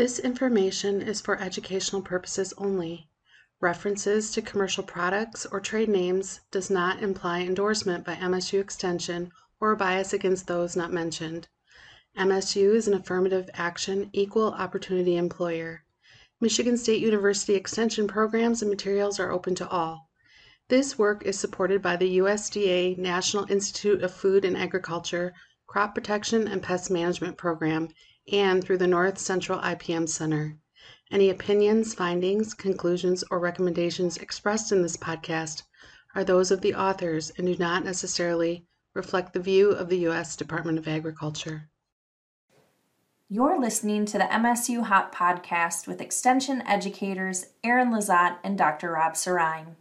This 0.00 0.18
information 0.18 1.02
is 1.02 1.20
for 1.20 1.38
educational 1.38 2.00
purposes 2.00 2.54
only. 2.56 3.10
References 3.60 4.30
to 4.30 4.40
commercial 4.40 4.82
products 4.82 5.44
or 5.44 5.60
trade 5.60 5.90
names 5.90 6.40
does 6.50 6.70
not 6.70 7.02
imply 7.02 7.40
endorsement 7.40 8.06
by 8.06 8.14
MSU 8.14 8.62
Extension 8.62 9.30
or 9.60 9.72
a 9.72 9.76
bias 9.76 10.14
against 10.14 10.46
those 10.46 10.74
not 10.74 10.90
mentioned. 10.90 11.48
MSU 12.16 12.74
is 12.74 12.88
an 12.88 12.94
affirmative 12.94 13.50
action 13.52 14.08
equal 14.14 14.52
opportunity 14.52 15.18
employer. 15.18 15.84
Michigan 16.40 16.78
State 16.78 17.02
University 17.02 17.54
Extension 17.54 18.08
programs 18.08 18.62
and 18.62 18.70
materials 18.70 19.20
are 19.20 19.30
open 19.30 19.54
to 19.56 19.68
all. 19.68 20.08
This 20.68 20.96
work 20.96 21.26
is 21.26 21.38
supported 21.38 21.82
by 21.82 21.96
the 21.96 22.16
USDA 22.16 22.96
National 22.96 23.44
Institute 23.50 24.02
of 24.02 24.14
Food 24.14 24.46
and 24.46 24.56
Agriculture 24.56 25.34
Crop 25.66 25.94
Protection 25.94 26.48
and 26.48 26.62
Pest 26.62 26.90
Management 26.90 27.36
Program 27.36 27.90
and 28.32 28.62
through 28.62 28.78
the 28.78 28.86
North 28.86 29.18
Central 29.18 29.58
IPM 29.60 30.08
Center. 30.08 30.56
Any 31.10 31.30
opinions, 31.30 31.94
findings, 31.94 32.54
conclusions, 32.54 33.24
or 33.30 33.40
recommendations 33.40 34.16
expressed 34.16 34.72
in 34.72 34.82
this 34.82 34.96
podcast 34.96 35.64
are 36.14 36.24
those 36.24 36.50
of 36.50 36.60
the 36.60 36.74
authors 36.74 37.30
and 37.36 37.46
do 37.46 37.56
not 37.56 37.84
necessarily 37.84 38.66
reflect 38.94 39.32
the 39.32 39.40
view 39.40 39.70
of 39.70 39.88
the 39.88 39.98
U.S. 39.98 40.36
Department 40.36 40.78
of 40.78 40.88
Agriculture. 40.88 41.68
You're 43.28 43.60
listening 43.60 44.06
to 44.06 44.18
the 44.18 44.24
MSU 44.24 44.82
Hop 44.84 45.14
Podcast 45.14 45.86
with 45.86 46.00
Extension 46.00 46.62
educators 46.66 47.46
Erin 47.62 47.90
Lizotte 47.90 48.38
and 48.42 48.58
Dr. 48.58 48.90
Rob 48.92 49.12
Sirrine. 49.12 49.76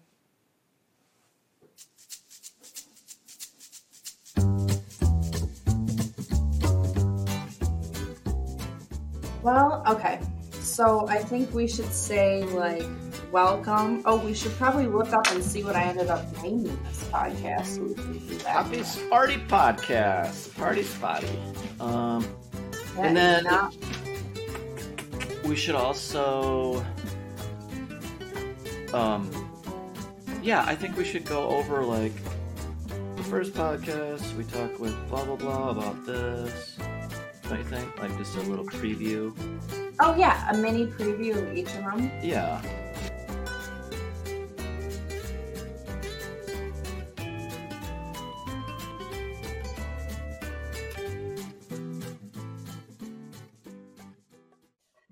Well, 9.50 9.82
okay. 9.88 10.20
So 10.62 11.08
I 11.08 11.18
think 11.18 11.52
we 11.56 11.68
should 11.68 11.92
say, 11.92 12.44
like, 12.44 12.86
welcome. 13.32 14.04
Oh, 14.06 14.24
we 14.24 14.36
should 14.36 14.52
probably 14.52 14.86
look 14.86 15.12
up 15.12 15.26
and 15.32 15.44
see 15.44 15.64
what 15.64 15.76
I 15.76 15.86
ended 15.86 16.10
up 16.12 16.24
naming 16.44 16.78
this 16.84 17.04
podcast. 17.06 17.66
So 17.66 17.82
we 17.82 17.96
can 17.96 18.14
do 18.28 18.36
that. 18.44 18.66
Happy 18.66 18.78
Sparty 18.82 19.48
Podcast. 19.48 20.56
Party 20.56 20.84
Spotty. 20.84 21.40
Um, 21.80 22.24
Yeah, 22.96 23.06
and 23.08 23.18
then- 23.18 23.44
not- 23.46 23.76
we 25.46 25.56
should 25.56 25.74
also, 25.74 26.86
um, 28.94 29.32
yeah, 30.44 30.64
I 30.68 30.76
think 30.76 30.96
we 30.96 31.04
should 31.04 31.26
go 31.26 31.48
over 31.48 31.84
like 31.84 32.14
the 33.16 33.24
first 33.24 33.54
podcast. 33.56 34.32
We 34.38 34.44
talk 34.44 34.78
with 34.80 34.94
blah 35.10 35.26
blah 35.26 35.38
blah 35.38 35.70
about 35.72 36.06
this. 36.06 36.78
Don't 37.50 37.58
you 37.58 37.66
think? 37.66 38.00
Like 38.00 38.16
just 38.20 38.36
a 38.36 38.42
little 38.42 38.64
preview. 38.64 39.36
oh, 40.00 40.16
yeah, 40.16 40.52
a 40.52 40.56
mini 40.56 40.86
preview 40.86 41.36
of 41.36 41.58
each 41.58 41.66
of 41.70 41.84
them. 41.84 42.12
Yeah. 42.22 42.62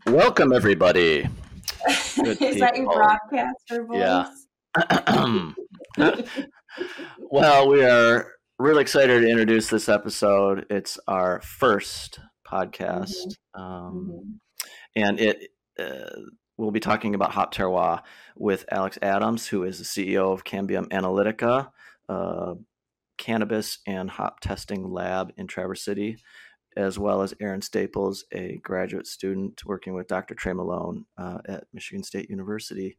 Welcome 0.06 0.54
everybody. 0.54 1.24
Good 2.18 2.40
Is 2.40 2.60
that 2.60 2.78
your 2.78 2.94
broadcaster 2.94 3.84
voice? 3.84 3.98
Yeah. 3.98 5.52
well, 7.32 7.68
we 7.68 7.84
are 7.84 8.34
really 8.60 8.82
excited 8.82 9.22
to 9.22 9.28
introduce 9.28 9.70
this 9.70 9.90
episode. 9.90 10.68
It's 10.70 11.00
our 11.08 11.42
first 11.42 12.20
podcast, 12.48 13.36
um, 13.54 14.12
Mhm. 14.12 14.40
and 14.96 15.20
it 15.20 15.52
uh, 15.80 16.22
we'll 16.58 16.72
be 16.72 16.80
talking 16.80 17.14
about 17.14 17.32
hop 17.32 17.54
terroir 17.54 18.02
with 18.36 18.66
Alex 18.72 18.98
Adams, 19.04 19.48
who 19.48 19.64
is 19.64 19.78
the 19.78 19.84
CEO 19.86 20.32
of 20.34 20.44
Cambium 20.44 20.88
Analytica, 20.88 21.72
uh, 22.10 22.56
cannabis 23.20 23.80
and 23.86 24.10
hop 24.10 24.40
testing 24.40 24.90
lab 24.92 25.32
in 25.38 25.46
Traverse 25.46 25.84
City, 25.84 26.18
as 26.76 26.98
well 26.98 27.22
as 27.22 27.34
Aaron 27.40 27.62
Staples, 27.62 28.26
a 28.32 28.58
graduate 28.64 29.06
student 29.06 29.64
working 29.66 29.94
with 29.94 30.08
Dr. 30.08 30.34
Trey 30.34 30.54
Malone 30.54 31.06
uh, 31.18 31.40
at 31.46 31.66
Michigan 31.74 32.04
State 32.04 32.30
University. 32.30 32.98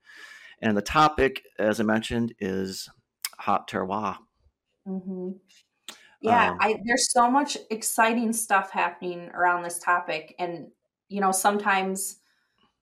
And 0.62 0.76
the 0.76 0.82
topic, 0.82 1.42
as 1.58 1.81
I 1.81 1.84
mentioned, 1.84 2.34
is 2.38 2.88
hop 3.38 3.69
terroir. 3.69 4.19
hmm 4.87 5.31
Yeah, 6.21 6.51
Um, 6.51 6.59
I 6.61 6.81
there's 6.84 7.12
so 7.12 7.31
much 7.31 7.56
exciting 7.71 8.33
stuff 8.33 8.71
happening 8.71 9.29
around 9.34 9.62
this 9.62 9.79
topic, 9.79 10.34
and 10.39 10.69
you 11.09 11.21
know 11.21 11.33
sometimes 11.33 12.17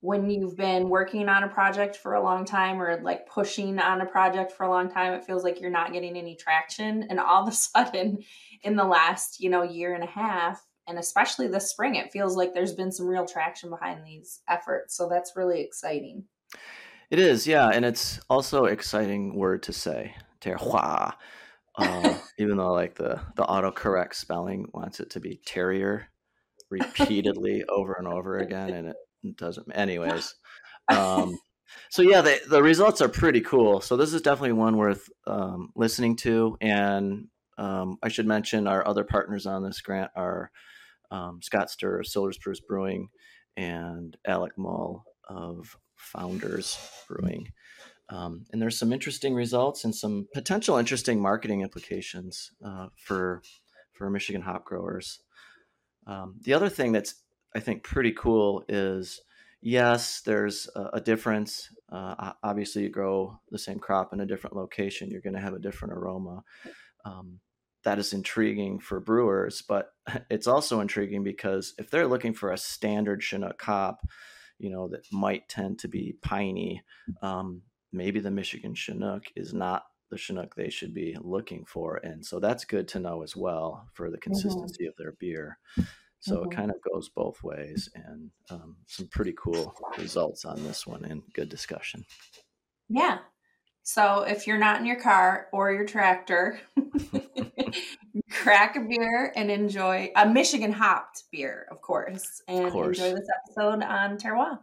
when 0.01 0.31
you've 0.31 0.57
been 0.57 0.89
working 0.89 1.29
on 1.29 1.43
a 1.43 1.49
project 1.49 1.97
for 1.97 2.15
a 2.15 2.23
long 2.23 2.45
time 2.45 2.81
or 2.81 3.01
like 3.03 3.27
pushing 3.27 3.79
on 3.79 4.01
a 4.01 4.07
project 4.07 4.53
for 4.53 4.65
a 4.65 4.71
long 4.71 4.91
time, 4.91 5.13
it 5.15 5.25
feels 5.25 5.43
like 5.43 5.61
you're 5.61 5.71
not 5.71 5.93
getting 5.93 6.17
any 6.17 6.35
traction, 6.37 7.05
and 7.11 7.21
all 7.21 7.43
of 7.43 7.49
a 7.49 7.53
sudden, 7.57 8.19
in 8.63 8.77
the 8.77 8.85
last 8.85 9.41
you 9.41 9.51
know 9.51 9.63
year 9.63 9.95
and 9.95 10.05
a 10.05 10.07
half, 10.07 10.65
and 10.89 10.99
especially 10.99 11.49
this 11.49 11.71
spring, 11.71 11.97
it 11.97 12.13
feels 12.13 12.37
like 12.37 12.55
there's 12.55 12.75
been 12.75 12.93
some 12.93 13.07
real 13.07 13.27
traction 13.27 13.69
behind 13.69 14.05
these 14.05 14.41
efforts. 14.49 14.97
So 14.97 15.09
that's 15.09 15.37
really 15.37 15.61
exciting. 15.61 16.25
It 17.11 17.19
is, 17.19 17.47
yeah, 17.47 17.69
and 17.69 17.85
it's 17.85 18.19
also 18.29 18.65
exciting 18.65 19.37
word 19.37 19.63
to 19.65 19.73
say, 19.73 20.15
terroir. 20.41 21.13
Uh, 21.77 22.19
even 22.39 22.57
though 22.57 22.73
like 22.73 22.95
the 22.95 23.21
the 23.37 23.45
autocorrect 23.45 24.15
spelling 24.15 24.69
wants 24.73 25.01
it 25.01 25.11
to 25.11 25.21
be 25.21 25.41
terrier 25.45 26.09
repeatedly 26.71 27.65
over 27.69 27.95
and 27.99 28.09
over 28.09 28.39
again, 28.39 28.71
and 28.71 28.89
it 28.89 29.37
doesn't. 29.37 29.71
Anyways, 29.73 30.35
um, 30.89 31.39
so 31.91 32.03
yeah, 32.03 32.21
the 32.23 32.41
the 32.49 32.63
results 32.63 33.01
are 33.01 33.09
pretty 33.09 33.41
cool. 33.41 33.81
So 33.81 33.97
this 33.97 34.13
is 34.13 34.23
definitely 34.23 34.53
one 34.53 34.77
worth 34.77 35.09
um, 35.27 35.71
listening 35.77 36.17
to, 36.17 36.57
and 36.61 37.29
um, 37.59 37.99
I 38.03 38.09
should 38.09 38.27
mention 38.27 38.67
our 38.67 38.87
other 38.87 39.05
partners 39.05 39.47
on 39.47 39.63
this 39.63 39.81
grant 39.81 40.11
are 40.15 40.51
um, 41.11 41.41
Scott 41.43 41.71
Stir 41.71 42.01
of 42.01 42.07
Silver 42.07 42.33
Spruce 42.33 42.61
Brewing 42.61 43.09
and 43.57 44.17
Alec 44.27 44.53
Mull 44.57 45.05
of 45.29 45.77
Founders 45.97 46.79
Brewing. 47.09 47.53
Um, 48.09 48.47
and 48.53 48.63
there's 48.63 48.79
some 48.79 48.93
interesting 48.93 49.35
results 49.35 49.85
and 49.85 49.95
some 49.95 50.29
potential 50.33 50.77
interesting 50.77 51.21
marketing 51.21 51.63
implications 51.63 52.53
uh, 52.65 52.89
for 52.97 53.43
for 53.93 54.11
Michigan 54.11 54.43
hop 54.43 54.65
growers. 54.65 55.21
Um, 56.07 56.37
the 56.43 56.55
other 56.55 56.69
thing 56.69 56.93
that's 56.93 57.15
I 57.55 57.61
think 57.61 57.83
pretty 57.83 58.13
cool 58.13 58.65
is 58.69 59.21
yes, 59.61 60.21
there's 60.21 60.69
a, 60.77 60.91
a 60.95 61.01
difference. 61.01 61.69
Uh, 61.91 62.33
obviously, 62.43 62.83
you 62.83 62.91
grow 62.91 63.41
the 63.51 63.59
same 63.59 63.79
crop 63.79 64.13
in 64.13 64.21
a 64.21 64.27
different 64.27 64.57
location, 64.57 65.11
you're 65.11 65.21
going 65.21 65.35
to 65.35 65.41
have 65.41 65.55
a 65.55 65.59
different 65.59 65.95
aroma. 65.95 66.43
Um, 67.05 67.41
that 67.85 67.99
is 68.01 68.13
intriguing 68.13 68.81
for 68.81 68.99
brewers, 68.99 69.63
but 69.63 69.91
it's 70.31 70.47
also 70.47 70.81
intriguing 70.81 71.23
because 71.23 71.75
if 71.79 71.91
they're 71.91 72.07
looking 72.07 72.35
for 72.35 72.53
a 72.53 72.59
standard 72.59 73.23
Chinook 73.23 73.61
hop, 73.63 74.01
you 74.59 74.71
know 74.71 74.89
that 74.89 75.05
might 75.13 75.49
tend 75.49 75.79
to 75.81 75.89
be 75.89 76.17
piney. 76.23 76.83
Um, 77.23 77.63
maybe 77.97 78.21
the 78.21 78.31
Michigan 78.31 78.75
Chinook 78.75 79.25
is 79.35 79.53
not 79.55 79.85
the 80.11 80.17
Chinook 80.19 80.55
they 80.55 80.71
should 80.71 80.95
be 80.95 81.17
looking 81.21 81.65
for, 81.65 81.97
and 81.97 82.25
so 82.25 82.39
that's 82.39 82.65
good 82.65 82.87
to 82.89 83.01
know 83.01 83.23
as 83.23 83.35
well 83.37 83.89
for 83.95 84.11
the 84.11 84.19
consistency 84.19 84.87
of 84.87 84.95
their 84.97 85.13
beer. 85.13 85.59
So 86.21 86.39
Mhm. 86.39 86.45
it 86.53 86.57
kind 86.57 86.71
of 86.71 86.77
goes 86.83 87.09
both 87.09 87.43
ways, 87.43 87.89
and 87.95 88.31
um, 88.51 88.77
some 88.87 89.09
pretty 89.09 89.35
cool 89.37 89.75
results 89.99 90.45
on 90.45 90.63
this 90.63 90.87
one, 90.87 91.05
and 91.05 91.23
good 91.35 91.49
discussion. 91.49 92.05
Yeah. 92.89 93.19
So 93.83 94.23
if 94.23 94.47
you're 94.47 94.59
not 94.59 94.81
in 94.81 94.87
your 94.87 95.01
car 95.01 95.49
or 95.53 95.73
your 95.73 95.85
tractor, 95.87 96.61
crack 98.31 98.77
a 98.77 98.81
beer 98.81 99.33
and 99.37 99.51
enjoy 99.51 100.11
a 100.17 100.29
Michigan 100.29 100.73
hopped 100.73 101.25
beer, 101.31 101.67
of 101.71 101.81
course, 101.81 102.43
and 102.49 102.71
course. 102.73 102.99
enjoy 102.99 103.15
this 103.15 103.29
episode 103.45 103.83
on 103.85 104.19
terroir. 104.19 104.59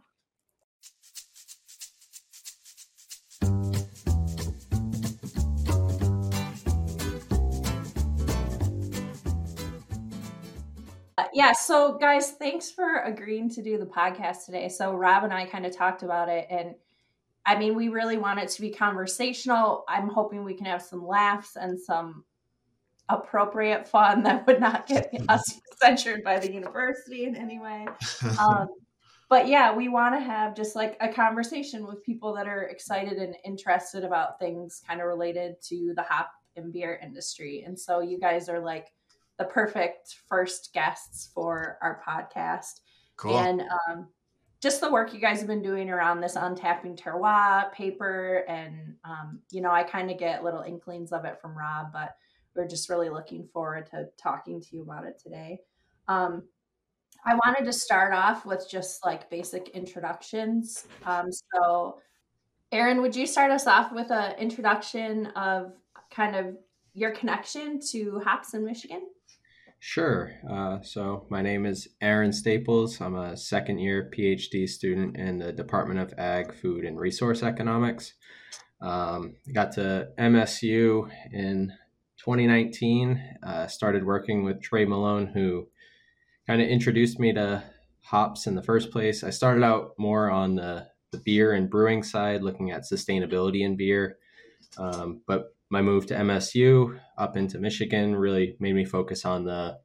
Yeah, 11.34 11.52
so 11.52 11.98
guys, 11.98 12.32
thanks 12.32 12.70
for 12.70 13.00
agreeing 13.00 13.50
to 13.50 13.62
do 13.62 13.76
the 13.76 13.86
podcast 13.86 14.46
today. 14.46 14.68
So 14.68 14.92
Rob 14.92 15.24
and 15.24 15.32
I 15.32 15.46
kind 15.46 15.66
of 15.66 15.76
talked 15.76 16.02
about 16.02 16.28
it 16.28 16.46
and 16.50 16.74
I 17.46 17.56
mean, 17.56 17.74
we 17.74 17.88
really 17.88 18.16
want 18.16 18.40
it 18.40 18.48
to 18.50 18.60
be 18.60 18.70
conversational. 18.70 19.84
I'm 19.86 20.08
hoping 20.08 20.44
we 20.44 20.54
can 20.54 20.66
have 20.66 20.80
some 20.80 21.06
laughs 21.06 21.56
and 21.56 21.78
some 21.78 22.24
appropriate 23.08 23.86
fun 23.86 24.22
that 24.22 24.46
would 24.46 24.60
not 24.60 24.86
get 24.86 25.12
us 25.28 25.42
censured 25.82 26.24
by 26.24 26.38
the 26.38 26.50
university 26.50 27.24
in 27.24 27.36
any 27.36 27.58
way. 27.58 27.86
Um, 28.38 28.68
but 29.30 29.48
yeah, 29.48 29.74
we 29.74 29.88
want 29.88 30.14
to 30.14 30.20
have 30.20 30.54
just 30.54 30.76
like 30.76 30.96
a 31.00 31.08
conversation 31.08 31.86
with 31.86 32.04
people 32.04 32.34
that 32.34 32.46
are 32.46 32.64
excited 32.64 33.14
and 33.14 33.34
interested 33.44 34.04
about 34.04 34.38
things 34.38 34.82
kind 34.86 35.00
of 35.00 35.06
related 35.06 35.56
to 35.68 35.92
the 35.96 36.02
hop 36.02 36.30
and 36.56 36.72
beer 36.72 37.00
industry. 37.02 37.64
And 37.66 37.78
so 37.78 38.00
you 38.00 38.20
guys 38.20 38.48
are 38.48 38.60
like 38.60 38.92
the 39.38 39.44
perfect 39.44 40.16
first 40.28 40.72
guests 40.72 41.30
for 41.34 41.78
our 41.82 42.00
podcast. 42.06 42.80
Cool. 43.16 43.38
And 43.38 43.62
um, 43.62 44.08
just 44.60 44.80
the 44.80 44.90
work 44.90 45.12
you 45.12 45.20
guys 45.20 45.38
have 45.38 45.48
been 45.48 45.62
doing 45.62 45.90
around 45.90 46.20
this 46.20 46.36
untapping 46.36 46.98
terroir 46.98 47.72
paper. 47.72 48.44
And, 48.48 48.94
um, 49.04 49.40
you 49.50 49.60
know, 49.60 49.70
I 49.70 49.82
kind 49.82 50.10
of 50.10 50.18
get 50.18 50.44
little 50.44 50.62
inklings 50.62 51.12
of 51.12 51.24
it 51.24 51.38
from 51.40 51.56
Rob, 51.56 51.92
but 51.92 52.16
we're 52.54 52.68
just 52.68 52.88
really 52.88 53.10
looking 53.10 53.46
forward 53.52 53.88
to 53.90 54.08
talking 54.16 54.60
to 54.60 54.76
you 54.76 54.82
about 54.82 55.04
it 55.04 55.20
today. 55.22 55.58
Um, 56.08 56.44
I 57.26 57.34
wanted 57.34 57.64
to 57.64 57.72
start 57.72 58.12
off 58.12 58.44
with 58.44 58.68
just 58.70 59.04
like 59.04 59.30
basic 59.30 59.70
introductions. 59.70 60.86
Um, 61.04 61.30
so, 61.32 61.98
Aaron, 62.70 63.00
would 63.02 63.16
you 63.16 63.26
start 63.26 63.50
us 63.50 63.66
off 63.66 63.92
with 63.92 64.10
an 64.10 64.38
introduction 64.38 65.26
of 65.28 65.72
kind 66.10 66.36
of 66.36 66.56
your 66.92 67.12
connection 67.12 67.80
to 67.90 68.20
hops 68.20 68.54
in 68.54 68.64
Michigan? 68.64 69.02
Sure. 69.86 70.32
Uh, 70.50 70.80
so 70.80 71.26
my 71.28 71.42
name 71.42 71.66
is 71.66 71.88
Aaron 72.00 72.32
Staples. 72.32 73.02
I'm 73.02 73.14
a 73.16 73.36
second 73.36 73.80
year 73.80 74.10
PhD 74.16 74.66
student 74.66 75.18
in 75.18 75.38
the 75.38 75.52
Department 75.52 76.00
of 76.00 76.18
Ag, 76.18 76.54
Food, 76.54 76.86
and 76.86 76.98
Resource 76.98 77.42
Economics. 77.42 78.14
Um, 78.80 79.34
got 79.52 79.72
to 79.72 80.08
MSU 80.18 81.10
in 81.30 81.70
2019. 82.16 83.36
Uh, 83.46 83.66
started 83.66 84.06
working 84.06 84.42
with 84.42 84.62
Trey 84.62 84.86
Malone, 84.86 85.26
who 85.26 85.68
kind 86.46 86.62
of 86.62 86.68
introduced 86.68 87.20
me 87.20 87.34
to 87.34 87.62
hops 88.04 88.46
in 88.46 88.54
the 88.54 88.62
first 88.62 88.90
place. 88.90 89.22
I 89.22 89.28
started 89.28 89.62
out 89.62 89.90
more 89.98 90.30
on 90.30 90.54
the, 90.54 90.86
the 91.12 91.18
beer 91.18 91.52
and 91.52 91.68
brewing 91.68 92.02
side, 92.02 92.42
looking 92.42 92.70
at 92.70 92.90
sustainability 92.90 93.60
in 93.60 93.76
beer. 93.76 94.16
Um, 94.78 95.20
but 95.26 95.53
my 95.74 95.82
move 95.82 96.06
to 96.06 96.14
MSU 96.14 96.98
up 97.18 97.36
into 97.36 97.58
Michigan 97.58 98.14
really 98.14 98.56
made 98.60 98.76
me 98.76 98.84
focus 98.84 99.24
on 99.24 99.44
the 99.44 99.76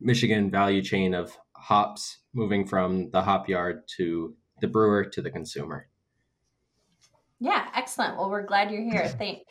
Michigan 0.00 0.48
value 0.48 0.80
chain 0.80 1.12
of 1.12 1.36
hops, 1.56 2.20
moving 2.32 2.64
from 2.64 3.10
the 3.10 3.20
hop 3.20 3.48
yard 3.48 3.82
to 3.96 4.36
the 4.60 4.68
brewer 4.68 5.04
to 5.04 5.20
the 5.20 5.30
consumer. 5.30 5.88
Yeah, 7.40 7.66
excellent. 7.74 8.16
Well, 8.16 8.30
we're 8.30 8.46
glad 8.46 8.70
you're 8.70 8.82
here. 8.82 9.08
Thanks. 9.08 9.42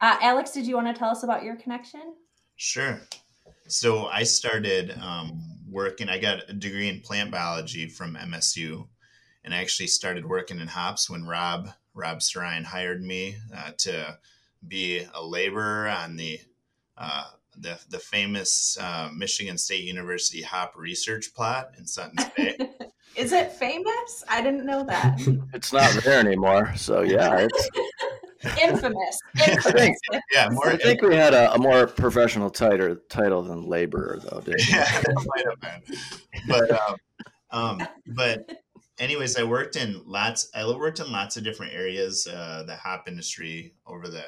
Uh, 0.00 0.16
Alex, 0.20 0.50
did 0.50 0.66
you 0.66 0.74
want 0.74 0.88
to 0.88 0.98
tell 0.98 1.10
us 1.10 1.22
about 1.22 1.44
your 1.44 1.54
connection? 1.54 2.14
Sure. 2.56 3.00
So 3.68 4.06
I 4.06 4.24
started 4.24 4.90
um, 5.00 5.40
working, 5.70 6.08
I 6.08 6.18
got 6.18 6.50
a 6.50 6.52
degree 6.52 6.88
in 6.88 7.00
plant 7.00 7.30
biology 7.30 7.88
from 7.88 8.16
MSU, 8.16 8.88
and 9.44 9.54
I 9.54 9.58
actually 9.58 9.86
started 9.86 10.26
working 10.26 10.58
in 10.58 10.66
hops 10.66 11.08
when 11.08 11.24
Rob 11.24 11.68
Rob 11.94 12.18
Sirrine 12.18 12.64
hired 12.64 13.02
me 13.02 13.36
uh, 13.56 13.70
to 13.78 14.18
be 14.68 15.06
a 15.14 15.22
laborer 15.24 15.88
on 15.88 16.16
the 16.16 16.40
uh, 16.98 17.24
the, 17.58 17.78
the 17.90 17.98
famous 17.98 18.76
uh, 18.80 19.10
Michigan 19.14 19.58
State 19.58 19.84
University 19.84 20.42
hop 20.42 20.74
research 20.76 21.32
plot 21.34 21.70
in 21.78 21.86
Sutton's 21.86 22.24
Bay. 22.36 22.56
Is 23.16 23.32
it 23.32 23.52
famous? 23.52 24.24
I 24.28 24.42
didn't 24.42 24.66
know 24.66 24.84
that. 24.84 25.18
it's 25.54 25.72
not 25.72 25.90
there 26.04 26.20
anymore, 26.20 26.74
so 26.76 27.00
yeah, 27.00 27.38
it's 27.38 27.70
infamous. 28.62 29.18
infamous. 29.46 29.98
yeah, 30.34 30.48
more, 30.50 30.68
I 30.68 30.76
think 30.76 31.00
we 31.00 31.14
had 31.14 31.32
a, 31.32 31.54
a, 31.54 31.58
more 31.58 31.86
professional 31.86 32.50
title 32.50 32.96
title 33.08 33.42
than 33.42 33.62
laborer, 33.62 34.20
though. 34.22 34.40
Didn't 34.40 34.68
yeah, 34.68 35.02
might 35.06 35.46
have 35.48 35.60
been. 35.60 35.98
But 36.46 36.70
um, 36.70 36.96
um, 37.50 37.88
but 38.08 38.62
anyways, 38.98 39.38
I 39.38 39.44
worked 39.44 39.76
in 39.76 40.02
lots. 40.04 40.50
I 40.54 40.66
worked 40.66 41.00
in 41.00 41.10
lots 41.10 41.38
of 41.38 41.44
different 41.44 41.72
areas, 41.72 42.26
uh, 42.26 42.64
the 42.66 42.76
hop 42.76 43.08
industry 43.08 43.74
over 43.86 44.08
the 44.08 44.24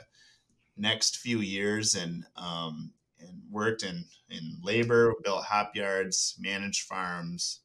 next 0.79 1.19
few 1.19 1.41
years 1.41 1.95
and 1.95 2.25
um, 2.37 2.93
and 3.21 3.43
worked 3.51 3.83
in 3.83 4.05
in 4.31 4.59
labor, 4.63 5.15
built 5.23 5.45
hop 5.45 5.75
yards, 5.75 6.37
managed 6.39 6.83
farms, 6.83 7.61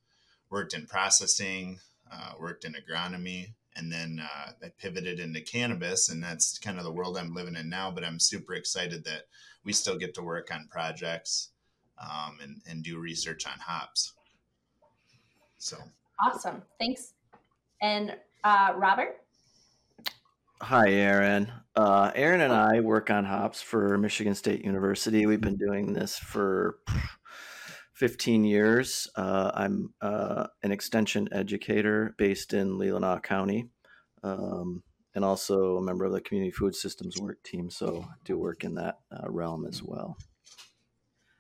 worked 0.50 0.74
in 0.74 0.86
processing, 0.86 1.80
uh, 2.12 2.34
worked 2.40 2.66
in 2.66 2.74
agronomy, 2.74 3.54
and 3.76 3.92
then 3.92 4.22
uh, 4.22 4.52
I 4.64 4.70
pivoted 4.80 5.20
into 5.20 5.42
cannabis, 5.42 6.10
and 6.10 6.24
that's 6.24 6.58
kind 6.58 6.78
of 6.78 6.84
the 6.84 6.92
world 6.92 7.18
I'm 7.18 7.34
living 7.34 7.56
in 7.56 7.70
now. 7.70 7.92
But 7.92 8.04
I'm 8.04 8.20
super 8.20 8.54
excited 8.56 9.04
that 9.06 9.28
we 9.64 9.74
still 9.74 9.98
get 9.98 10.14
to 10.16 10.22
work 10.22 10.54
on 10.54 10.68
projects 10.70 11.50
um, 11.98 12.40
and 12.42 12.62
and 12.68 12.84
do 12.84 12.98
research 12.98 13.46
on 13.46 13.60
hops. 13.60 14.14
So 15.58 15.78
awesome! 16.20 16.62
Thanks, 16.80 17.14
and 17.82 18.16
uh, 18.44 18.74
Robert. 18.76 19.23
Hi, 20.64 20.92
Erin. 20.92 21.52
Uh, 21.76 22.10
Erin 22.16 22.40
and 22.40 22.54
I 22.54 22.80
work 22.80 23.10
on 23.10 23.26
hops 23.26 23.62
for 23.62 23.98
Michigan 23.98 24.34
State 24.34 24.64
University. 24.64 25.26
We've 25.26 25.42
been 25.42 25.58
doing 25.58 25.92
this 25.92 26.18
for 26.18 26.78
15 27.96 28.46
years. 28.46 29.10
Uh, 29.18 29.52
I'm 29.54 29.94
uh, 30.00 30.48
an 30.64 30.72
extension 30.72 31.28
educator 31.34 32.16
based 32.18 32.54
in 32.54 32.78
Leelanau 32.78 33.22
County 33.22 33.72
um, 34.24 34.82
and 35.14 35.26
also 35.26 35.76
a 35.76 35.84
member 35.84 36.06
of 36.06 36.14
the 36.14 36.22
Community 36.22 36.52
Food 36.52 36.76
Systems 36.76 37.18
work 37.20 37.44
team. 37.44 37.70
So 37.70 38.02
I 38.02 38.16
do 38.24 38.38
work 38.38 38.64
in 38.64 38.76
that 38.76 39.00
uh, 39.12 39.30
realm 39.30 39.66
as 39.68 39.84
well. 39.84 40.16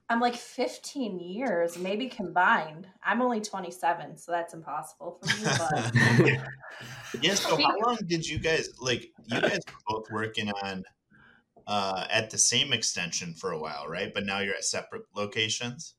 I'm 0.09 0.19
like 0.19 0.35
15 0.35 1.19
years, 1.19 1.77
maybe 1.77 2.07
combined. 2.07 2.87
I'm 3.03 3.21
only 3.21 3.41
27, 3.41 4.17
so 4.17 4.31
that's 4.31 4.53
impossible 4.53 5.19
for 5.21 5.37
me. 5.37 5.51
But 5.57 6.43
yeah. 7.21 7.35
So 7.35 7.55
how 7.55 7.79
long 7.85 7.97
did 8.05 8.27
you 8.27 8.37
guys 8.37 8.69
like? 8.79 9.11
You 9.25 9.41
guys 9.41 9.59
were 9.67 9.95
both 9.95 10.11
working 10.11 10.51
on 10.63 10.83
uh, 11.67 12.05
at 12.11 12.29
the 12.29 12.37
same 12.37 12.73
extension 12.73 13.33
for 13.33 13.51
a 13.51 13.59
while, 13.59 13.87
right? 13.87 14.13
But 14.13 14.25
now 14.25 14.39
you're 14.39 14.55
at 14.55 14.65
separate 14.65 15.03
locations. 15.15 15.95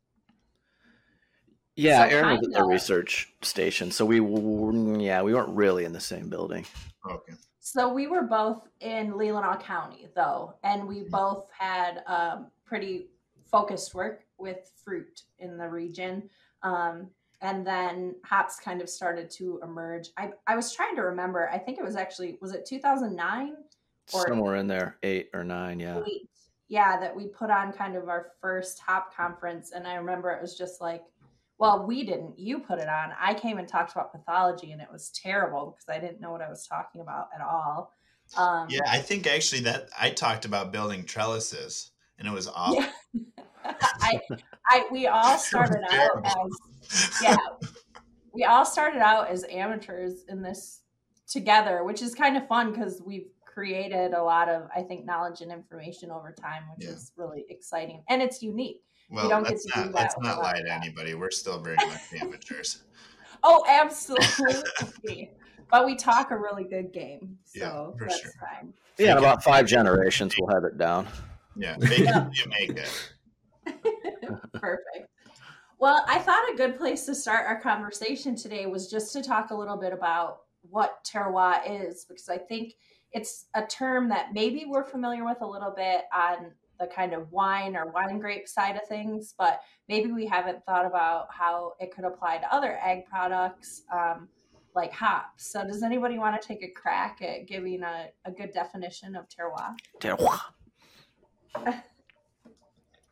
Yeah, 1.77 2.09
so 2.09 2.17
Erin 2.17 2.39
was 2.39 2.47
at 2.47 2.53
the 2.53 2.65
research 2.65 3.33
station, 3.43 3.91
so 3.91 4.05
we 4.05 4.21
yeah 5.03 5.23
we 5.23 5.35
weren't 5.35 5.57
really 5.57 5.85
in 5.85 5.93
the 5.93 6.01
same 6.01 6.29
building. 6.29 6.67
Okay. 7.11 7.33
So 7.59 7.93
we 7.93 8.07
were 8.07 8.23
both 8.23 8.69
in 8.81 9.15
Leelanau 9.15 9.59
County, 9.61 10.07
though, 10.15 10.55
and 10.63 10.87
we 10.87 11.05
both 11.11 11.49
had 11.59 12.03
um, 12.07 12.51
pretty 12.65 13.09
focused 13.55 13.95
work 13.95 14.25
with 14.37 14.73
fruit 14.85 15.23
in 15.39 15.57
the 15.57 15.69
region. 15.69 16.29
Um, 16.65 17.09
and 17.41 17.65
then 17.65 18.17
hops 18.25 18.59
kind 18.59 18.81
of 18.81 18.89
started 18.89 19.31
to 19.31 19.61
emerge. 19.63 20.09
I, 20.17 20.31
I 20.49 20.57
was 20.57 20.73
trying 20.73 20.97
to 20.97 21.03
remember. 21.03 21.49
I 21.51 21.59
think 21.59 21.79
it 21.79 21.85
was 21.85 21.95
actually 21.95 22.37
was 22.41 22.53
it 22.53 22.67
2009 22.67 23.55
or 24.13 24.27
somewhere 24.27 24.57
in 24.57 24.67
there, 24.67 24.97
eight 25.05 25.29
or 25.33 25.45
nine, 25.45 25.79
yeah. 25.79 26.03
Eight. 26.05 26.29
Yeah, 26.67 26.99
that 26.99 27.15
we 27.15 27.29
put 27.29 27.51
on 27.51 27.73
kind 27.73 27.95
of 27.95 28.09
our 28.09 28.33
first 28.41 28.81
hop 28.81 29.15
conference, 29.15 29.71
and 29.73 29.87
I 29.87 29.95
remember 29.95 30.31
it 30.31 30.43
was 30.43 30.57
just 30.57 30.81
like, 30.81 31.03
well, 31.59 31.87
we 31.87 32.05
didn't. 32.05 32.39
You 32.39 32.59
put 32.59 32.81
it 32.81 32.89
on. 32.89 33.13
I 33.21 33.35
came 33.35 33.59
and 33.59 33.69
talked 33.69 33.93
about 33.93 34.11
pathology, 34.11 34.73
and 34.73 34.81
it 34.81 34.89
was 34.91 35.11
terrible 35.11 35.77
because 35.77 35.95
I 35.95 36.05
didn't 36.05 36.21
know 36.21 36.33
what 36.33 36.41
I 36.41 36.49
was 36.49 36.67
talking 36.67 37.03
about 37.03 37.29
at 37.35 37.43
all. 37.43 37.93
Um, 38.37 38.67
yeah, 38.71 38.81
I 38.89 38.99
think 38.99 39.27
actually 39.27 39.61
that 39.63 39.91
I 40.01 40.11
talked 40.11 40.47
about 40.47 40.73
building 40.73 41.05
trellises 41.05 41.93
and 42.19 42.29
it 42.29 42.33
was 42.33 42.49
awful. 42.55 42.85
Yeah. 43.13 43.21
I, 43.65 44.21
I, 44.69 44.85
we 44.91 45.07
all 45.07 45.39
started 45.39 45.83
out 45.91 46.25
as, 46.25 47.11
yeah, 47.23 47.37
we 48.33 48.45
all 48.45 48.65
started 48.65 49.01
out 49.01 49.29
as 49.31 49.45
amateurs 49.51 50.25
in 50.29 50.43
this 50.43 50.83
together, 51.27 51.85
which 51.85 52.03
is 52.03 52.15
kind 52.15 52.37
of 52.37 52.47
fun 52.47 52.73
because 52.73 53.01
we've 53.05 53.29
created 53.47 54.13
a 54.13 54.23
lot 54.23 54.49
of, 54.49 54.69
I 54.75 54.83
think, 54.83 55.07
knowledge 55.07 55.41
and 55.41 55.51
information 55.51 56.11
over 56.11 56.33
time, 56.33 56.65
which 56.77 56.87
yeah. 56.87 56.95
is 56.95 57.13
really 57.17 57.45
exciting 57.49 58.03
and 58.09 58.21
it's 58.21 58.43
unique. 58.43 58.83
Well, 59.11 59.29
don't 59.29 59.45
let's 59.45 59.67
not, 59.75 59.93
let's 59.93 60.15
not 60.19 60.39
lie 60.39 60.61
to 60.61 60.73
anybody. 60.73 61.15
We're 61.15 61.31
still 61.31 61.61
very 61.61 61.77
much 61.87 62.01
amateurs. 62.21 62.83
Oh, 63.43 63.65
absolutely. 63.69 65.31
but 65.71 65.87
we 65.87 65.95
talk 65.95 66.31
a 66.31 66.37
really 66.37 66.65
good 66.65 66.93
game, 66.93 67.39
so 67.45 67.95
yeah, 68.01 68.07
that's 68.07 68.21
sure. 68.21 68.33
fine. 68.41 68.73
Yeah, 68.99 69.13
in 69.13 69.19
about 69.19 69.45
five 69.45 69.67
generations, 69.67 70.35
we'll 70.39 70.55
have 70.55 70.65
it 70.65 70.79
down. 70.79 71.07
Yeah, 71.57 71.77
make 71.79 72.01
it, 72.01 72.39
you 72.39 72.51
make 72.51 72.71
it. 72.71 73.13
Perfect. 74.53 75.09
Well, 75.79 76.05
I 76.09 76.19
thought 76.19 76.53
a 76.53 76.57
good 76.57 76.77
place 76.77 77.05
to 77.07 77.15
start 77.15 77.47
our 77.47 77.61
conversation 77.61 78.37
today 78.37 78.67
was 78.67 78.91
just 78.91 79.13
to 79.13 79.23
talk 79.23 79.51
a 79.51 79.55
little 79.55 79.77
bit 79.77 79.93
about 79.93 80.39
what 80.71 81.05
terroir 81.05 81.61
is, 81.67 82.07
because 82.09 82.29
I 82.29 82.39
think 82.39 82.75
it's 83.13 83.47
a 83.55 83.67
term 83.67 84.09
that 84.09 84.33
maybe 84.33 84.65
we're 84.67 84.85
familiar 84.85 85.25
with 85.25 85.39
a 85.41 85.47
little 85.47 85.73
bit 85.77 86.05
on 86.15 86.53
the 86.81 86.87
kind 86.87 87.13
of 87.13 87.31
wine 87.31 87.77
or 87.77 87.91
wine 87.91 88.19
grape 88.19 88.49
side 88.49 88.77
of 88.77 88.89
things, 88.89 89.35
but 89.39 89.61
maybe 89.89 90.11
we 90.11 90.27
haven't 90.27 90.65
thought 90.65 90.87
about 90.87 91.29
how 91.31 91.75
it 91.81 91.95
could 91.95 92.05
apply 92.05 92.39
to 92.39 92.55
other 92.55 92.79
ag 92.83 93.07
products 93.07 93.83
um, 93.93 94.29
like 94.75 94.93
hops. 94.93 95.47
So, 95.53 95.65
does 95.65 95.83
anybody 95.83 96.19
want 96.19 96.41
to 96.41 96.47
take 96.47 96.65
a 96.65 96.69
crack 96.69 97.23
at 97.23 97.47
giving 97.47 97.83
a, 97.83 98.07
a 98.25 98.31
good 98.31 98.53
definition 98.53 99.15
of 99.15 99.27
terroir? 99.29 99.75
Terroir. 100.01 100.41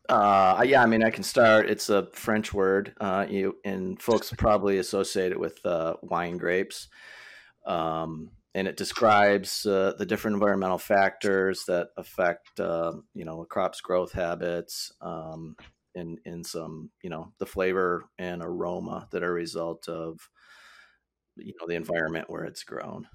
Uh, 0.09 0.63
yeah, 0.67 0.83
I 0.83 0.87
mean, 0.87 1.03
I 1.03 1.11
can 1.11 1.23
start. 1.23 1.71
It's 1.71 1.89
a 1.89 2.07
French 2.13 2.53
word, 2.53 2.95
uh, 3.01 3.25
you 3.29 3.57
and 3.65 4.01
folks 4.03 4.33
probably 4.37 4.79
associate 4.79 5.33
it 5.33 5.41
with 5.41 5.65
uh, 5.65 5.95
wine 6.03 6.37
grapes, 6.37 6.89
um, 7.67 8.31
and 8.55 8.69
it 8.69 8.77
describes 8.77 9.65
uh, 9.65 9.95
the 9.99 10.05
different 10.07 10.35
environmental 10.35 10.79
factors 10.79 11.65
that 11.67 11.89
affect, 11.97 12.61
uh, 12.61 12.93
you 13.15 13.25
know, 13.25 13.43
a 13.43 13.47
crop's 13.47 13.81
growth 13.81 14.13
habits, 14.13 14.93
um, 15.01 15.57
in 15.95 16.19
in 16.27 16.45
some, 16.45 16.91
you 17.03 17.09
know, 17.11 17.33
the 17.39 17.47
flavor 17.47 18.05
and 18.19 18.43
aroma 18.43 19.09
that 19.13 19.23
are 19.23 19.31
a 19.31 19.33
result 19.35 19.89
of 19.89 20.29
you 21.37 21.55
know 21.61 21.67
the 21.67 21.75
environment 21.77 22.29
where 22.29 22.45
it's 22.45 22.65
grown, 22.65 23.07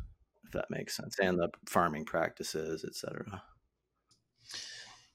if 0.46 0.52
that 0.54 0.66
makes 0.70 0.96
sense, 0.96 1.18
and 1.20 1.38
the 1.38 1.50
farming 1.68 2.06
practices, 2.06 2.84
etc. 2.86 3.42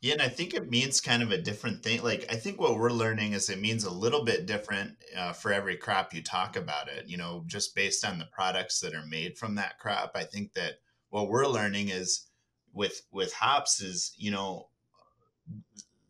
Yeah, 0.03 0.15
and 0.15 0.23
I 0.23 0.29
think 0.29 0.53
it 0.53 0.69
means 0.69 1.01
kind 1.01 1.23
of 1.23 1.31
a 1.31 1.39
different 1.39 1.85
thing. 1.85 2.03
Like 2.03 2.27
I 2.29 2.35
think 2.35 2.61
what 2.61 2.77
we're 2.77 2.91
learning 2.91 3.35
is 3.35 3.49
it 3.49 3.61
means 3.61 3.85
a 3.85 3.91
little 3.91 4.25
bit 4.25 4.47
different 4.47 4.97
uh, 5.17 5.33
for 5.33 5.53
every 5.53 5.77
crop 5.77 6.13
you 6.13 6.21
talk 6.25 6.57
about 6.57 6.89
it. 6.89 7.07
You 7.07 7.17
know, 7.17 7.45
just 7.47 7.77
based 7.77 8.05
on 8.05 8.19
the 8.19 8.27
products 8.33 8.81
that 8.81 8.95
are 8.95 9.07
made 9.07 9.39
from 9.39 9.55
that 9.55 9.79
crop. 9.79 10.11
I 10.17 10.25
think 10.25 10.55
that 10.55 10.81
what 11.11 11.29
we're 11.29 11.47
learning 11.47 11.91
is 11.91 12.27
with 12.73 13.03
with 13.13 13.33
hops 13.33 13.81
is 13.81 14.13
you 14.17 14.33
know 14.33 14.71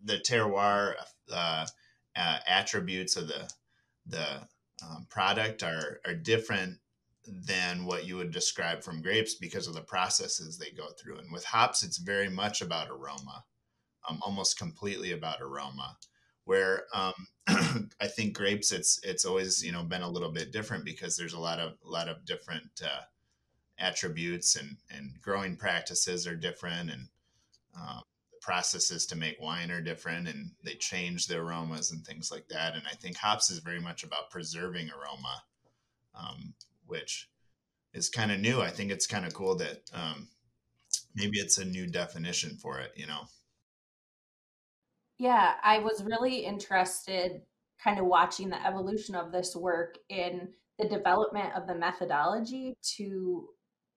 the 0.02 0.16
terroir 0.16 0.94
uh, 1.30 1.66
uh, 2.16 2.38
attributes 2.48 3.16
of 3.16 3.28
the 3.28 3.50
the 4.06 4.26
um, 4.82 5.06
product 5.10 5.62
are 5.62 6.00
are 6.06 6.14
different 6.14 6.78
than 7.26 7.84
what 7.84 8.06
you 8.06 8.16
would 8.16 8.32
describe 8.32 8.82
from 8.82 9.02
grapes 9.02 9.34
because 9.34 9.68
of 9.68 9.74
the 9.74 9.82
processes 9.82 10.56
they 10.56 10.70
go 10.70 10.88
through. 10.98 11.18
And 11.18 11.30
with 11.30 11.44
hops, 11.44 11.82
it's 11.82 11.98
very 11.98 12.30
much 12.30 12.62
about 12.62 12.88
aroma 12.88 13.44
um, 14.08 14.20
almost 14.22 14.58
completely 14.58 15.12
about 15.12 15.40
aroma. 15.40 15.96
Where 16.44 16.84
um, 16.92 17.14
I 18.00 18.06
think 18.08 18.34
grapes, 18.34 18.72
it's 18.72 19.00
it's 19.04 19.24
always 19.24 19.64
you 19.64 19.72
know 19.72 19.84
been 19.84 20.02
a 20.02 20.10
little 20.10 20.32
bit 20.32 20.52
different 20.52 20.84
because 20.84 21.16
there's 21.16 21.34
a 21.34 21.40
lot 21.40 21.60
of 21.60 21.74
a 21.84 21.88
lot 21.88 22.08
of 22.08 22.24
different 22.24 22.82
uh, 22.84 23.02
attributes 23.78 24.56
and 24.56 24.76
and 24.90 25.20
growing 25.20 25.56
practices 25.56 26.26
are 26.26 26.34
different 26.34 26.90
and 26.90 27.08
um, 27.76 28.02
processes 28.42 29.06
to 29.06 29.16
make 29.16 29.40
wine 29.40 29.70
are 29.70 29.80
different 29.80 30.28
and 30.28 30.50
they 30.64 30.74
change 30.74 31.26
the 31.26 31.38
aromas 31.38 31.92
and 31.92 32.04
things 32.04 32.30
like 32.30 32.48
that. 32.48 32.74
And 32.74 32.82
I 32.90 32.94
think 32.94 33.16
hops 33.16 33.50
is 33.50 33.60
very 33.60 33.80
much 33.80 34.02
about 34.02 34.30
preserving 34.30 34.90
aroma, 34.90 35.42
um, 36.14 36.54
which 36.86 37.30
is 37.94 38.08
kind 38.10 38.32
of 38.32 38.40
new. 38.40 38.60
I 38.60 38.70
think 38.70 38.90
it's 38.90 39.06
kind 39.06 39.24
of 39.24 39.32
cool 39.32 39.56
that 39.56 39.88
um, 39.94 40.28
maybe 41.14 41.38
it's 41.38 41.58
a 41.58 41.64
new 41.64 41.86
definition 41.86 42.56
for 42.56 42.80
it, 42.80 42.92
you 42.96 43.06
know. 43.06 43.22
Yeah, 45.22 45.52
I 45.62 45.78
was 45.78 46.02
really 46.02 46.38
interested 46.38 47.42
kind 47.78 48.00
of 48.00 48.06
watching 48.06 48.48
the 48.48 48.66
evolution 48.66 49.14
of 49.14 49.30
this 49.30 49.54
work 49.54 49.96
in 50.08 50.48
the 50.80 50.88
development 50.88 51.54
of 51.54 51.68
the 51.68 51.76
methodology 51.76 52.74
to 52.96 53.48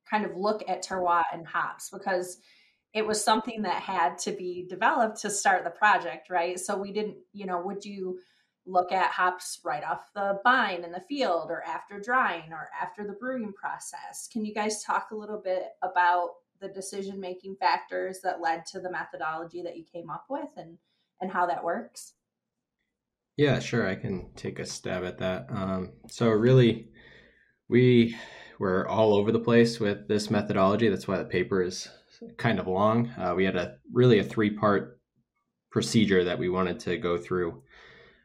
kind 0.08 0.24
of 0.24 0.38
look 0.38 0.64
at 0.68 0.86
terroir 0.86 1.24
and 1.34 1.48
hops 1.48 1.90
because 1.90 2.38
it 2.94 3.04
was 3.08 3.24
something 3.24 3.64
that 3.64 3.82
had 3.82 4.20
to 4.20 4.34
be 4.34 4.68
developed 4.70 5.20
to 5.22 5.32
start 5.32 5.64
the 5.64 5.72
project, 5.72 6.30
right? 6.30 6.60
So 6.60 6.78
we 6.78 6.92
didn't, 6.92 7.18
you 7.34 7.48
know, 7.48 7.60
would 7.60 7.84
you 7.84 8.20
look 8.68 8.92
at 8.92 9.10
hops 9.10 9.62
right 9.66 9.84
off 9.84 10.12
the 10.14 10.40
vine 10.44 10.84
in 10.84 10.92
the 10.92 11.04
field 11.10 11.50
or 11.50 11.64
after 11.64 12.00
drying 12.00 12.52
or 12.54 12.70
after 12.80 13.04
the 13.04 13.14
brewing 13.14 13.52
process? 13.54 14.30
Can 14.32 14.46
you 14.46 14.54
guys 14.54 14.84
talk 14.84 15.10
a 15.10 15.18
little 15.18 15.42
bit 15.44 15.70
about 15.82 16.34
the 16.62 16.68
decision 16.68 17.20
making 17.20 17.56
factors 17.56 18.20
that 18.22 18.42
led 18.42 18.64
to 18.68 18.80
the 18.80 18.92
methodology 18.92 19.64
that 19.64 19.76
you 19.76 19.84
came 19.92 20.12
up 20.12 20.26
with 20.30 20.50
and 20.56 20.78
and 21.22 21.32
how 21.32 21.46
that 21.48 21.64
works? 21.64 22.14
Yeah, 23.38 23.60
sure. 23.60 23.88
I 23.88 23.96
can 23.96 24.30
take 24.36 24.60
a 24.60 24.66
stab 24.66 25.04
at 25.04 25.18
that. 25.18 25.48
Um, 25.50 25.94
so, 26.08 26.30
really, 26.30 26.88
we 27.68 28.16
were 28.60 28.88
all 28.88 29.14
over 29.14 29.32
the 29.32 29.40
place 29.40 29.80
with 29.80 30.08
this 30.08 30.32
methodology. 30.32 30.88
That's 30.88 31.08
why 31.08 31.18
the 31.18 31.26
paper 31.26 31.62
is 31.62 31.90
kind 32.38 32.60
of 32.60 32.68
long. 32.68 33.12
Uh, 33.18 33.34
we 33.36 33.44
had 33.44 33.58
a 33.58 33.76
really 33.92 34.20
a 34.20 34.24
three 34.24 34.52
part 34.52 35.02
procedure 35.70 36.24
that 36.24 36.40
we 36.40 36.48
wanted 36.48 36.80
to 36.82 36.98
go 36.98 37.18
through. 37.18 37.62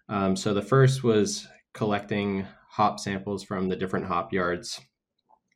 Um, 0.09 0.37
so, 0.37 0.55
the 0.55 0.63
first 0.63 1.03
was 1.03 1.49
collecting 1.75 2.47
hop 2.69 3.01
samples 3.01 3.43
from 3.43 3.69
the 3.69 3.77
different 3.77 4.07
hop 4.07 4.33
yards. 4.33 4.81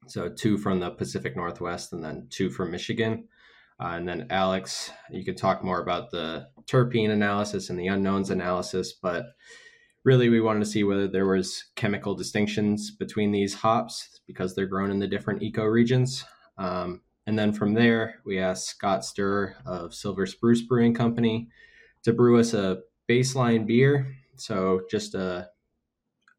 So, 0.08 0.28
two 0.28 0.58
from 0.58 0.80
the 0.80 0.90
Pacific 0.90 1.36
Northwest 1.36 1.92
and 1.92 2.02
then 2.02 2.26
two 2.28 2.50
from 2.50 2.72
Michigan. 2.72 3.28
Uh, 3.80 3.92
and 3.94 4.08
then 4.08 4.26
Alex, 4.30 4.90
you 5.10 5.24
could 5.24 5.36
talk 5.36 5.62
more 5.62 5.80
about 5.80 6.10
the 6.10 6.48
terpene 6.66 7.10
analysis 7.10 7.70
and 7.70 7.78
the 7.78 7.86
unknowns 7.86 8.30
analysis, 8.30 8.92
but 8.92 9.26
really 10.04 10.28
we 10.28 10.40
wanted 10.40 10.60
to 10.60 10.66
see 10.66 10.84
whether 10.84 11.08
there 11.08 11.26
was 11.26 11.64
chemical 11.76 12.14
distinctions 12.14 12.90
between 12.90 13.32
these 13.32 13.54
hops 13.54 14.20
because 14.26 14.54
they're 14.54 14.66
grown 14.66 14.90
in 14.90 14.98
the 14.98 15.06
different 15.06 15.42
ecoregions. 15.42 16.24
Um, 16.58 17.00
and 17.26 17.38
then 17.38 17.52
from 17.52 17.74
there, 17.74 18.16
we 18.24 18.38
asked 18.38 18.68
Scott 18.68 19.00
Sturr 19.00 19.54
of 19.64 19.94
Silver 19.94 20.26
Spruce 20.26 20.62
Brewing 20.62 20.94
Company 20.94 21.48
to 22.02 22.12
brew 22.12 22.38
us 22.38 22.52
a 22.52 22.80
baseline 23.08 23.66
beer. 23.66 24.14
So 24.36 24.82
just 24.90 25.14
a, 25.14 25.48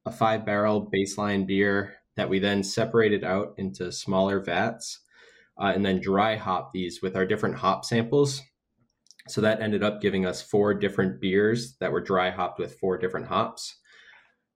a 0.05 0.11
five 0.11 0.45
barrel 0.45 0.89
baseline 0.93 1.47
beer 1.47 1.95
that 2.15 2.29
we 2.29 2.39
then 2.39 2.63
separated 2.63 3.23
out 3.23 3.55
into 3.57 3.91
smaller 3.91 4.39
vats 4.39 4.99
uh, 5.59 5.71
and 5.73 5.85
then 5.85 5.99
dry 5.99 6.35
hop 6.35 6.71
these 6.71 7.01
with 7.01 7.15
our 7.15 7.25
different 7.25 7.55
hop 7.55 7.83
samples. 7.83 8.41
So 9.27 9.41
that 9.41 9.61
ended 9.61 9.83
up 9.83 10.01
giving 10.01 10.25
us 10.25 10.41
four 10.41 10.73
different 10.73 11.19
beers 11.19 11.75
that 11.77 11.91
were 11.91 12.01
dry 12.01 12.29
hopped 12.29 12.59
with 12.59 12.77
four 12.79 12.97
different 12.97 13.27
hops. 13.27 13.77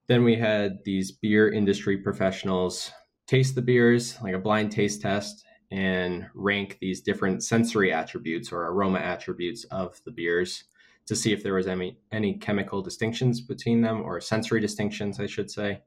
Then 0.08 0.24
we 0.24 0.36
had 0.36 0.80
these 0.86 1.12
beer 1.12 1.52
industry 1.52 1.98
professionals 1.98 2.92
taste 3.28 3.56
the 3.56 3.62
beers, 3.62 4.20
like 4.22 4.34
a 4.34 4.40
blind 4.40 4.72
taste 4.72 5.02
test, 5.02 5.46
and 5.72 6.28
rank 6.34 6.78
these 6.82 7.02
different 7.02 7.44
sensory 7.44 7.94
attributes 7.94 8.52
or 8.52 8.68
aroma 8.68 9.00
attributes 9.00 9.66
of 9.66 10.02
the 10.06 10.12
beers 10.12 10.64
to 11.06 11.16
see 11.16 11.32
if 11.32 11.44
there 11.44 11.54
was 11.54 11.68
any 11.68 11.98
any 12.12 12.36
chemical 12.36 12.82
distinctions 12.82 13.42
between 13.42 13.82
them 13.82 14.02
or 14.02 14.22
sensory 14.22 14.60
distinctions, 14.60 15.20
I 15.20 15.28
should 15.28 15.50
say. 15.50 15.82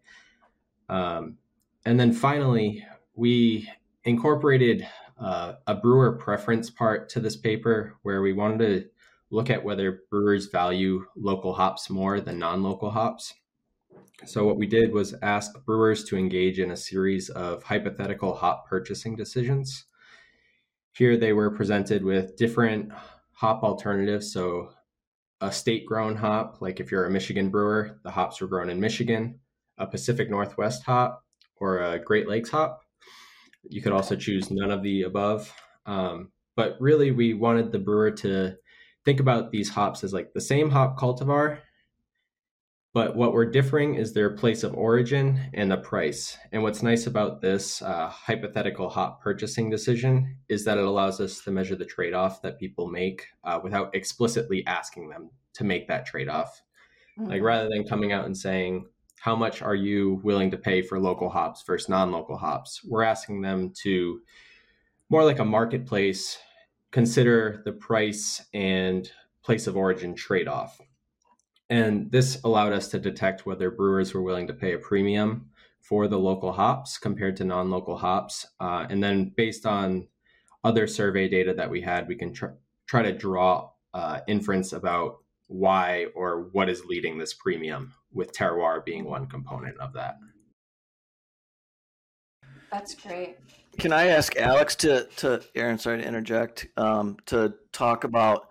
Um, 0.88 1.38
and 1.84 1.98
then 1.98 2.12
finally, 2.12 2.84
we 3.14 3.68
incorporated 4.04 4.86
uh, 5.22 5.54
a 5.66 5.74
brewer 5.74 6.12
preference 6.16 6.68
part 6.68 7.08
to 7.10 7.20
this 7.20 7.36
paper 7.36 7.94
where 8.02 8.22
we 8.22 8.32
wanted 8.32 8.58
to 8.58 8.88
look 9.30 9.50
at 9.50 9.64
whether 9.64 10.02
brewers 10.10 10.46
value 10.46 11.04
local 11.16 11.54
hops 11.54 11.88
more 11.88 12.20
than 12.20 12.38
non 12.38 12.62
local 12.62 12.90
hops. 12.90 13.32
So, 14.26 14.44
what 14.44 14.56
we 14.56 14.66
did 14.66 14.92
was 14.92 15.14
ask 15.22 15.52
brewers 15.64 16.04
to 16.04 16.16
engage 16.16 16.58
in 16.58 16.70
a 16.70 16.76
series 16.76 17.30
of 17.30 17.62
hypothetical 17.62 18.34
hop 18.34 18.68
purchasing 18.68 19.16
decisions. 19.16 19.84
Here, 20.92 21.16
they 21.16 21.32
were 21.32 21.50
presented 21.50 22.04
with 22.04 22.36
different 22.36 22.92
hop 23.32 23.62
alternatives. 23.62 24.32
So, 24.32 24.70
a 25.40 25.50
state 25.50 25.86
grown 25.86 26.16
hop, 26.16 26.58
like 26.60 26.78
if 26.78 26.90
you're 26.90 27.06
a 27.06 27.10
Michigan 27.10 27.48
brewer, 27.48 27.98
the 28.04 28.10
hops 28.10 28.40
were 28.40 28.46
grown 28.46 28.70
in 28.70 28.80
Michigan, 28.80 29.40
a 29.78 29.86
Pacific 29.86 30.30
Northwest 30.30 30.84
hop, 30.84 31.24
or 31.56 31.78
a 31.78 31.98
Great 31.98 32.28
Lakes 32.28 32.50
hop. 32.50 32.82
You 33.68 33.82
could 33.82 33.92
also 33.92 34.16
choose 34.16 34.50
none 34.50 34.70
of 34.70 34.82
the 34.82 35.02
above. 35.02 35.52
Um, 35.86 36.32
but 36.56 36.76
really, 36.80 37.10
we 37.10 37.34
wanted 37.34 37.72
the 37.72 37.78
brewer 37.78 38.10
to 38.10 38.56
think 39.04 39.20
about 39.20 39.50
these 39.50 39.68
hops 39.68 40.04
as 40.04 40.12
like 40.12 40.32
the 40.32 40.40
same 40.40 40.70
hop 40.70 40.98
cultivar, 40.98 41.58
but 42.94 43.16
what 43.16 43.32
we're 43.32 43.50
differing 43.50 43.94
is 43.94 44.12
their 44.12 44.30
place 44.30 44.62
of 44.62 44.74
origin 44.74 45.40
and 45.54 45.70
the 45.70 45.78
price. 45.78 46.36
And 46.52 46.62
what's 46.62 46.82
nice 46.82 47.06
about 47.06 47.40
this 47.40 47.80
uh, 47.80 48.08
hypothetical 48.08 48.90
hop 48.90 49.22
purchasing 49.22 49.70
decision 49.70 50.36
is 50.48 50.64
that 50.66 50.76
it 50.76 50.84
allows 50.84 51.18
us 51.18 51.40
to 51.40 51.50
measure 51.50 51.74
the 51.74 51.86
trade 51.86 52.12
off 52.12 52.42
that 52.42 52.58
people 52.58 52.88
make 52.88 53.28
uh, 53.44 53.58
without 53.62 53.94
explicitly 53.94 54.64
asking 54.66 55.08
them 55.08 55.30
to 55.54 55.64
make 55.64 55.88
that 55.88 56.04
trade 56.04 56.28
off. 56.28 56.62
Mm-hmm. 57.18 57.30
Like 57.30 57.42
rather 57.42 57.68
than 57.70 57.84
coming 57.84 58.12
out 58.12 58.26
and 58.26 58.36
saying, 58.36 58.86
how 59.22 59.36
much 59.36 59.62
are 59.62 59.76
you 59.76 60.20
willing 60.24 60.50
to 60.50 60.58
pay 60.58 60.82
for 60.82 60.98
local 60.98 61.28
hops 61.28 61.62
versus 61.62 61.88
non-local 61.88 62.36
hops? 62.36 62.80
We're 62.84 63.04
asking 63.04 63.40
them 63.40 63.72
to 63.84 64.20
more 65.10 65.22
like 65.22 65.38
a 65.38 65.44
marketplace 65.44 66.38
consider 66.90 67.62
the 67.64 67.70
price 67.70 68.44
and 68.52 69.08
place 69.44 69.68
of 69.68 69.76
origin 69.76 70.16
trade-off. 70.16 70.80
And 71.70 72.10
this 72.10 72.40
allowed 72.42 72.72
us 72.72 72.88
to 72.88 72.98
detect 72.98 73.46
whether 73.46 73.70
brewers 73.70 74.12
were 74.12 74.22
willing 74.22 74.48
to 74.48 74.54
pay 74.54 74.72
a 74.72 74.78
premium 74.78 75.50
for 75.78 76.08
the 76.08 76.18
local 76.18 76.50
hops 76.50 76.98
compared 76.98 77.36
to 77.36 77.44
non-local 77.44 77.98
hops. 77.98 78.44
Uh, 78.58 78.88
and 78.90 79.00
then 79.00 79.32
based 79.36 79.66
on 79.66 80.08
other 80.64 80.88
survey 80.88 81.28
data 81.28 81.54
that 81.54 81.70
we 81.70 81.80
had 81.80 82.08
we 82.08 82.16
can 82.16 82.34
tr- 82.34 82.58
try 82.88 83.02
to 83.02 83.16
draw 83.16 83.70
uh, 83.94 84.18
inference 84.26 84.72
about 84.72 85.18
why 85.46 86.06
or 86.16 86.48
what 86.50 86.68
is 86.68 86.84
leading 86.86 87.18
this 87.18 87.34
premium 87.34 87.94
with 88.12 88.32
terroir 88.32 88.84
being 88.84 89.04
one 89.04 89.26
component 89.26 89.78
of 89.78 89.92
that. 89.94 90.16
That's 92.70 92.94
great. 92.94 93.36
Can 93.78 93.92
I 93.92 94.08
ask 94.08 94.36
Alex 94.36 94.74
to 94.76 95.06
to 95.16 95.42
Aaron? 95.54 95.78
Sorry 95.78 95.98
to 95.98 96.06
interject. 96.06 96.68
Um, 96.76 97.16
to 97.26 97.54
talk 97.72 98.04
about 98.04 98.48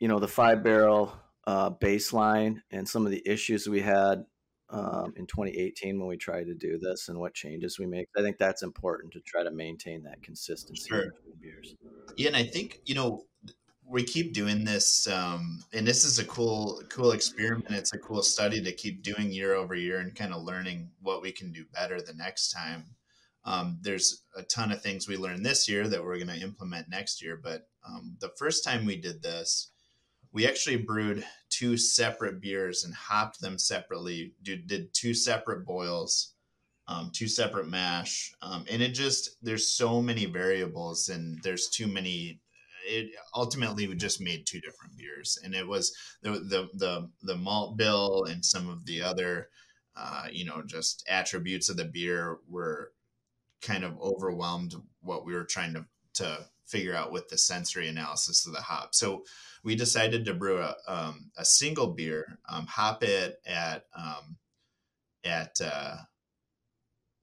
you 0.00 0.08
know 0.08 0.18
the 0.18 0.28
five 0.28 0.62
barrel 0.64 1.12
uh, 1.46 1.70
baseline 1.70 2.60
and 2.70 2.88
some 2.88 3.04
of 3.06 3.12
the 3.12 3.22
issues 3.26 3.68
we 3.68 3.80
had 3.80 4.24
um, 4.70 5.12
in 5.16 5.26
2018 5.26 5.98
when 5.98 6.08
we 6.08 6.16
tried 6.16 6.46
to 6.46 6.54
do 6.54 6.78
this 6.78 7.08
and 7.08 7.18
what 7.18 7.34
changes 7.34 7.78
we 7.78 7.86
make. 7.86 8.08
I 8.16 8.22
think 8.22 8.38
that's 8.38 8.62
important 8.62 9.12
to 9.12 9.20
try 9.20 9.44
to 9.44 9.50
maintain 9.50 10.02
that 10.04 10.22
consistency 10.22 10.88
sure. 10.88 11.12
between 11.12 11.34
beers. 11.40 11.76
Yeah, 12.16 12.28
and 12.28 12.36
I 12.36 12.44
think 12.44 12.80
you 12.86 12.94
know 12.94 13.24
we 13.86 14.02
keep 14.02 14.32
doing 14.32 14.64
this 14.64 15.06
um, 15.08 15.62
and 15.72 15.86
this 15.86 16.04
is 16.04 16.18
a 16.18 16.24
cool 16.24 16.82
cool 16.88 17.12
experiment 17.12 17.70
it's 17.70 17.92
a 17.92 17.98
cool 17.98 18.22
study 18.22 18.62
to 18.62 18.72
keep 18.72 19.02
doing 19.02 19.30
year 19.30 19.54
over 19.54 19.74
year 19.74 20.00
and 20.00 20.14
kind 20.14 20.32
of 20.32 20.42
learning 20.42 20.90
what 21.02 21.22
we 21.22 21.30
can 21.30 21.52
do 21.52 21.64
better 21.72 22.00
the 22.00 22.14
next 22.14 22.50
time 22.50 22.84
um, 23.44 23.78
there's 23.82 24.22
a 24.36 24.42
ton 24.42 24.72
of 24.72 24.80
things 24.80 25.06
we 25.06 25.16
learned 25.16 25.44
this 25.44 25.68
year 25.68 25.86
that 25.88 26.02
we're 26.02 26.16
going 26.16 26.28
to 26.28 26.44
implement 26.44 26.88
next 26.88 27.22
year. 27.22 27.38
But 27.42 27.68
um, 27.86 28.16
the 28.20 28.32
first 28.38 28.64
time 28.64 28.86
we 28.86 28.96
did 28.96 29.22
this, 29.22 29.70
we 30.32 30.46
actually 30.48 30.76
brewed 30.76 31.24
two 31.50 31.76
separate 31.76 32.40
beers 32.40 32.84
and 32.84 32.94
hopped 32.94 33.40
them 33.40 33.58
separately. 33.58 34.32
Did, 34.42 34.66
did 34.66 34.94
two 34.94 35.14
separate 35.14 35.66
boils, 35.66 36.32
um, 36.88 37.10
two 37.12 37.28
separate 37.28 37.68
mash, 37.68 38.32
um, 38.42 38.64
and 38.70 38.82
it 38.82 38.94
just 38.94 39.36
there's 39.42 39.70
so 39.70 40.00
many 40.02 40.24
variables 40.24 41.08
and 41.08 41.40
there's 41.42 41.68
too 41.68 41.86
many. 41.86 42.40
It 42.84 43.10
ultimately 43.34 43.88
we 43.88 43.94
just 43.96 44.20
made 44.20 44.46
two 44.46 44.60
different 44.60 44.96
beers, 44.96 45.38
and 45.42 45.54
it 45.54 45.66
was 45.66 45.96
the 46.22 46.32
the 46.32 46.68
the, 46.74 47.10
the 47.22 47.36
malt 47.36 47.76
bill 47.76 48.24
and 48.28 48.44
some 48.44 48.68
of 48.68 48.84
the 48.86 49.02
other. 49.02 49.48
Uh, 49.96 50.26
you 50.32 50.44
know, 50.44 50.60
just 50.66 51.04
attributes 51.08 51.68
of 51.68 51.76
the 51.76 51.84
beer 51.84 52.38
were 52.48 52.90
kind 53.62 53.84
of 53.84 53.98
overwhelmed 54.00 54.74
what 55.00 55.24
we 55.24 55.32
were 55.32 55.44
trying 55.44 55.72
to 55.72 55.84
to 56.14 56.38
figure 56.66 56.94
out 56.94 57.12
with 57.12 57.28
the 57.28 57.38
sensory 57.38 57.88
analysis 57.88 58.46
of 58.46 58.52
the 58.52 58.60
hop. 58.60 58.94
So 58.94 59.24
we 59.62 59.74
decided 59.74 60.24
to 60.24 60.34
brew 60.34 60.58
a, 60.58 60.74
um, 60.88 61.30
a 61.36 61.44
single 61.44 61.88
beer, 61.88 62.38
um, 62.48 62.66
hop 62.66 63.02
it 63.02 63.40
at 63.46 63.84
um, 63.96 64.36
at 65.24 65.56
uh, 65.62 65.96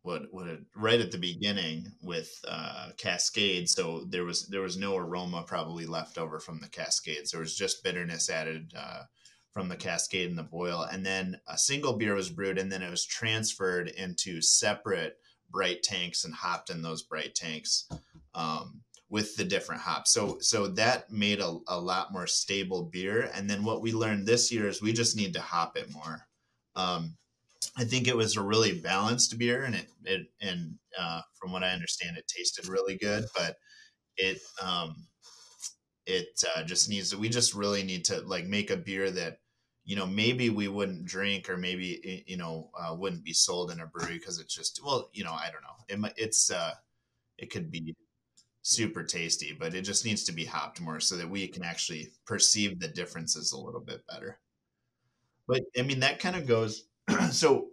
what 0.03 0.24
what 0.31 0.48
right 0.75 1.00
at 1.00 1.12
the 1.12 1.17
beginning 1.17 1.91
with 2.01 2.34
uh, 2.48 2.89
Cascade. 2.98 3.70
So 3.70 4.05
there 4.10 4.25
was 4.25 4.48
there 4.48 4.62
was 4.62 4.77
no 4.77 4.96
aroma 4.98 5.43
probably 5.46 5.86
left 5.86 6.17
over 6.17 6.39
from 6.39 6.60
the 6.60 6.70
Cascades. 6.70 7.31
There 7.31 7.41
was 7.41 7.55
just 7.55 7.84
bitterness 7.84 8.29
added. 8.29 8.74
Uh, 8.77 9.03
from 9.51 9.67
the 9.67 9.75
cascade 9.75 10.29
and 10.29 10.38
the 10.38 10.43
boil 10.43 10.88
and 10.93 11.05
then 11.05 11.38
a 11.48 11.58
single 11.58 11.98
beer 11.98 12.13
was 12.13 12.29
brewed 12.29 12.58
and 12.58 12.72
then 12.72 12.81
it 12.81 12.89
was 12.89 13.05
transferred 13.05 13.89
into 13.89 14.41
separate 14.41 15.17
bright 15.51 15.84
tanks 15.84 16.24
and 16.24 16.34
hopped 16.34 16.70
in 16.70 16.81
those 16.81 17.03
bright 17.03 17.36
tanks 17.36 17.88
um, 18.34 18.81
with 19.10 19.36
the 19.36 19.43
different 19.43 19.81
hops. 19.81 20.12
So 20.12 20.38
so 20.39 20.67
that 20.67 21.12
made 21.12 21.41
a, 21.41 21.58
a 21.67 21.79
lot 21.79 22.13
more 22.13 22.27
stable 22.27 22.84
beer. 22.84 23.29
And 23.34 23.50
then 23.50 23.63
what 23.63 23.81
we 23.81 23.91
learned 23.91 24.25
this 24.25 24.51
year 24.51 24.67
is 24.67 24.81
we 24.81 24.93
just 24.93 25.17
need 25.17 25.34
to 25.34 25.41
hop 25.41 25.77
it 25.77 25.91
more. 25.91 26.25
Um, 26.75 27.17
I 27.77 27.85
think 27.85 28.07
it 28.07 28.17
was 28.17 28.35
a 28.35 28.41
really 28.41 28.79
balanced 28.79 29.37
beer, 29.37 29.63
and 29.63 29.75
it 29.75 29.87
it 30.03 30.27
and 30.41 30.75
uh, 30.99 31.21
from 31.39 31.51
what 31.51 31.63
I 31.63 31.71
understand, 31.71 32.17
it 32.17 32.27
tasted 32.27 32.67
really 32.67 32.97
good. 32.97 33.25
But 33.35 33.55
it 34.17 34.39
um, 34.61 34.95
it 36.05 36.27
uh, 36.55 36.63
just 36.63 36.89
needs 36.89 37.11
to. 37.11 37.17
We 37.17 37.29
just 37.29 37.53
really 37.53 37.83
need 37.83 38.05
to 38.05 38.21
like 38.21 38.45
make 38.45 38.71
a 38.71 38.77
beer 38.77 39.09
that 39.11 39.37
you 39.83 39.95
know 39.95 40.05
maybe 40.05 40.49
we 40.49 40.67
wouldn't 40.67 41.05
drink 41.05 41.49
or 41.49 41.57
maybe 41.57 42.23
you 42.27 42.37
know 42.37 42.69
uh, 42.79 42.95
wouldn't 42.95 43.23
be 43.23 43.33
sold 43.33 43.71
in 43.71 43.79
a 43.79 43.87
brewery 43.87 44.17
because 44.17 44.39
it's 44.39 44.53
just 44.55 44.81
well 44.85 45.09
you 45.13 45.23
know 45.23 45.33
i 45.33 45.49
don't 45.51 45.63
know 45.63 46.07
it, 46.07 46.13
it's 46.17 46.51
uh 46.51 46.73
it 47.37 47.49
could 47.49 47.71
be 47.71 47.95
super 48.61 49.03
tasty 49.03 49.55
but 49.59 49.73
it 49.73 49.81
just 49.81 50.05
needs 50.05 50.23
to 50.23 50.31
be 50.31 50.45
hopped 50.45 50.79
more 50.81 50.99
so 50.99 51.17
that 51.17 51.29
we 51.29 51.47
can 51.47 51.63
actually 51.63 52.09
perceive 52.27 52.79
the 52.79 52.87
differences 52.89 53.51
a 53.53 53.59
little 53.59 53.81
bit 53.81 54.01
better 54.07 54.39
but 55.47 55.61
i 55.77 55.81
mean 55.81 55.99
that 55.99 56.19
kind 56.19 56.35
of 56.35 56.47
goes 56.47 56.85
so 57.32 57.68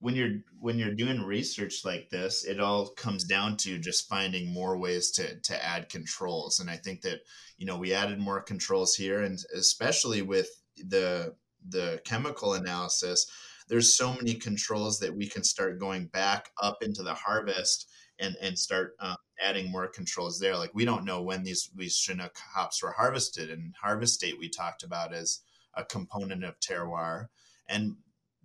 when 0.00 0.14
you're 0.14 0.40
when 0.60 0.78
you're 0.78 0.94
doing 0.94 1.22
research 1.22 1.84
like 1.84 2.10
this 2.10 2.44
it 2.44 2.60
all 2.60 2.88
comes 2.88 3.24
down 3.24 3.56
to 3.56 3.78
just 3.78 4.08
finding 4.08 4.52
more 4.52 4.76
ways 4.76 5.10
to 5.10 5.40
to 5.40 5.64
add 5.64 5.88
controls 5.88 6.60
and 6.60 6.68
i 6.68 6.76
think 6.76 7.00
that 7.00 7.20
you 7.56 7.66
know 7.66 7.78
we 7.78 7.94
added 7.94 8.18
more 8.18 8.42
controls 8.42 8.94
here 8.94 9.22
and 9.22 9.38
especially 9.54 10.20
with 10.20 10.48
the 10.76 11.34
the 11.68 12.00
chemical 12.04 12.54
analysis, 12.54 13.26
there's 13.68 13.96
so 13.96 14.12
many 14.12 14.34
controls 14.34 15.00
that 15.00 15.16
we 15.16 15.26
can 15.26 15.42
start 15.42 15.80
going 15.80 16.06
back 16.06 16.50
up 16.60 16.82
into 16.82 17.02
the 17.02 17.14
harvest 17.14 17.88
and 18.18 18.36
and 18.40 18.58
start 18.58 18.94
uh, 19.00 19.16
adding 19.42 19.70
more 19.70 19.88
controls 19.88 20.38
there. 20.38 20.56
Like 20.56 20.74
we 20.74 20.84
don't 20.84 21.04
know 21.04 21.22
when 21.22 21.42
these 21.42 21.70
these 21.74 21.96
Chinook 21.96 22.36
hops 22.54 22.82
were 22.82 22.92
harvested, 22.92 23.50
and 23.50 23.74
harvest 23.80 24.20
date 24.20 24.38
we 24.38 24.48
talked 24.48 24.82
about 24.82 25.14
as 25.14 25.40
a 25.74 25.84
component 25.84 26.44
of 26.44 26.60
terroir, 26.60 27.26
and 27.68 27.96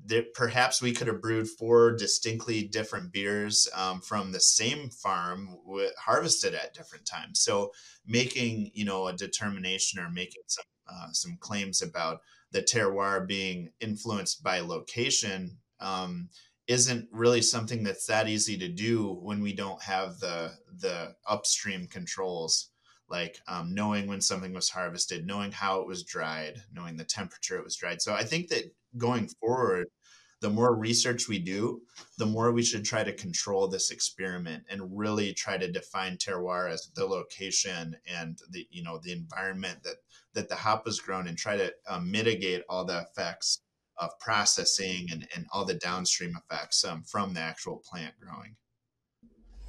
that 0.06 0.34
perhaps 0.34 0.82
we 0.82 0.94
could 0.94 1.08
have 1.08 1.22
brewed 1.22 1.48
four 1.48 1.92
distinctly 1.92 2.64
different 2.64 3.12
beers 3.12 3.68
um, 3.76 4.02
from 4.02 4.32
the 4.32 4.40
same 4.40 4.90
farm 4.90 5.58
harvested 5.98 6.54
at 6.54 6.74
different 6.74 7.06
times. 7.06 7.42
So 7.42 7.72
making 8.06 8.72
you 8.74 8.86
know 8.86 9.08
a 9.08 9.14
determination 9.14 10.00
or 10.00 10.10
making 10.10 10.44
some 10.48 10.66
uh, 10.88 11.12
some 11.12 11.38
claims 11.40 11.82
about 11.82 12.22
the 12.52 12.62
terroir 12.62 13.28
being 13.28 13.70
influenced 13.80 14.42
by 14.42 14.60
location 14.60 15.58
um, 15.80 16.30
isn't 16.68 17.08
really 17.12 17.42
something 17.42 17.84
that's 17.84 18.06
that 18.06 18.28
easy 18.28 18.58
to 18.58 18.68
do 18.68 19.20
when 19.22 19.42
we 19.42 19.54
don't 19.54 19.82
have 19.82 20.20
the 20.20 20.52
the 20.80 21.14
upstream 21.28 21.88
controls 21.88 22.70
like 23.10 23.40
um, 23.48 23.74
knowing 23.74 24.08
when 24.08 24.22
something 24.22 24.54
was 24.54 24.70
harvested 24.70 25.26
knowing 25.26 25.52
how 25.52 25.82
it 25.82 25.88
was 25.88 26.04
dried 26.04 26.62
knowing 26.74 26.96
the 26.96 27.04
temperature 27.04 27.58
it 27.58 27.64
was 27.64 27.76
dried 27.76 28.02
so 28.02 28.14
i 28.14 28.24
think 28.24 28.48
that 28.50 28.74
going 28.98 29.28
forward 29.40 29.88
the 30.42 30.50
more 30.50 30.74
research 30.74 31.28
we 31.28 31.40
do, 31.40 31.82
the 32.18 32.26
more 32.26 32.52
we 32.52 32.64
should 32.64 32.86
try 32.86 33.04
to 33.04 33.14
control 33.14 33.68
this 33.68 33.92
experiment 33.92 34.64
and 34.70 34.98
really 34.98 35.34
try 35.34 35.58
to 35.58 35.72
define 35.72 36.16
terroir 36.16 36.72
as 36.72 36.90
the 36.96 37.06
location 37.06 37.96
and 38.08 38.40
the 38.52 38.66
you 38.72 38.82
know 38.84 39.00
the 39.04 39.12
environment 39.12 39.80
that 39.84 39.96
that 40.34 40.48
the 40.48 40.56
hop 40.56 40.86
was 40.86 41.00
grown 41.00 41.28
and 41.28 41.38
try 41.38 41.58
to 41.58 41.74
um, 41.88 42.10
mitigate 42.10 42.64
all 42.70 42.86
the 42.86 43.00
effects 43.00 43.62
of 43.98 44.18
processing 44.20 45.08
and, 45.12 45.28
and 45.36 45.46
all 45.52 45.66
the 45.66 45.74
downstream 45.74 46.38
effects 46.38 46.86
um, 46.86 47.04
from 47.04 47.34
the 47.34 47.40
actual 47.42 47.84
plant 47.90 48.14
growing. 48.22 48.56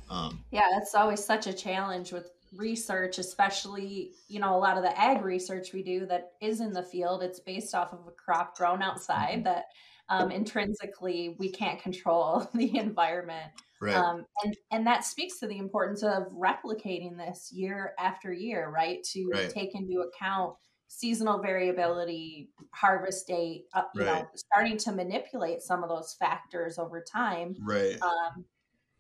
Um, 0.09 0.45
yeah, 0.53 0.69
it's 0.77 0.95
always 0.95 1.25
such 1.25 1.49
a 1.49 1.53
challenge 1.53 2.13
with 2.13 2.31
research, 2.53 3.19
especially, 3.19 4.13
you 4.29 4.41
know, 4.41 4.57
a 4.57 4.59
lot 4.59 4.77
of 4.77 4.83
the 4.83 4.99
ag 4.99 5.23
research 5.23 5.73
we 5.73 5.83
do 5.83 6.07
that 6.07 6.33
is 6.41 6.61
in 6.61 6.73
the 6.73 6.83
field. 6.83 7.23
It's 7.23 7.41
based 7.41 7.75
off 7.75 7.93
of 7.93 8.07
a 8.07 8.13
crop 8.13 8.57
grown 8.57 8.83
outside 8.83 9.35
mm-hmm. 9.35 9.43
that 9.45 9.65
um, 10.09 10.31
intrinsically 10.31 11.37
we 11.39 11.51
can't 11.51 11.81
control 11.81 12.49
the 12.55 12.77
environment. 12.77 13.53
Right. 13.81 13.95
Um, 13.95 14.27
and 14.45 14.57
and 14.71 14.87
that 14.87 15.05
speaks 15.05 15.39
to 15.39 15.47
the 15.47 15.57
importance 15.57 16.03
of 16.03 16.25
replicating 16.33 17.17
this 17.17 17.51
year 17.51 17.95
after 17.99 18.33
year, 18.33 18.69
right? 18.69 19.03
To 19.13 19.31
right. 19.33 19.49
take 19.49 19.75
into 19.75 20.03
account 20.03 20.55
seasonal 20.89 21.41
variability, 21.41 22.51
harvest 22.75 23.29
date, 23.29 23.67
uh, 23.75 23.83
you 23.95 24.05
right. 24.05 24.23
know, 24.23 24.29
starting 24.35 24.77
to 24.77 24.93
manipulate 24.93 25.63
some 25.63 25.85
of 25.85 25.89
those 25.89 26.17
factors 26.19 26.79
over 26.79 27.01
time. 27.01 27.55
Right. 27.63 27.97
Um, 28.03 28.45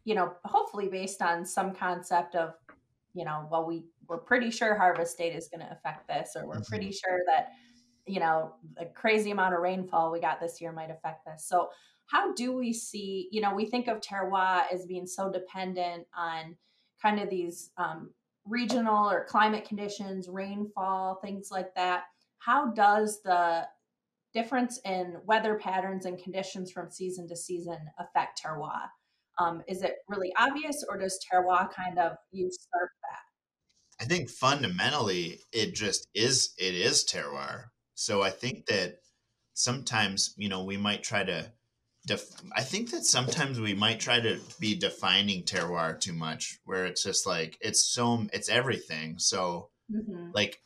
you 0.05 0.15
know, 0.15 0.33
hopefully 0.45 0.89
based 0.89 1.21
on 1.21 1.45
some 1.45 1.75
concept 1.75 2.37
of, 2.37 2.55
you 3.15 3.25
know, 3.25 3.49
well, 3.51 3.67
we 3.67 3.85
we're 4.09 4.19
pretty 4.19 4.51
sure 4.51 4.75
harvest 4.75 5.19
date 5.19 5.35
is 5.35 5.49
going 5.49 5.67
to 5.67 5.73
affect 5.73 6.09
this, 6.09 6.33
or 6.37 6.47
we're 6.47 6.55
mm-hmm. 6.55 6.71
pretty 6.71 6.93
sure 6.93 7.21
that 7.27 7.51
you 8.07 8.19
know, 8.19 8.55
a 8.79 8.87
crazy 8.87 9.31
amount 9.31 9.55
of 9.55 9.61
rainfall 9.61 10.11
we 10.11 10.21
got 10.21 10.41
this 10.41 10.61
year 10.61 10.73
might 10.73 10.91
affect 10.91 11.25
this. 11.25 11.47
So, 11.47 11.69
how 12.07 12.33
do 12.35 12.53
we 12.53 12.73
see, 12.73 13.29
you 13.31 13.41
know, 13.41 13.55
we 13.55 13.67
think 13.67 13.87
of 13.87 14.01
terroir 14.01 14.65
as 14.73 14.85
being 14.85 15.07
so 15.07 15.31
dependent 15.31 16.09
on 16.17 16.57
kind 17.01 17.21
of 17.21 17.31
these 17.31 17.71
um, 17.77 18.11
regional 18.45 19.09
or 19.09 19.25
climate 19.25 19.65
conditions, 19.65 20.29
rainfall, 20.29 21.21
things 21.23 21.51
like 21.53 21.73
that. 21.77 22.05
How 22.39 22.73
does 22.73 23.23
the 23.23 23.67
difference 24.35 24.81
in 24.85 25.19
weather 25.25 25.55
patterns 25.55 26.05
and 26.05 26.21
conditions 26.21 26.73
from 26.73 26.91
season 26.91 27.29
to 27.29 27.37
season 27.37 27.79
affect 27.99 28.43
terroir? 28.45 28.89
Um, 29.39 29.63
is 29.69 29.83
it 29.83 29.99
really 30.09 30.33
obvious, 30.37 30.85
or 30.89 30.99
does 30.99 31.19
terroir 31.33 31.73
kind 31.73 31.99
of 31.99 32.17
usurp 32.33 32.91
that? 33.00 33.00
I 34.01 34.05
think 34.05 34.31
fundamentally, 34.31 35.41
it 35.53 35.75
just 35.75 36.09
is. 36.15 36.55
It 36.59 36.75
is 36.75 37.05
terroir. 37.05 37.67
So 37.95 38.23
I 38.23 38.31
think 38.31 38.67
that 38.67 39.01
sometimes, 39.55 40.35
you 40.37 40.49
know, 40.49 40.65
we 40.65 40.77
might 40.77 41.03
try 41.03 41.23
to 41.23 41.53
def- 42.07 42.41
I 42.57 42.63
think 42.63 42.91
that 42.93 43.05
sometimes 43.05 43.61
we 43.61 43.75
might 43.75 44.01
try 44.01 44.21
to 44.21 44.41
be 44.59 44.75
defining 44.75 45.43
terroir 45.43 46.01
too 46.01 46.15
much 46.15 46.59
where 46.65 46.87
it's 46.87 47.03
just 47.03 47.27
like 47.27 47.59
it's 47.61 47.87
so 47.87 48.27
it's 48.33 48.49
everything. 48.49 49.19
So 49.19 49.69
mm-hmm. 49.93 50.31
like 50.33 50.61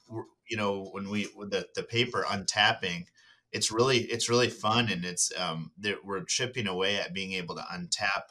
you 0.49 0.57
know, 0.57 0.85
when 0.93 1.11
we 1.11 1.25
the 1.25 1.67
the 1.75 1.83
paper 1.83 2.25
untapping 2.29 3.07
it's 3.55 3.71
really 3.71 3.99
it's 3.99 4.29
really 4.29 4.51
fun 4.51 4.91
and 4.91 5.05
it's 5.05 5.33
um 5.39 5.71
that 5.79 6.05
we're 6.05 6.25
chipping 6.25 6.67
away 6.67 6.97
at 6.99 7.15
being 7.15 7.33
able 7.33 7.55
to 7.55 7.65
untap 7.73 8.25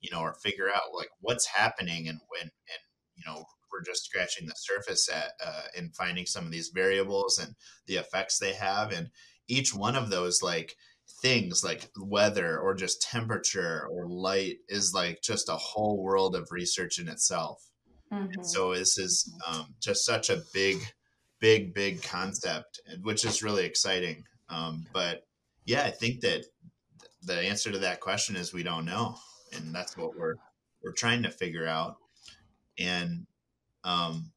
you 0.00 0.08
know 0.10 0.20
or 0.20 0.32
figure 0.34 0.68
out 0.70 0.94
like 0.96 1.10
what's 1.20 1.46
happening 1.46 2.08
and 2.08 2.20
when 2.28 2.42
and 2.42 2.82
you 3.16 3.24
know 3.26 3.44
we're 3.72 3.82
just 3.82 4.04
scratching 4.04 4.46
the 4.46 4.54
surface 4.56 5.08
at 5.08 5.32
uh, 5.44 5.62
in 5.76 5.90
finding 5.90 6.26
some 6.26 6.44
of 6.44 6.50
these 6.50 6.70
variables 6.74 7.38
and 7.38 7.54
the 7.86 7.96
effects 7.96 8.38
they 8.38 8.52
have 8.52 8.92
and 8.92 9.08
each 9.48 9.74
one 9.74 9.96
of 9.96 10.10
those 10.10 10.42
like 10.42 10.74
things 11.22 11.64
like 11.64 11.90
weather 12.00 12.58
or 12.58 12.74
just 12.74 13.02
temperature 13.02 13.86
or 13.90 14.08
light 14.08 14.56
is 14.68 14.92
like 14.94 15.20
just 15.22 15.48
a 15.48 15.56
whole 15.56 16.02
world 16.02 16.36
of 16.36 16.48
research 16.50 16.98
in 16.98 17.08
itself 17.08 17.64
mm-hmm. 18.12 18.42
so 18.42 18.74
this 18.74 18.98
is 18.98 19.32
um, 19.46 19.74
just 19.80 20.04
such 20.04 20.30
a 20.30 20.42
big 20.52 20.78
big 21.40 21.72
big 21.74 22.02
concept 22.02 22.80
which 23.02 23.24
is 23.24 23.42
really 23.42 23.64
exciting 23.64 24.22
um, 24.50 24.86
but 24.92 25.22
yeah 25.64 25.82
i 25.84 25.90
think 25.90 26.20
that 26.20 26.44
the 27.22 27.34
answer 27.34 27.70
to 27.72 27.78
that 27.78 28.00
question 28.00 28.36
is 28.36 28.52
we 28.52 28.62
don't 28.62 28.84
know 28.84 29.16
and 29.56 29.74
that's 29.74 29.96
what 29.96 30.16
we're 30.16 30.34
we're 30.82 30.92
trying 30.92 31.22
to 31.22 31.30
figure 31.30 31.66
out. 31.66 31.96
And 32.78 33.26
um, 33.84 34.32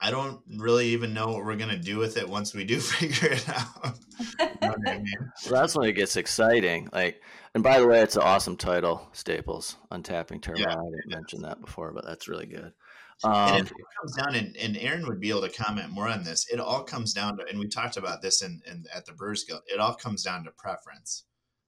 I 0.00 0.10
don't 0.10 0.40
really 0.56 0.88
even 0.88 1.14
know 1.14 1.28
what 1.28 1.44
we're 1.44 1.56
gonna 1.56 1.78
do 1.78 1.98
with 1.98 2.16
it 2.16 2.28
once 2.28 2.54
we 2.54 2.64
do 2.64 2.80
figure 2.80 3.32
it 3.32 3.48
out. 3.48 3.98
you 4.38 4.46
know 4.60 4.74
I 4.86 4.98
mean? 4.98 5.14
So 5.36 5.50
that's 5.50 5.76
when 5.76 5.88
it 5.88 5.92
gets 5.92 6.16
exciting. 6.16 6.88
Like, 6.92 7.20
and 7.54 7.62
by 7.62 7.78
the 7.78 7.86
way, 7.86 8.00
it's 8.00 8.16
an 8.16 8.22
awesome 8.22 8.56
title, 8.56 9.08
Staples, 9.12 9.76
Untapping 9.90 10.40
Terroir. 10.40 10.58
Yeah, 10.58 10.70
I 10.70 10.84
didn't 10.84 11.04
yeah. 11.08 11.16
mention 11.16 11.42
that 11.42 11.60
before, 11.60 11.92
but 11.92 12.04
that's 12.04 12.28
really 12.28 12.46
good. 12.46 12.72
Um, 13.24 13.32
and 13.32 13.66
it 13.66 13.72
comes 14.00 14.16
down, 14.16 14.34
and, 14.34 14.56
and 14.56 14.76
Aaron 14.76 15.06
would 15.06 15.20
be 15.20 15.30
able 15.30 15.42
to 15.42 15.48
comment 15.48 15.90
more 15.90 16.08
on 16.08 16.24
this. 16.24 16.48
It 16.52 16.58
all 16.58 16.82
comes 16.82 17.12
down 17.12 17.36
to, 17.36 17.46
and 17.48 17.58
we 17.58 17.68
talked 17.68 17.96
about 17.96 18.22
this 18.22 18.42
in, 18.42 18.60
in 18.66 18.84
at 18.92 19.06
the 19.06 19.12
Brewers 19.12 19.44
Guild. 19.44 19.62
It 19.72 19.78
all 19.78 19.94
comes 19.94 20.24
down 20.24 20.44
to 20.44 20.50
preference. 20.50 21.24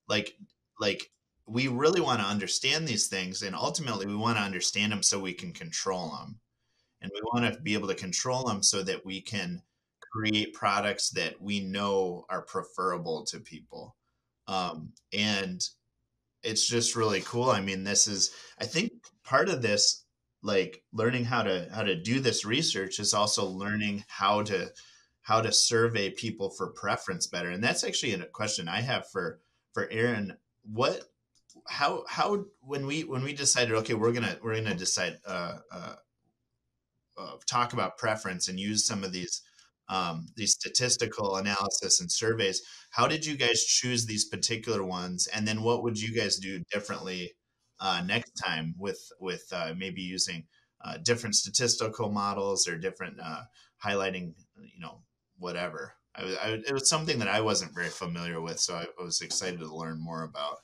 Like, 0.08 0.36
like 0.80 1.10
we 1.46 1.68
really 1.68 2.00
want 2.00 2.20
to 2.20 2.26
understand 2.26 2.88
these 2.88 3.06
things, 3.06 3.42
and 3.42 3.54
ultimately, 3.54 4.06
we 4.06 4.16
want 4.16 4.36
to 4.38 4.42
understand 4.42 4.90
them 4.90 5.02
so 5.02 5.20
we 5.20 5.32
can 5.32 5.52
control 5.52 6.10
them, 6.10 6.40
and 7.04 7.12
we 7.14 7.20
want 7.22 7.52
to 7.52 7.60
be 7.60 7.74
able 7.74 7.88
to 7.88 7.94
control 7.94 8.44
them 8.44 8.62
so 8.62 8.82
that 8.82 9.04
we 9.04 9.20
can 9.20 9.62
create 10.10 10.54
products 10.54 11.10
that 11.10 11.40
we 11.40 11.60
know 11.60 12.24
are 12.30 12.42
preferable 12.42 13.24
to 13.26 13.38
people. 13.38 13.94
Um, 14.48 14.92
and 15.12 15.60
it's 16.42 16.66
just 16.66 16.96
really 16.96 17.20
cool. 17.20 17.50
I 17.50 17.60
mean, 17.60 17.84
this 17.84 18.08
is, 18.08 18.30
I 18.58 18.64
think, 18.64 18.92
part 19.22 19.50
of 19.50 19.60
this 19.60 20.04
like 20.42 20.82
learning 20.92 21.24
how 21.24 21.42
to 21.42 21.68
how 21.72 21.82
to 21.82 21.94
do 21.94 22.20
this 22.20 22.44
research 22.44 22.98
is 22.98 23.14
also 23.14 23.46
learning 23.46 24.04
how 24.08 24.42
to 24.42 24.70
how 25.22 25.40
to 25.40 25.50
survey 25.50 26.10
people 26.10 26.50
for 26.50 26.68
preference 26.72 27.26
better 27.26 27.48
and 27.48 27.64
that's 27.64 27.82
actually 27.82 28.12
a 28.12 28.26
question 28.26 28.68
i 28.68 28.82
have 28.82 29.08
for 29.10 29.40
for 29.72 29.88
aaron 29.90 30.36
what 30.62 31.00
how 31.66 32.04
how 32.08 32.44
when 32.60 32.86
we 32.86 33.04
when 33.04 33.22
we 33.22 33.32
decided 33.32 33.74
okay 33.74 33.94
we're 33.94 34.12
gonna 34.12 34.36
we're 34.42 34.54
gonna 34.54 34.74
decide 34.74 35.18
uh, 35.26 35.56
uh, 35.72 35.94
uh 37.18 37.36
talk 37.46 37.72
about 37.72 37.98
preference 37.98 38.48
and 38.48 38.58
use 38.58 38.86
some 38.86 39.04
of 39.04 39.12
these 39.12 39.42
um, 39.86 40.28
these 40.34 40.52
statistical 40.52 41.36
analysis 41.36 42.00
and 42.00 42.10
surveys 42.10 42.62
how 42.90 43.06
did 43.06 43.26
you 43.26 43.36
guys 43.36 43.64
choose 43.64 44.06
these 44.06 44.24
particular 44.24 44.82
ones 44.82 45.26
and 45.26 45.46
then 45.46 45.62
what 45.62 45.82
would 45.82 46.00
you 46.00 46.14
guys 46.14 46.38
do 46.38 46.62
differently 46.72 47.32
uh, 47.80 48.02
next 48.06 48.32
time 48.32 48.74
with 48.78 49.12
with 49.20 49.44
uh, 49.52 49.74
maybe 49.76 50.00
using 50.00 50.46
uh, 50.84 50.98
different 50.98 51.34
statistical 51.34 52.10
models 52.10 52.68
or 52.68 52.76
different 52.76 53.18
uh, 53.22 53.42
highlighting, 53.82 54.34
you 54.56 54.80
know, 54.80 55.00
whatever. 55.38 55.94
I, 56.14 56.22
I, 56.22 56.48
it 56.66 56.72
was 56.72 56.88
something 56.88 57.18
that 57.18 57.28
I 57.28 57.40
wasn't 57.40 57.74
very 57.74 57.88
familiar 57.88 58.40
with, 58.40 58.60
so 58.60 58.74
I 58.74 58.86
was 59.02 59.20
excited 59.20 59.60
to 59.60 59.74
learn 59.74 59.98
more 59.98 60.24
about. 60.24 60.58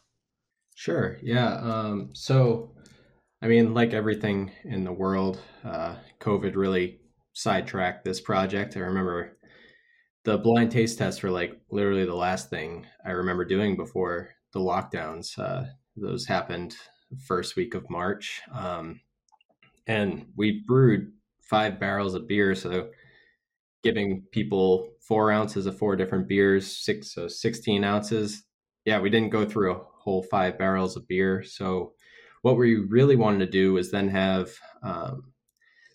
Sure. 0.74 1.18
Yeah. 1.22 1.54
Um, 1.56 2.10
so, 2.12 2.70
I 3.42 3.48
mean, 3.48 3.72
like 3.72 3.94
everything 3.94 4.53
in 4.64 4.85
the 4.85 4.92
world, 4.92 5.40
uh, 5.64 5.96
COVID 6.20 6.57
really 6.57 7.00
sidetracked 7.33 8.05
this 8.05 8.20
project. 8.20 8.76
I 8.76 8.81
remember 8.81 9.38
the 10.24 10.37
blind 10.37 10.70
taste 10.70 10.98
tests 10.98 11.22
were 11.22 11.31
like 11.31 11.59
literally 11.70 12.05
the 12.05 12.14
last 12.14 12.50
thing 12.50 12.87
I 13.05 13.12
remember 13.12 13.44
doing 13.46 13.76
before 13.76 14.31
the 14.53 14.61
lockdowns. 14.61 15.38
Uh, 15.38 15.64
those 15.96 16.26
happened 16.26 16.76
first 17.26 17.57
week 17.57 17.74
of 17.74 17.88
March. 17.88 18.42
Um, 18.53 19.00
and 19.87 20.26
we 20.37 20.62
brewed 20.66 21.12
five 21.40 21.81
barrels 21.81 22.14
of 22.14 22.29
beer. 22.29 22.55
So 22.55 22.90
giving 23.83 24.22
people 24.33 24.90
four 25.00 25.33
ounces 25.33 25.64
of 25.64 25.79
four 25.79 25.96
different 25.96 26.29
beers, 26.29 26.85
six, 26.85 27.14
so 27.14 27.26
16 27.26 27.83
ounces. 27.83 28.44
Yeah, 28.85 29.00
we 29.00 29.11
didn't 29.11 29.31
go 29.31 29.46
through 29.46 29.72
a 29.72 29.83
whole 30.03 30.22
five 30.24 30.59
barrels 30.59 30.96
of 30.96 31.09
beer. 31.09 31.42
So 31.42 31.94
what 32.42 32.57
we 32.57 32.76
really 32.76 33.16
wanted 33.16 33.40
to 33.40 33.50
do 33.50 33.74
was 33.74 33.90
then 33.90 34.09
have 34.09 34.50
um, 34.83 35.33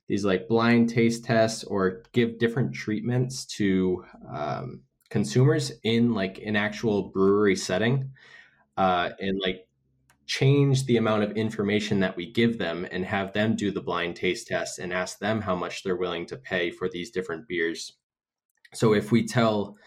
these 0.08 0.24
like 0.24 0.48
blind 0.48 0.90
taste 0.90 1.24
tests 1.26 1.64
or 1.64 2.04
give 2.14 2.38
different 2.38 2.74
treatments 2.74 3.46
to 3.46 4.04
um, 4.34 4.82
consumers 5.10 5.72
in 5.84 6.14
like 6.14 6.40
an 6.46 6.56
actual 6.56 7.10
brewery 7.10 7.56
setting 7.56 8.12
uh, 8.78 9.10
and 9.20 9.40
like 9.42 9.68
change 10.28 10.86
the 10.86 10.98
amount 10.98 11.24
of 11.24 11.32
information 11.38 12.00
that 12.00 12.16
we 12.16 12.32
give 12.32 12.58
them 12.58 12.88
and 12.92 13.06
have 13.06 13.32
them 13.34 13.56
do 13.56 13.72
the 13.72 13.82
blind 13.82 14.16
taste 14.16 14.48
test 14.48 14.80
and 14.80 14.92
ask 14.92 15.20
them 15.20 15.42
how 15.42 15.56
much 15.56 15.84
they're 15.84 15.96
willing 15.96 16.26
to 16.26 16.38
pay 16.38 16.72
for 16.72 16.90
these 16.90 17.12
different 17.12 17.48
beers. 17.48 17.94
So 18.74 18.94
if 18.94 19.12
we 19.12 19.26
tell 19.26 19.78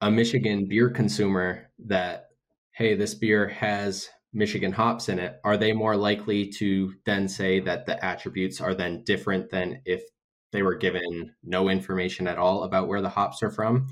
a 0.00 0.10
Michigan 0.10 0.66
beer 0.68 0.90
consumer 0.90 1.70
that, 1.86 2.26
hey, 2.72 2.94
this 2.94 3.14
beer 3.14 3.48
has 3.48 4.08
Michigan 4.34 4.72
hops 4.72 5.08
in 5.08 5.18
it, 5.20 5.40
are 5.44 5.56
they 5.56 5.72
more 5.72 5.96
likely 5.96 6.48
to 6.48 6.92
then 7.06 7.28
say 7.28 7.60
that 7.60 7.86
the 7.86 8.04
attributes 8.04 8.60
are 8.60 8.74
then 8.74 9.04
different 9.04 9.48
than 9.48 9.80
if 9.84 10.02
they 10.50 10.62
were 10.62 10.74
given 10.74 11.32
no 11.42 11.68
information 11.68 12.26
at 12.26 12.36
all 12.36 12.64
about 12.64 12.88
where 12.88 13.00
the 13.00 13.08
hops 13.08 13.42
are 13.42 13.50
from? 13.50 13.86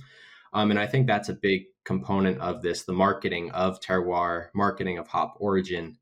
Um, 0.53 0.71
and 0.71 0.81
I 0.81 0.87
think 0.87 1.07
that's 1.07 1.29
a 1.29 1.35
big 1.35 1.67
component 1.85 2.41
of 2.41 2.61
this 2.61 2.83
the 2.83 2.93
marketing 2.93 3.53
of 3.53 3.81
terroir, 3.81 4.49
marketing 4.53 4.99
of 4.99 5.09
hop 5.09 5.37
origin 5.39 5.97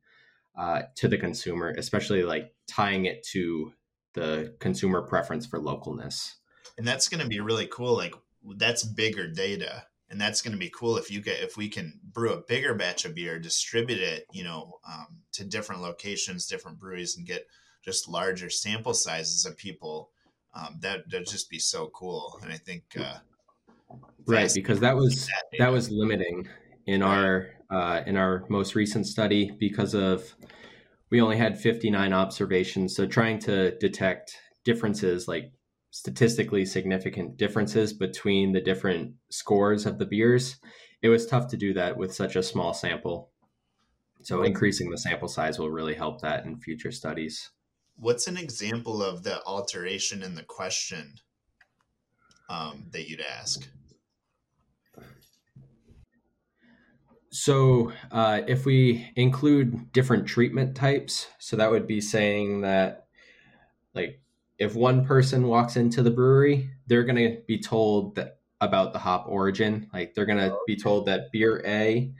uh, 0.56 0.82
to 0.96 1.06
the 1.06 1.18
consumer, 1.18 1.74
especially 1.76 2.22
like 2.22 2.52
tying 2.66 3.04
it 3.04 3.22
to 3.32 3.72
the 4.14 4.54
consumer 4.58 5.02
preference 5.02 5.46
for 5.46 5.60
localness. 5.60 6.34
And 6.78 6.86
that's 6.86 7.08
going 7.08 7.22
to 7.22 7.28
be 7.28 7.40
really 7.40 7.66
cool. 7.66 7.94
Like, 7.94 8.14
that's 8.56 8.82
bigger 8.82 9.28
data 9.28 9.84
and 10.10 10.20
that's 10.20 10.42
going 10.42 10.52
to 10.52 10.58
be 10.58 10.72
cool 10.74 10.96
if 10.96 11.10
you 11.10 11.20
get 11.20 11.40
if 11.40 11.56
we 11.56 11.68
can 11.68 11.98
brew 12.12 12.32
a 12.32 12.42
bigger 12.42 12.74
batch 12.74 13.04
of 13.04 13.14
beer 13.14 13.38
distribute 13.38 14.00
it 14.00 14.26
you 14.32 14.44
know 14.44 14.78
um, 14.88 15.06
to 15.32 15.44
different 15.44 15.82
locations 15.82 16.46
different 16.46 16.78
breweries 16.78 17.16
and 17.16 17.26
get 17.26 17.46
just 17.84 18.08
larger 18.08 18.50
sample 18.50 18.94
sizes 18.94 19.46
of 19.46 19.56
people 19.56 20.10
um, 20.54 20.76
that 20.80 21.08
that'd 21.08 21.28
just 21.28 21.48
be 21.48 21.58
so 21.58 21.90
cool. 21.94 22.38
And 22.42 22.52
i 22.52 22.56
think 22.56 22.82
uh, 22.98 23.18
right 24.26 24.50
because 24.54 24.80
that 24.80 24.96
was 24.96 25.28
that 25.58 25.72
was 25.72 25.90
limiting 25.90 26.48
in 26.86 27.02
our 27.02 27.50
uh, 27.70 28.02
in 28.06 28.16
our 28.16 28.44
most 28.48 28.74
recent 28.74 29.06
study 29.06 29.52
because 29.58 29.94
of 29.94 30.34
we 31.10 31.20
only 31.20 31.36
had 31.36 31.58
59 31.58 32.12
observations. 32.12 32.94
So 32.94 33.06
trying 33.06 33.38
to 33.40 33.76
detect 33.78 34.36
differences 34.64 35.26
like 35.28 35.52
statistically 35.90 36.64
significant 36.64 37.36
differences 37.36 37.92
between 37.92 38.52
the 38.52 38.60
different 38.60 39.14
scores 39.28 39.86
of 39.86 39.98
the 39.98 40.06
beers 40.06 40.60
it 41.02 41.08
was 41.08 41.26
tough 41.26 41.48
to 41.48 41.56
do 41.56 41.72
that 41.74 41.96
with 41.96 42.14
such 42.14 42.36
a 42.36 42.42
small 42.42 42.74
sample. 42.74 43.30
So 44.22 44.42
increasing 44.42 44.90
the 44.90 44.98
sample 44.98 45.28
size 45.28 45.58
will 45.58 45.70
really 45.70 45.94
help 45.94 46.20
that 46.20 46.44
in 46.44 46.58
future 46.58 46.92
studies. 46.92 47.50
What's 47.96 48.26
an 48.26 48.36
example 48.36 49.02
of 49.02 49.22
the 49.22 49.42
alteration 49.44 50.22
in 50.22 50.34
the 50.34 50.42
question 50.42 51.14
um, 52.48 52.86
that 52.92 53.08
you'd 53.08 53.22
ask? 53.22 53.66
So, 57.32 57.92
uh, 58.10 58.40
if 58.48 58.66
we 58.66 59.08
include 59.14 59.92
different 59.92 60.26
treatment 60.26 60.74
types, 60.74 61.28
so 61.38 61.56
that 61.56 61.70
would 61.70 61.86
be 61.86 62.00
saying 62.00 62.62
that, 62.62 63.06
like, 63.94 64.20
if 64.60 64.74
one 64.74 65.04
person 65.06 65.48
walks 65.48 65.76
into 65.76 66.02
the 66.02 66.10
brewery, 66.10 66.70
they're 66.86 67.02
going 67.02 67.16
to 67.16 67.40
be 67.48 67.58
told 67.58 68.14
that 68.14 68.38
about 68.60 68.92
the 68.92 68.98
hop 68.98 69.24
origin. 69.26 69.88
Like, 69.92 70.14
they're 70.14 70.26
going 70.26 70.38
to 70.38 70.54
be 70.66 70.76
told 70.76 71.06
that 71.06 71.32
beer 71.32 71.64
A 71.66 72.12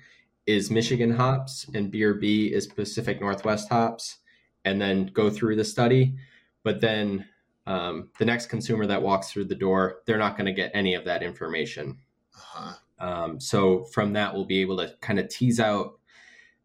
is 0.47 0.71
Michigan 0.71 1.11
hops 1.11 1.67
and 1.75 1.91
beer 1.93 2.15
B 2.15 2.47
is 2.47 2.67
Pacific 2.67 3.21
Northwest 3.21 3.69
hops, 3.69 4.17
and 4.65 4.81
then 4.81 5.11
go 5.13 5.29
through 5.29 5.57
the 5.57 5.65
study. 5.65 6.17
But 6.65 6.81
then 6.81 7.27
um, 7.67 8.09
the 8.19 8.25
next 8.25 8.47
consumer 8.47 8.87
that 8.87 9.03
walks 9.03 9.31
through 9.31 9.45
the 9.45 9.55
door, 9.55 9.99
they're 10.07 10.19
not 10.19 10.39
going 10.39 10.47
to 10.47 10.53
get 10.53 10.71
any 10.73 10.95
of 10.95 11.05
that 11.05 11.23
information. 11.23 11.99
Uh-huh. 12.35 12.73
Um, 12.99 13.41
so 13.41 13.85
from 13.85 14.15
that, 14.15 14.33
we'll 14.33 14.47
be 14.47 14.63
able 14.63 14.79
to 14.79 14.95
kind 15.03 15.19
of 15.21 15.29
tease 15.29 15.61
out 15.61 15.99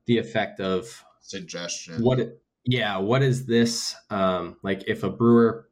the 0.06 0.18
effect 0.20 0.62
of 0.62 1.04
suggestion. 1.20 2.02
What, 2.02 2.40
yeah, 2.66 2.98
what 2.98 3.22
is 3.22 3.46
this? 3.46 3.96
Um, 4.10 4.58
like 4.64 4.84
if 4.88 5.04
a 5.04 5.10
brewer 5.10 5.70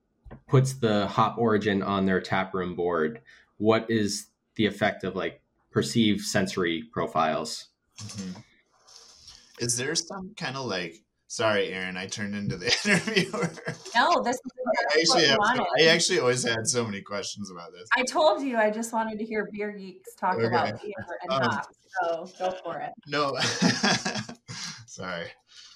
puts 0.47 0.73
the 0.73 1.07
hop 1.07 1.37
origin 1.37 1.81
on 1.81 2.05
their 2.05 2.21
taproom 2.21 2.75
board, 2.75 3.21
what 3.57 3.89
is 3.89 4.27
the 4.55 4.65
effect 4.65 5.03
of 5.03 5.15
like 5.15 5.41
perceived 5.71 6.21
sensory 6.21 6.83
profiles? 6.91 7.67
Mm-hmm. 7.99 8.39
Is 9.59 9.77
there 9.77 9.95
some 9.95 10.33
kind 10.35 10.55
of 10.55 10.65
like 10.65 11.03
Sorry, 11.33 11.69
Aaron, 11.69 11.97
I 11.97 12.05
turned 12.05 12.35
into 12.35 12.57
the 12.57 12.67
interviewer. 12.85 13.49
No, 13.95 14.21
this 14.21 14.35
is 14.35 14.51
I 14.67 14.99
actually, 14.99 15.25
have 15.25 15.39
so, 15.55 15.65
I 15.79 15.85
actually 15.85 16.19
always 16.19 16.43
had 16.43 16.67
so 16.67 16.85
many 16.85 17.01
questions 17.01 17.49
about 17.49 17.71
this. 17.71 17.89
I 17.97 18.03
told 18.03 18.43
you 18.43 18.55
I 18.57 18.69
just 18.69 18.93
wanted 18.93 19.17
to 19.17 19.25
hear 19.25 19.49
beer 19.51 19.71
geeks 19.71 20.13
talk 20.13 20.35
okay. 20.35 20.45
about 20.45 20.79
beer 20.79 20.93
and 21.23 21.31
um, 21.31 21.41
hops. 21.41 21.75
So 22.03 22.29
go 22.37 22.51
for 22.63 22.79
it. 22.81 22.91
No, 23.07 23.35
sorry. 24.85 25.25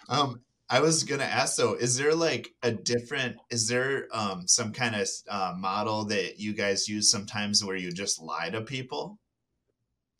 Um, 0.10 0.42
I 0.70 0.82
was 0.82 1.04
gonna 1.04 1.24
ask 1.24 1.56
though, 1.56 1.76
is 1.76 1.98
there 1.98 2.14
like 2.14 2.54
a 2.62 2.72
different? 2.72 3.38
Is 3.50 3.68
there 3.68 4.08
um 4.12 4.48
some 4.48 4.74
kind 4.74 4.96
of 4.96 5.08
uh, 5.30 5.54
model 5.58 6.06
that 6.06 6.40
you 6.40 6.54
guys 6.54 6.90
use 6.90 7.10
sometimes 7.10 7.64
where 7.64 7.78
you 7.78 7.92
just 7.92 8.22
lie 8.22 8.50
to 8.50 8.62
people, 8.62 9.20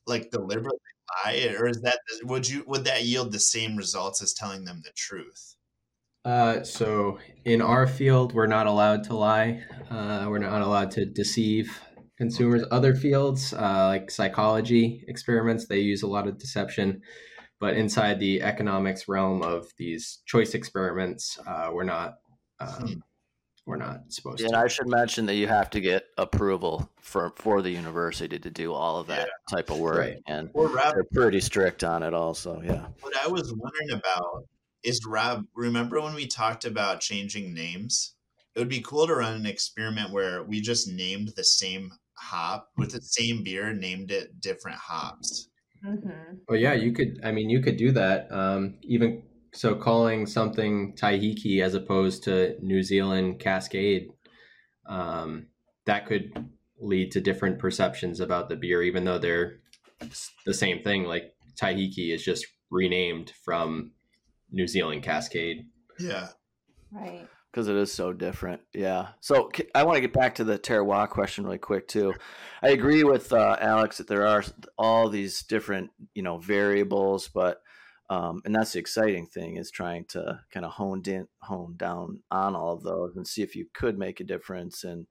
like 0.06 0.32
deliberately 0.32 0.80
lie, 1.26 1.56
or 1.60 1.68
is 1.68 1.82
that 1.82 2.00
would 2.24 2.48
you 2.48 2.64
would 2.68 2.86
that 2.86 3.04
yield 3.04 3.32
the 3.32 3.40
same 3.40 3.76
results 3.76 4.22
as 4.22 4.34
telling 4.34 4.66
them 4.66 4.82
the 4.84 4.92
truth? 4.96 5.56
Uh, 6.24 6.64
so 6.64 7.20
in 7.46 7.62
our 7.62 7.88
field, 7.88 8.34
we're 8.34 8.48
not 8.48 8.68
allowed 8.68 9.04
to 9.06 9.16
lie. 9.16 9.64
Uh, 9.90 10.26
we're 10.28 10.40
not 10.40 10.62
allowed 10.62 10.92
to 10.92 11.06
deceive 11.06 11.80
consumers. 12.18 12.64
Other 12.72 12.96
fields, 12.96 13.54
uh, 13.54 13.88
like 13.88 14.12
psychology 14.12 15.06
experiments, 15.08 15.68
they 15.68 15.80
use 15.80 16.04
a 16.04 16.08
lot 16.08 16.28
of 16.28 16.38
deception. 16.38 17.02
But 17.60 17.76
inside 17.76 18.20
the 18.20 18.42
economics 18.44 19.08
realm 19.08 19.42
of 19.42 19.72
these 19.78 20.20
choice 20.26 20.54
experiments, 20.54 21.40
uh, 21.48 21.70
we're 21.74 21.84
not. 21.84 22.20
Um, 22.60 22.70
Hmm. 22.88 22.94
we're 23.66 23.76
not 23.76 24.02
supposed 24.14 24.40
And 24.42 24.52
to. 24.52 24.58
I 24.58 24.68
should 24.68 24.88
mention 24.88 25.26
that 25.26 25.36
you 25.36 25.48
have 25.48 25.70
to 25.72 25.82
get 25.82 26.06
approval 26.18 26.90
for 27.02 27.34
for 27.36 27.62
the 27.62 27.70
university 27.70 28.40
to 28.40 28.50
do 28.50 28.72
all 28.74 28.98
of 28.98 29.08
that 29.08 29.30
type 29.52 29.70
of 29.70 29.78
work, 29.78 29.98
Right. 29.98 30.22
and 30.26 30.50
Or 30.54 30.68
Rob, 30.70 30.94
they're 30.94 31.04
pretty 31.12 31.42
strict 31.42 31.84
on 31.84 32.02
it. 32.02 32.14
Also, 32.14 32.62
yeah. 32.62 32.88
what 33.02 33.14
I 33.18 33.28
was 33.28 33.54
wondering 33.54 33.92
about 33.92 34.46
is 34.84 35.06
Rob. 35.06 35.46
Remember 35.54 36.00
when 36.02 36.14
we 36.16 36.28
talked 36.28 36.64
about 36.66 37.02
changing 37.02 37.54
names? 37.54 38.16
It 38.56 38.60
would 38.60 38.70
be 38.70 38.82
cool 38.82 39.06
to 39.06 39.16
run 39.16 39.34
an 39.36 39.46
experiment 39.46 40.12
where 40.12 40.44
we 40.44 40.62
just 40.62 40.88
named 40.88 41.34
the 41.36 41.44
same 41.44 41.92
hop 42.16 42.70
with 42.78 42.92
the 42.94 43.02
same 43.02 43.44
beer, 43.44 43.74
named 43.74 44.12
it 44.12 44.40
different 44.40 44.78
hops. 44.78 45.50
Mm-hmm. 45.88 46.36
Well, 46.48 46.60
yeah, 46.60 46.74
you 46.74 46.92
could. 46.92 47.20
I 47.24 47.32
mean, 47.32 47.50
you 47.50 47.62
could 47.62 47.78
do 47.78 47.92
that. 47.94 48.28
Um, 48.32 48.78
even 48.84 49.24
so, 49.54 49.76
calling 49.76 50.26
something 50.26 50.96
Taiheke 50.96 51.62
as 51.62 51.74
opposed 51.74 52.24
to 52.24 52.58
New 52.62 52.84
Zealand 52.84 53.40
Cascade, 53.40 54.10
um, 54.88 55.48
that 55.86 56.06
could 56.06 56.50
lead 56.80 57.12
to 57.12 57.22
different 57.22 57.60
perceptions 57.60 58.20
about 58.20 58.50
the 58.50 58.56
beer, 58.56 58.84
even 58.84 59.06
though 59.06 59.18
they're 59.18 59.60
the 60.46 60.54
same 60.54 60.84
thing. 60.84 61.06
Like 61.06 61.34
Taiheke 61.62 62.14
is 62.14 62.24
just 62.24 62.46
renamed 62.70 63.32
from 63.44 63.92
New 64.52 64.68
Zealand 64.68 65.04
Cascade. 65.04 65.68
Yeah. 66.00 66.30
Right. 66.92 67.28
Because 67.52 67.68
it 67.70 67.76
is 67.76 67.92
so 67.92 68.14
different. 68.14 68.62
Yeah. 68.74 69.10
So 69.22 69.50
I 69.74 69.84
want 69.84 69.96
to 69.96 70.02
get 70.02 70.14
back 70.14 70.36
to 70.36 70.44
the 70.44 70.60
terroir 70.60 71.10
question 71.10 71.46
really 71.46 71.58
quick 71.58 71.88
too. 71.88 72.14
I 72.62 72.70
agree 72.70 73.04
with 73.04 73.34
uh, 73.34 73.58
Alex 73.60 73.98
that 73.98 74.08
there 74.08 74.28
are 74.28 74.44
all 74.78 75.10
these 75.10 75.42
different 75.44 75.92
you 76.14 76.24
know 76.24 76.38
variables, 76.38 77.30
but 77.30 77.62
um, 78.10 78.42
and 78.46 78.56
that's 78.56 78.74
the 78.74 78.80
exciting 78.80 79.28
thing 79.28 79.58
is 79.58 79.72
trying 79.72 80.06
to 80.10 80.40
kind 80.52 80.66
of 80.66 80.74
hone 80.74 81.02
in, 81.08 81.28
hone 81.42 81.76
down 81.76 82.22
on 82.32 82.56
all 82.56 82.74
of 82.74 82.84
those 82.84 83.16
and 83.16 83.28
see 83.28 83.42
if 83.42 83.56
you 83.56 83.66
could 83.74 83.98
make 83.98 84.20
a 84.20 84.26
difference 84.26 84.84
and 84.84 85.08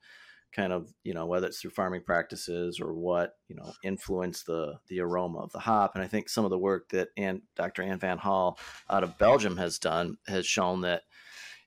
kind 0.57 0.73
of 0.73 0.89
you 1.05 1.13
know 1.13 1.27
whether 1.27 1.47
it's 1.47 1.61
through 1.61 1.71
farming 1.71 2.03
practices 2.03 2.81
or 2.81 2.95
what 2.95 3.35
you 3.47 3.55
know 3.55 3.73
influence 3.85 4.43
the 4.45 4.75
the 4.89 5.01
aroma 5.01 5.39
of 5.39 5.53
the 5.53 5.59
hop 5.59 5.95
and 5.95 6.03
i 6.03 6.07
think 6.07 6.31
some 6.31 6.45
of 6.47 6.51
the 6.51 6.59
work 6.59 6.89
that 6.89 7.09
and 7.19 7.43
dr 7.57 7.83
anne 7.83 7.99
van 7.99 8.17
holle 8.17 8.59
out 8.89 9.05
of 9.05 9.19
belgium 9.19 9.59
has 9.59 9.79
done 9.79 10.17
has 10.27 10.47
shown 10.47 10.81
that 10.81 11.03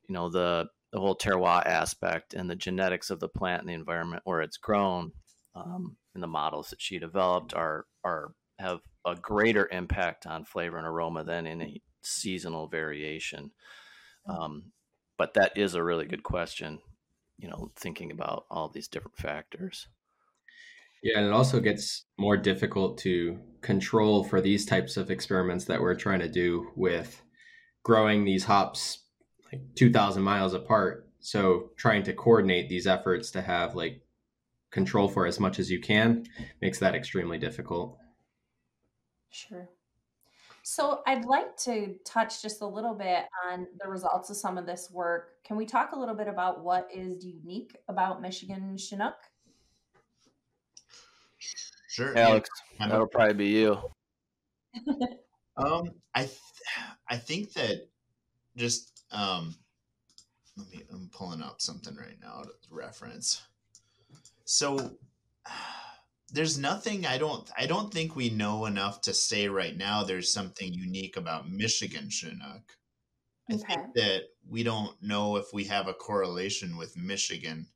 you 0.09 0.13
know 0.13 0.29
the 0.29 0.67
the 0.91 0.99
whole 0.99 1.15
terroir 1.15 1.63
aspect 1.65 2.33
and 2.33 2.49
the 2.49 2.55
genetics 2.55 3.11
of 3.11 3.19
the 3.19 3.29
plant 3.29 3.61
and 3.61 3.69
the 3.69 3.73
environment 3.73 4.23
where 4.25 4.41
it's 4.41 4.57
grown 4.57 5.11
um, 5.55 5.95
and 6.15 6.23
the 6.23 6.27
models 6.27 6.71
that 6.71 6.81
she 6.81 6.97
developed 6.99 7.53
are 7.53 7.85
are 8.03 8.33
have 8.57 8.79
a 9.05 9.15
greater 9.15 9.69
impact 9.71 10.25
on 10.25 10.43
flavor 10.43 10.77
and 10.77 10.87
aroma 10.87 11.23
than 11.23 11.47
any 11.47 11.81
seasonal 12.01 12.67
variation. 12.67 13.51
Um, 14.25 14.71
but 15.17 15.35
that 15.35 15.57
is 15.57 15.75
a 15.75 15.83
really 15.83 16.05
good 16.05 16.23
question 16.23 16.79
you 17.37 17.47
know 17.47 17.71
thinking 17.75 18.11
about 18.11 18.45
all 18.49 18.67
these 18.67 18.87
different 18.87 19.17
factors. 19.17 19.87
Yeah, 21.01 21.19
and 21.19 21.27
it 21.27 21.31
also 21.31 21.61
gets 21.61 22.05
more 22.17 22.35
difficult 22.35 22.97
to 22.99 23.39
control 23.61 24.25
for 24.25 24.41
these 24.41 24.65
types 24.65 24.97
of 24.97 25.09
experiments 25.09 25.63
that 25.65 25.79
we're 25.79 25.95
trying 25.95 26.19
to 26.19 26.27
do 26.27 26.71
with 26.75 27.21
growing 27.83 28.25
these 28.25 28.43
hops 28.43 28.99
like 29.51 29.61
2,000 29.75 30.21
miles 30.21 30.53
apart. 30.53 31.07
So 31.19 31.71
trying 31.75 32.03
to 32.03 32.13
coordinate 32.13 32.69
these 32.69 32.87
efforts 32.87 33.31
to 33.31 33.41
have 33.41 33.75
like 33.75 34.01
control 34.71 35.07
for 35.07 35.25
as 35.25 35.39
much 35.39 35.59
as 35.59 35.69
you 35.71 35.79
can 35.79 36.25
makes 36.61 36.79
that 36.79 36.95
extremely 36.95 37.37
difficult. 37.37 37.97
Sure. 39.31 39.69
So 40.63 41.01
I'd 41.07 41.25
like 41.25 41.57
to 41.57 41.95
touch 42.05 42.41
just 42.41 42.61
a 42.61 42.67
little 42.67 42.93
bit 42.93 43.25
on 43.49 43.65
the 43.81 43.89
results 43.89 44.29
of 44.29 44.37
some 44.37 44.57
of 44.57 44.65
this 44.65 44.89
work. 44.91 45.43
Can 45.43 45.57
we 45.57 45.65
talk 45.65 45.93
a 45.93 45.99
little 45.99 46.13
bit 46.15 46.27
about 46.27 46.63
what 46.63 46.87
is 46.93 47.25
unique 47.25 47.75
about 47.87 48.21
Michigan 48.21 48.77
Chinook? 48.77 49.15
Sure. 51.89 52.15
alex 52.17 52.49
Yeah, 52.75 52.81
I'm- 52.83 52.89
that'll 52.91 53.07
probably 53.07 53.33
be 53.33 53.47
you 53.47 53.77
Um, 55.57 55.91
I 56.15 56.21
th- 56.21 56.37
I 57.09 57.17
think 57.17 57.51
that 57.53 57.89
just 58.55 58.98
um, 59.11 59.55
let 60.57 60.69
me. 60.69 60.83
I'm 60.91 61.09
pulling 61.13 61.41
up 61.41 61.61
something 61.61 61.95
right 61.95 62.19
now 62.21 62.43
to 62.43 62.51
reference. 62.69 63.41
So 64.45 64.97
there's 66.31 66.57
nothing 66.57 67.05
I 67.05 67.17
don't 67.17 67.49
I 67.57 67.65
don't 67.65 67.91
think 67.93 68.15
we 68.15 68.29
know 68.29 68.65
enough 68.65 69.01
to 69.01 69.13
say 69.13 69.47
right 69.47 69.75
now. 69.75 70.03
There's 70.03 70.31
something 70.31 70.73
unique 70.73 71.17
about 71.17 71.49
Michigan 71.49 72.09
Chinook. 72.09 72.77
I 73.49 73.55
Okay. 73.55 73.75
think 73.75 73.93
that 73.95 74.23
we 74.47 74.63
don't 74.63 75.01
know 75.01 75.37
if 75.37 75.53
we 75.53 75.63
have 75.65 75.87
a 75.87 75.93
correlation 75.93 76.77
with 76.77 76.97
Michigan 76.97 77.67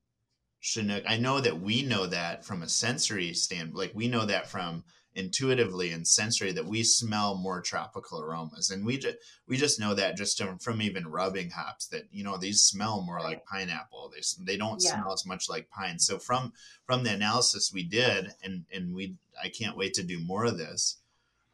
Chinook. 0.59 1.03
I 1.07 1.17
know 1.17 1.39
that 1.41 1.59
we 1.59 1.81
know 1.83 2.05
that 2.07 2.45
from 2.45 2.63
a 2.63 2.69
sensory 2.69 3.33
stand, 3.33 3.73
like 3.75 3.91
we 3.95 4.07
know 4.07 4.25
that 4.25 4.47
from 4.49 4.83
intuitively 5.15 5.91
and 5.91 6.07
sensory 6.07 6.51
that 6.51 6.65
we 6.65 6.83
smell 6.83 7.35
more 7.35 7.61
tropical 7.61 8.21
aromas, 8.21 8.69
and 8.69 8.85
we 8.85 8.97
just 8.97 9.17
we 9.47 9.57
just 9.57 9.79
know 9.79 9.93
that 9.93 10.17
just 10.17 10.37
from, 10.41 10.57
from 10.57 10.81
even 10.81 11.07
rubbing 11.07 11.49
hops 11.51 11.87
that 11.87 12.03
you 12.11 12.23
know 12.23 12.37
these 12.37 12.61
smell 12.61 13.01
more 13.01 13.21
like 13.21 13.45
pineapple. 13.45 14.11
They 14.13 14.21
they 14.43 14.57
don't 14.57 14.81
Yeah. 14.83 14.91
smell 15.01 15.13
as 15.13 15.25
much 15.25 15.49
like 15.49 15.69
pine. 15.69 15.99
So 15.99 16.19
from 16.19 16.53
from 16.85 17.03
the 17.03 17.13
analysis 17.13 17.71
we 17.73 17.83
did, 17.83 18.33
and 18.43 18.65
and 18.71 18.93
we 18.93 19.15
I 19.41 19.49
can't 19.49 19.77
wait 19.77 19.93
to 19.95 20.03
do 20.03 20.19
more 20.19 20.45
of 20.45 20.57
this. 20.57 20.97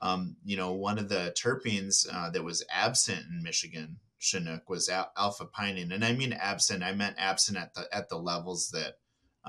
Um, 0.01 0.37
you 0.45 0.55
know, 0.55 0.71
one 0.71 0.97
of 0.97 1.09
the 1.09 1.33
terpenes 1.37 2.07
uh, 2.11 2.29
that 2.29 2.43
was 2.43 2.63
absent 2.71 3.25
in 3.29 3.43
Michigan 3.43 3.97
Chinook 4.17 4.69
was 4.69 4.87
al- 4.89 5.11
alpha 5.17 5.45
pinene, 5.45 5.93
and 5.93 6.05
I 6.05 6.13
mean 6.13 6.33
absent. 6.33 6.83
I 6.83 6.93
meant 6.93 7.15
absent 7.17 7.57
at 7.57 7.73
the 7.73 7.87
at 7.93 8.09
the 8.09 8.17
levels 8.17 8.69
that 8.71 8.95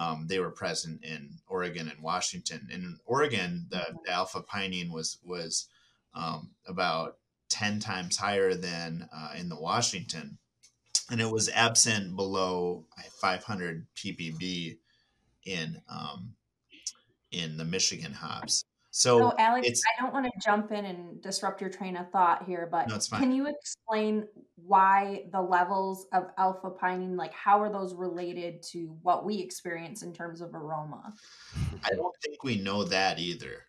um, 0.00 0.26
they 0.26 0.38
were 0.38 0.50
present 0.50 1.04
in 1.04 1.28
Oregon 1.46 1.86
and 1.86 2.02
Washington. 2.02 2.68
In 2.72 2.96
Oregon, 3.04 3.66
the, 3.68 3.84
the 4.04 4.10
alpha 4.10 4.42
pinene 4.42 4.90
was 4.90 5.18
was 5.22 5.68
um, 6.14 6.52
about 6.66 7.18
ten 7.50 7.80
times 7.80 8.16
higher 8.16 8.54
than 8.54 9.06
uh, 9.14 9.32
in 9.38 9.50
the 9.50 9.60
Washington, 9.60 10.38
and 11.10 11.20
it 11.20 11.30
was 11.30 11.50
absent 11.50 12.16
below 12.16 12.86
500 13.20 13.86
ppb 13.94 14.78
in 15.44 15.82
um, 15.90 16.32
in 17.30 17.58
the 17.58 17.64
Michigan 17.66 18.14
hops. 18.14 18.64
So 18.90 19.18
So, 19.18 19.34
Alex, 19.38 19.82
I 19.86 20.02
don't 20.02 20.12
want 20.12 20.26
to 20.26 20.32
jump 20.44 20.72
in 20.72 20.84
and 20.84 21.22
disrupt 21.22 21.60
your 21.60 21.70
train 21.70 21.96
of 21.96 22.10
thought 22.10 22.44
here, 22.44 22.68
but 22.70 22.88
No, 22.88 22.98
can 23.18 23.32
you 23.32 23.46
explain 23.46 24.26
why 24.56 25.26
the 25.32 25.40
levels 25.40 26.06
of 26.12 26.30
alpha 26.38 26.70
pinene, 26.70 27.16
like 27.16 27.32
how 27.32 27.60
are 27.60 27.70
those 27.70 27.94
related 27.94 28.62
to 28.72 28.96
what 29.02 29.24
we 29.24 29.38
experience 29.38 30.02
in 30.02 30.12
terms 30.12 30.40
of 30.40 30.54
aroma? 30.54 31.12
I 31.84 31.90
don't 31.94 32.14
think 32.22 32.42
we 32.42 32.60
know 32.60 32.84
that 32.84 33.18
either. 33.18 33.64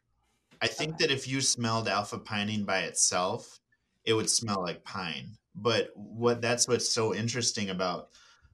I 0.61 0.67
think 0.67 0.95
Okay. 0.95 1.05
that 1.07 1.13
if 1.13 1.27
you 1.27 1.41
smelled 1.41 1.87
alpha 1.87 2.19
pinene 2.19 2.65
by 2.65 2.81
itself, 2.81 3.59
it 4.05 4.13
would 4.13 4.29
smell 4.29 4.61
like 4.61 4.83
pine. 4.83 5.29
But 5.55 5.89
what 5.95 6.41
that's 6.41 6.67
what's 6.67 6.93
so 6.93 7.13
interesting 7.13 7.69
about 7.69 8.09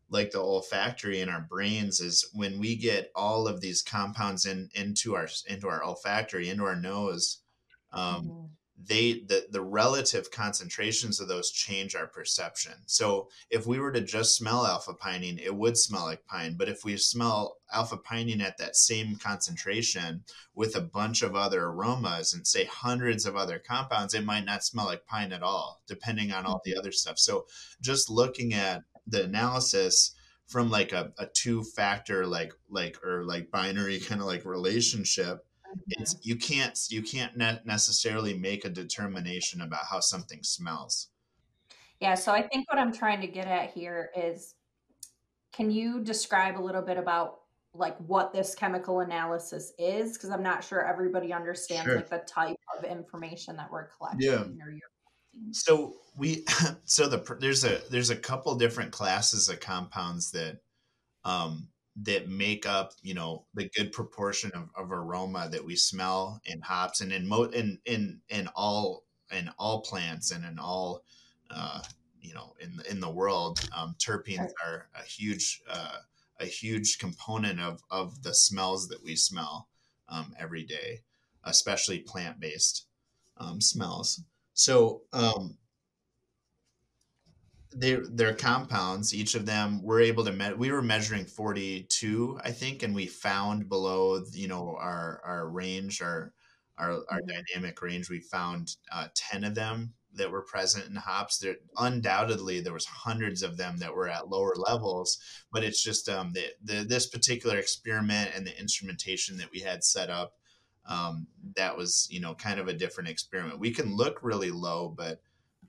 like 0.10 0.32
the 0.32 0.39
olfactory 0.39 1.22
in 1.22 1.30
our 1.30 1.41
brains 1.50 2.00
is 2.00 2.30
when 2.34 2.60
we 2.60 2.76
get 2.76 3.12
all 3.15 3.48
of 3.48 3.62
these 3.62 3.82
compounds 3.82 4.46
in 4.46 4.70
into 4.74 5.15
our 5.15 5.28
into 5.48 5.67
our 5.67 5.84
olfactory 5.84 6.50
into 6.50 6.63
our 6.63 6.76
nose 6.76 7.41
um, 7.91 8.26
Mhm. 8.26 8.50
they 8.80 9.13
the 9.28 9.48
the 9.50 9.62
relative 9.62 10.30
concentrations 10.30 11.20
of 11.20 11.28
those 11.28 11.50
change 11.52 11.96
our 11.96 12.06
perception. 12.08 12.74
So 12.86 13.30
if 13.50 13.65
we 13.65 13.80
were 13.80 13.91
to 13.91 14.02
just 14.02 14.36
smell 14.38 14.67
alpha 14.67 14.93
pinene, 14.93 15.39
it 15.41 15.56
would 15.56 15.78
smell 15.78 16.04
like 16.06 16.24
pine. 16.26 16.56
But 16.58 16.70
if 16.70 16.84
we 16.86 16.96
smell 16.98 17.58
alpha 17.74 17.98
pinene 17.98 18.41
at 18.41 18.58
that 18.60 18.76
same 18.76 19.15
concentration 19.15 20.24
with 20.54 20.76
a 20.76 20.82
bunch 20.82 21.22
of 21.24 21.36
other 21.36 21.63
aromas 21.65 22.34
and 22.36 22.46
say 22.46 22.65
hundreds 22.65 23.26
of 23.26 23.36
other 23.36 23.58
compounds, 23.60 24.13
it 24.13 24.24
might 24.24 24.46
not 24.46 24.63
smell 24.63 24.86
like 24.86 25.06
pine 25.08 25.32
at 25.34 25.43
all, 25.43 25.82
depending 25.88 26.32
on 26.32 26.46
all 26.46 26.62
the 26.63 26.76
other 26.78 26.91
stuff. 26.91 27.17
So 27.17 27.48
just 27.82 28.10
looking 28.12 28.54
at 28.54 28.84
the 29.08 29.24
analysis 29.24 30.13
from 30.48 30.70
like 30.70 30.93
a, 30.93 31.12
a 31.17 31.26
two 31.28 31.63
factor 31.63 32.26
like 32.26 32.54
like 32.70 32.98
or 33.04 33.24
like 33.24 33.52
binary 33.52 34.00
kind 34.08 34.22
of 34.22 34.28
like 34.28 34.46
relationship 34.46 35.46
mm-hmm. 35.67 36.02
it's 36.02 36.15
you 36.22 36.36
can't 36.36 36.80
you 36.89 37.02
can't 37.02 37.36
ne- 37.38 37.62
necessarily 37.65 38.38
make 38.38 38.65
a 38.65 38.70
determination 38.70 39.62
about 39.62 39.86
how 39.89 40.00
something 40.00 40.43
smells 40.43 41.10
Yeah, 42.00 42.15
so 42.15 42.32
I 42.32 42.41
think 42.41 42.70
what 42.70 42.80
I'm 42.80 42.93
trying 42.93 43.22
to 43.22 43.28
get 43.28 43.48
at 43.48 43.72
here 43.72 44.12
is 44.15 44.56
can 45.52 45.72
you 45.72 46.02
describe 46.04 46.60
a 46.60 46.63
little 46.63 46.84
bit 46.84 46.98
about 46.98 47.39
like 47.74 47.98
what 47.98 48.34
this 48.34 48.56
chemical 48.56 49.02
analysis 49.02 49.74
is 49.78 50.13
because 50.13 50.30
I'm 50.30 50.43
not 50.43 50.63
sure 50.63 50.86
everybody 50.86 51.34
understands 51.34 51.86
Sure. 51.86 51.96
like 51.96 52.10
the 52.10 52.24
type 52.28 52.58
of 52.78 52.84
information 52.84 53.56
that 53.58 53.72
we're 53.72 53.88
collecting 53.89 54.22
Yeah. 54.28 54.41
or 54.41 54.72
so 55.52 55.95
we 56.17 56.45
so 56.86 57.08
the 57.08 57.38
there's 57.39 57.63
a 57.63 57.82
there's 57.89 58.10
a 58.10 58.15
couple 58.15 58.56
different 58.56 58.91
classes 58.91 59.50
of 59.50 59.60
compounds 59.60 60.32
that 60.32 60.60
um 61.23 61.67
that 62.04 62.30
make 62.30 62.65
up 62.65 62.93
you 63.02 63.13
know 63.13 63.45
the 63.56 63.69
good 63.76 63.91
proportion 63.91 64.52
of, 64.54 64.69
of 64.76 64.91
aroma 64.91 65.50
that 65.52 65.63
we 65.63 65.76
smell 65.76 66.39
in 66.45 66.62
hops 66.62 67.02
and 67.02 67.12
in 67.12 67.28
mo 67.28 67.43
in 67.43 67.80
in 67.86 68.19
in 68.30 68.47
all 68.56 69.04
in 69.32 69.50
all 69.58 69.82
plants 69.82 70.32
and 70.32 70.45
in 70.45 70.60
all 70.60 71.04
uh 71.50 71.82
you 72.21 72.34
know 72.34 72.54
in 72.60 72.82
in 72.89 73.00
the 73.00 73.10
world. 73.10 73.60
Um 73.76 73.95
terpenes 74.00 74.52
are 74.65 74.88
a 74.95 75.04
huge 75.04 75.62
uh 75.69 75.97
a 76.39 76.45
huge 76.45 77.00
component 77.00 77.60
of 77.60 77.82
of 77.89 78.21
the 78.23 78.34
smells 78.34 78.88
that 78.89 79.04
we 79.04 79.15
smell 79.15 79.67
um, 80.10 80.36
every 80.39 80.63
day 80.63 81.02
especially 81.43 82.00
plant-based 82.00 82.86
um, 83.38 83.62
smells 83.62 84.21
so 84.58 85.04
um, 85.13 85.58
they're, 87.72 88.06
they're 88.08 88.34
compounds. 88.34 89.13
Each 89.13 89.36
of 89.36 89.46
them, 89.46 89.82
we're 89.84 90.02
able 90.02 90.24
to, 90.26 90.32
me- 90.32 90.54
we 90.54 90.72
were 90.72 90.82
measuring 90.82 91.26
42, 91.26 92.39
I 92.43 92.52
think, 92.52 92.82
and 92.84 92.96
we 92.96 93.08
found 93.08 93.70
below, 93.70 94.24
you 94.34 94.48
know, 94.48 94.76
our, 94.80 95.22
our 95.26 95.50
range, 95.50 96.02
our, 96.02 96.34
our, 96.78 97.04
our 97.10 97.22
Mhm. 97.22 97.43
dynamic 97.54 97.82
range, 97.82 98.10
we 98.10 98.20
found 98.20 98.76
uh, 98.91 99.08
10 99.15 99.43
of 99.43 99.56
them 99.56 99.93
that 100.13 100.32
were 100.32 100.41
present 100.41 100.86
in 100.89 100.96
hops. 100.96 101.38
There 101.39 101.58
undoubtedly 101.78 102.62
there 102.62 102.74
was 102.74 102.86
hundreds 102.86 103.43
of 103.43 103.58
them 103.58 103.78
that 103.80 103.93
were 103.93 104.08
at 104.08 104.30
lower 104.30 104.56
levels, 104.56 105.20
but 105.52 105.63
it's 105.63 105.84
just 105.84 106.10
um, 106.10 106.34
the, 106.34 106.54
the 106.63 106.84
this 106.84 107.08
particular 107.08 107.58
experiment 107.58 108.32
and 108.34 108.48
the 108.48 108.60
instrumentation 108.60 109.38
that 109.38 109.52
we 109.52 109.60
had 109.60 109.84
set 109.84 110.10
up 110.10 110.34
um, 110.88 111.28
that 111.56 111.78
was 111.78 112.08
you 112.10 112.19
know 112.19 112.34
kind 112.34 112.60
of 112.60 112.67
a 112.67 112.73
different 112.73 113.10
experiment. 113.10 113.60
We 113.60 113.71
can 113.71 113.95
look 113.95 114.19
really 114.21 114.52
low, 114.52 114.93
but 114.95 115.19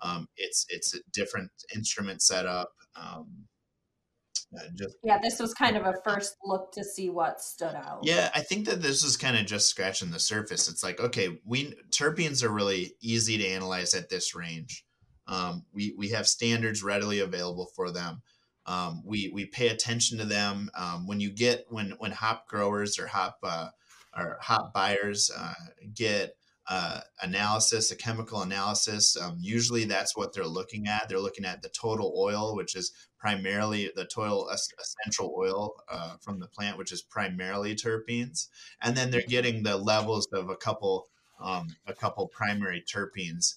um, 0.03 0.29
it's 0.37 0.67
it's 0.69 0.95
a 0.95 0.99
different 1.13 1.51
instrument 1.75 2.23
setup. 2.23 2.73
Um, 2.97 3.47
uh, 4.57 4.63
just 4.75 4.97
Yeah, 5.03 5.19
this 5.23 5.39
was 5.39 5.53
kind 5.53 5.77
of 5.77 5.85
a 5.85 5.95
first 6.05 6.37
look 6.45 6.73
to 6.73 6.83
see 6.83 7.11
what 7.11 7.41
stood 7.41 7.75
out. 7.75 8.01
yeah, 8.03 8.31
I 8.35 8.41
think 8.41 8.67
that 8.67 8.81
this 8.81 9.05
is 9.05 9.17
kind 9.17 9.37
of 9.37 9.45
just 9.45 9.69
scratching 9.69 10.11
the 10.11 10.21
surface. 10.21 10.69
It's 10.69 10.83
like 10.83 11.01
okay, 11.01 11.41
we 11.45 11.75
terpenes 11.91 12.43
are 12.43 12.49
really 12.49 12.95
easy 13.01 13.39
to 13.39 13.47
analyze 13.47 13.95
at 13.95 14.09
this 14.09 14.35
range. 14.35 14.85
Um, 15.27 15.65
we 15.73 15.95
we 15.99 16.09
have 16.11 16.27
standards 16.27 16.83
readily 16.83 17.21
available 17.21 17.69
for 17.77 17.91
them. 17.91 18.23
Um, 18.67 19.03
we 19.05 19.31
we 19.35 19.47
pay 19.47 19.69
attention 19.69 20.19
to 20.19 20.25
them 20.25 20.71
um, 20.75 21.07
when 21.07 21.21
you 21.21 21.31
get 21.31 21.65
when 21.69 21.95
when 21.99 22.13
hop 22.13 22.47
growers 22.49 22.99
or 22.99 23.07
hop 23.07 23.39
uh, 23.43 23.69
or 24.17 24.39
hop 24.41 24.73
buyers 24.73 25.31
uh, 25.37 25.55
get 25.95 26.35
uh, 26.69 27.01
analysis, 27.23 27.91
a 27.91 27.97
chemical 27.97 28.43
analysis. 28.43 29.17
Um, 29.17 29.39
usually, 29.41 29.85
that's 29.85 30.17
what 30.17 30.35
they're 30.35 30.47
looking 30.47 30.87
at. 30.87 31.09
They're 31.09 31.19
looking 31.19 31.47
at 31.47 31.63
the 31.63 31.71
total 31.71 32.13
oil, 32.17 32.55
which 32.55 32.77
is 32.77 32.93
primarily 33.19 33.91
the 33.97 34.05
total 34.05 34.51
essential 34.51 35.35
oil 35.37 35.73
uh, 35.91 36.17
from 36.21 36.41
the 36.41 36.47
plant, 36.47 36.77
which 36.77 36.93
is 36.93 37.03
primarily 37.03 37.75
terpenes, 37.75 38.49
and 38.83 38.97
then 38.97 39.11
they're 39.11 39.23
getting 39.23 39.63
the 39.63 39.77
levels 39.77 40.29
of 40.33 40.51
a 40.51 40.57
couple 40.57 41.07
um, 41.41 41.69
a 41.87 41.95
couple 41.95 42.29
primary 42.29 42.83
terpenes, 42.83 43.55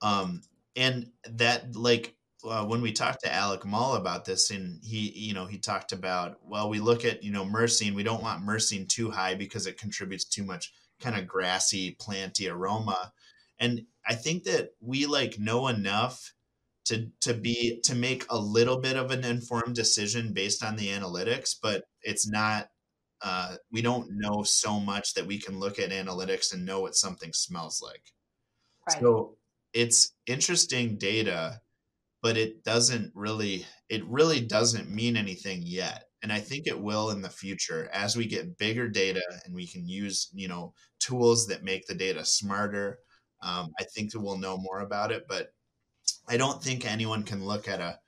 um, 0.00 0.42
and 0.74 1.10
that 1.28 1.76
like. 1.76 2.14
Uh, 2.44 2.64
when 2.64 2.80
we 2.80 2.92
talked 2.92 3.22
to 3.24 3.34
Alec 3.34 3.64
Mull 3.64 3.94
about 3.94 4.24
this, 4.24 4.50
and 4.50 4.80
he, 4.82 5.10
you 5.10 5.34
know, 5.34 5.46
he 5.46 5.58
talked 5.58 5.90
about, 5.90 6.38
well, 6.44 6.68
we 6.68 6.78
look 6.78 7.04
at, 7.04 7.24
you 7.24 7.32
know, 7.32 7.44
myrcene. 7.44 7.94
We 7.94 8.04
don't 8.04 8.22
want 8.22 8.44
myrcene 8.44 8.88
too 8.88 9.10
high 9.10 9.34
because 9.34 9.66
it 9.66 9.78
contributes 9.78 10.24
too 10.24 10.44
much 10.44 10.72
kind 11.00 11.16
of 11.16 11.26
grassy, 11.26 11.96
planty 11.98 12.48
aroma. 12.48 13.12
And 13.58 13.82
I 14.06 14.14
think 14.14 14.44
that 14.44 14.70
we 14.80 15.06
like 15.06 15.38
know 15.38 15.68
enough 15.68 16.32
to 16.86 17.10
to 17.20 17.34
be 17.34 17.80
to 17.84 17.94
make 17.94 18.24
a 18.30 18.38
little 18.38 18.78
bit 18.78 18.96
of 18.96 19.10
an 19.10 19.24
informed 19.24 19.74
decision 19.74 20.32
based 20.32 20.64
on 20.64 20.76
the 20.76 20.88
analytics, 20.88 21.54
but 21.60 21.84
it's 22.02 22.26
not 22.26 22.70
uh, 23.20 23.56
we 23.70 23.82
don't 23.82 24.08
know 24.12 24.42
so 24.42 24.78
much 24.78 25.14
that 25.14 25.26
we 25.26 25.38
can 25.38 25.58
look 25.58 25.78
at 25.78 25.90
analytics 25.90 26.52
and 26.52 26.64
know 26.64 26.80
what 26.80 26.94
something 26.94 27.32
smells 27.32 27.82
like. 27.82 28.12
Right. 28.88 29.00
So 29.00 29.36
it's 29.74 30.14
interesting 30.26 30.96
data, 30.96 31.60
but 32.22 32.36
it 32.36 32.64
doesn't 32.64 33.12
really 33.14 33.66
it 33.88 34.04
really 34.06 34.40
doesn't 34.40 34.90
mean 34.90 35.16
anything 35.16 35.62
yet. 35.64 36.04
And 36.22 36.32
I 36.32 36.40
think 36.40 36.66
it 36.66 36.80
will 36.80 37.10
in 37.10 37.22
the 37.22 37.30
future 37.30 37.88
as 37.92 38.16
we 38.16 38.26
get 38.26 38.58
bigger 38.58 38.88
data 38.88 39.22
and 39.44 39.54
we 39.54 39.66
can 39.66 39.88
use, 39.88 40.28
you 40.34 40.48
know, 40.48 40.74
tools 40.98 41.46
that 41.46 41.62
make 41.62 41.86
the 41.86 41.94
data 41.94 42.24
smarter. 42.24 42.98
Um, 43.42 43.68
I 43.78 43.84
think 43.84 44.10
that 44.12 44.20
we'll 44.20 44.38
know 44.38 44.58
more 44.58 44.80
about 44.80 45.12
it, 45.12 45.26
but 45.28 45.52
I 46.28 46.36
don't 46.36 46.62
think 46.62 46.84
anyone 46.84 47.22
can 47.22 47.44
look 47.44 47.68
at 47.68 47.80
a 47.80 47.98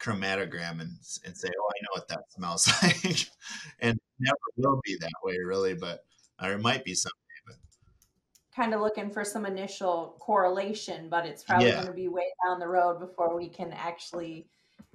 chromatogram 0.00 0.80
and, 0.80 0.96
and 1.24 1.36
say, 1.36 1.48
"Oh, 1.48 1.70
I 1.70 1.82
know 1.82 1.88
what 1.94 2.08
that 2.08 2.30
smells 2.30 2.68
like," 2.82 3.28
and 3.80 3.98
never 4.18 4.36
will 4.56 4.80
be 4.84 4.96
that 5.00 5.10
way, 5.24 5.36
really. 5.44 5.74
But 5.74 6.00
or 6.42 6.52
it 6.52 6.60
might 6.60 6.84
be 6.84 6.94
something. 6.94 7.18
Kind 8.58 8.74
of 8.74 8.80
looking 8.80 9.08
for 9.10 9.24
some 9.24 9.46
initial 9.46 10.16
correlation, 10.18 11.08
but 11.08 11.24
it's 11.24 11.44
probably 11.44 11.68
Yeah. 11.68 11.74
going 11.76 11.86
to 11.86 11.92
be 11.92 12.08
way 12.08 12.24
down 12.44 12.58
the 12.58 12.66
road 12.66 12.98
before 12.98 13.36
we 13.36 13.48
can 13.48 13.72
actually, 13.72 14.48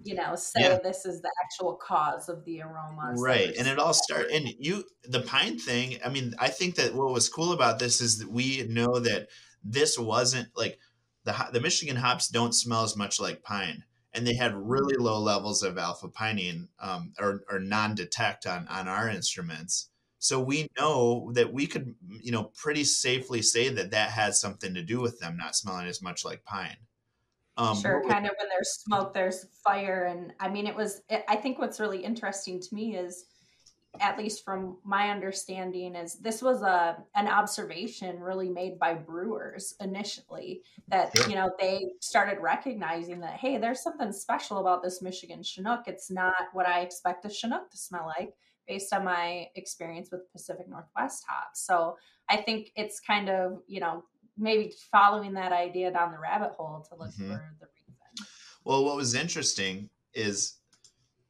you 0.04 0.16
know, 0.16 0.36
say 0.36 0.60
Yeah. 0.62 0.80
this 0.84 1.06
is 1.06 1.22
the 1.22 1.32
actual 1.44 1.76
cause 1.76 2.28
of 2.28 2.44
the 2.44 2.62
aromas. 2.62 3.22
right 3.22 3.56
and 3.58 3.68
it 3.68 3.80
all 3.80 3.94
start 3.94 4.28
and 4.32 4.48
you 4.60 4.84
the 5.04 5.22
pine 5.22 5.58
thing 5.60 5.98
i 6.06 6.10
mean 6.10 6.34
i 6.40 6.48
think 6.50 6.76
that 6.76 6.94
what 6.96 7.14
was 7.14 7.30
cool 7.30 7.52
about 7.54 7.78
this 7.80 8.02
is 8.02 8.18
that 8.20 8.30
we 8.30 8.64
know 8.70 9.00
that 9.00 9.28
this 9.64 9.98
wasn't 10.00 10.48
like 10.56 10.80
the 11.26 11.34
the 11.54 11.62
michigan 11.62 11.96
hops 11.98 12.28
don't 12.28 12.54
smell 12.54 12.84
as 12.84 12.96
much 12.98 13.20
like 13.20 13.44
pine 13.44 13.84
and 14.14 14.26
they 14.26 14.36
had 14.36 14.54
really 14.56 14.96
low 14.98 15.20
levels 15.20 15.64
of 15.64 15.78
alpha 15.78 16.08
pinene 16.08 16.68
um, 16.80 17.14
or, 17.20 17.44
or 17.50 17.60
non-detect 17.60 18.46
on 18.48 18.68
on 18.68 18.88
our 18.88 19.08
instruments 19.10 19.90
so 20.24 20.40
we 20.40 20.70
know 20.80 21.32
that 21.34 21.52
we 21.52 21.68
could 21.68 21.94
you 22.22 22.32
know 22.32 22.46
pretty 22.56 22.86
safely 22.86 23.42
say 23.42 23.68
that 23.68 23.92
that 23.92 24.10
has 24.10 24.40
something 24.40 24.74
to 24.74 24.82
do 24.82 25.02
with 25.02 25.20
them 25.20 25.36
not 25.36 25.54
smelling 25.56 25.86
as 25.86 26.02
much 26.02 26.24
like 26.24 26.44
pine 26.46 26.78
um, 27.56 27.80
sure, 27.80 28.02
kind 28.08 28.26
of 28.26 28.32
when 28.40 28.50
there's 28.50 28.70
smoke, 28.70 29.14
there's 29.14 29.46
fire, 29.64 30.06
and 30.06 30.34
I 30.40 30.50
mean, 30.50 30.66
it 30.66 30.76
was. 30.76 31.02
It, 31.08 31.24
I 31.28 31.36
think 31.36 31.60
what's 31.60 31.80
really 31.80 32.04
interesting 32.04 32.60
to 32.60 32.74
me 32.74 32.96
is, 32.96 33.26
at 34.00 34.18
least 34.18 34.44
from 34.44 34.78
my 34.84 35.12
understanding, 35.12 35.96
is 35.96 36.16
this 36.16 36.42
was 36.42 36.64
a 36.64 36.98
an 37.14 37.28
observation 37.28 38.20
really 38.20 38.50
made 38.50 38.80
by 38.80 38.96
brewers 38.96 39.76
initially 39.80 40.64
that 40.88 41.16
Sure. 41.16 41.30
you 41.30 41.36
know 41.36 41.52
they 41.60 41.92
started 42.00 42.40
recognizing 42.40 43.20
that 43.20 43.36
hey, 43.36 43.60
there's 43.60 43.84
something 43.84 44.12
special 44.12 44.58
about 44.58 44.82
this 44.82 45.04
Michigan 45.04 45.44
Chinook. 45.44 45.82
It's 45.86 46.10
not 46.10 46.34
what 46.54 46.68
I 46.68 46.80
expect 46.80 47.24
a 47.26 47.30
Chinook 47.30 47.70
to 47.70 47.78
smell 47.78 48.12
like 48.18 48.34
based 48.68 48.94
on 48.94 49.04
my 49.06 49.48
experience 49.56 50.10
with 50.12 50.32
Pacific 50.32 50.68
Northwest 50.70 51.24
hops. 51.28 51.66
So 51.66 51.98
I 52.30 52.38
think 52.38 52.72
it's 52.76 53.00
kind 53.00 53.30
of 53.30 53.62
you 53.68 53.80
know 53.80 54.04
maybe 54.38 54.74
following 54.92 55.34
that 55.34 55.52
idea 55.52 55.92
down 55.92 56.12
the 56.12 56.18
rabbit 56.20 56.52
hole 56.54 56.86
to 56.90 56.96
look 56.96 57.12
Mhm. 57.12 57.28
for 57.30 57.56
the 57.60 57.68
reason. 57.68 58.28
Well, 58.64 58.86
what 58.86 58.96
was 58.96 59.14
interesting 59.14 59.90
is 60.14 60.58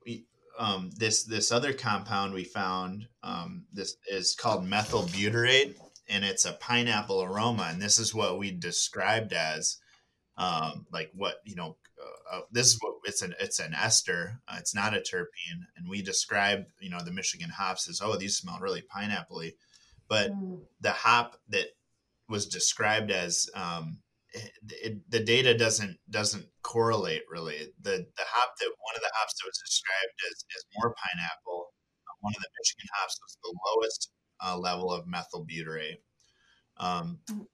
we 0.06 0.26
um, 0.60 0.92
this 0.98 1.24
this 1.24 1.52
other 1.52 1.74
compound 1.74 2.34
we 2.34 2.44
found. 2.44 3.08
Um, 3.24 3.66
this 3.74 3.98
is 4.08 4.36
called 4.36 4.66
methyl 4.66 5.04
butyrate, 5.04 5.76
and 6.08 6.24
it's 6.24 6.46
a 6.46 6.54
pineapple 6.54 7.24
aroma. 7.24 7.64
And 7.72 7.82
this 7.82 7.98
is 7.98 8.14
what 8.14 8.38
we 8.38 8.52
described 8.52 9.34
as 9.34 9.78
um, 10.38 10.86
like 10.92 11.12
what 11.14 11.38
you 11.44 11.56
know. 11.56 11.78
Uh, 12.32 12.42
this 12.52 12.68
is 12.68 12.78
what 12.82 12.96
it's 13.06 13.22
an 13.22 13.36
it's 13.40 13.60
an 13.60 13.74
ester. 13.74 14.40
Uh, 14.48 14.56
it's 14.60 14.74
not 14.76 14.94
a 14.96 15.00
terpene, 15.00 15.62
and 15.76 15.88
we 15.90 16.02
described 16.02 16.66
you 16.80 16.90
know 16.90 17.04
the 17.04 17.12
Michigan 17.12 17.50
hops 17.50 17.90
as 17.90 18.02
oh 18.04 18.16
these 18.18 18.38
smell 18.38 18.60
really 18.62 18.82
pineapple-y, 18.82 19.52
but 20.08 20.32
Mm. 20.32 20.62
the 20.82 20.92
hop 20.92 21.38
that 21.50 21.68
was 22.30 22.48
described 22.48 23.12
as 23.12 23.50
um, 23.56 24.00
it, 24.34 24.52
it, 24.70 25.12
the 25.12 25.20
data 25.20 25.56
doesn't 25.58 25.98
doesn't 26.10 26.48
correlate 26.62 27.24
really. 27.30 27.58
The 27.82 28.06
the 28.18 28.26
hop 28.28 28.50
that 28.60 28.72
one 28.80 28.96
of 28.96 29.02
the 29.02 29.12
hops 29.14 29.34
that 29.36 29.48
was 29.48 29.60
described 29.66 30.18
as, 30.32 30.46
as 30.56 30.64
more 30.78 30.96
pineapple, 30.96 31.68
uh, 32.08 32.16
one 32.22 32.34
of 32.36 32.42
the 32.42 32.50
Michigan 32.60 32.90
hops 32.94 33.20
was 33.22 33.38
the 33.44 33.54
lowest 33.68 34.12
uh, 34.44 34.58
level 34.58 34.92
of 34.92 35.06
methyl 35.08 35.46
butyrate. 35.46 36.02
Um, 36.78 37.20
Interesting. 37.30 37.48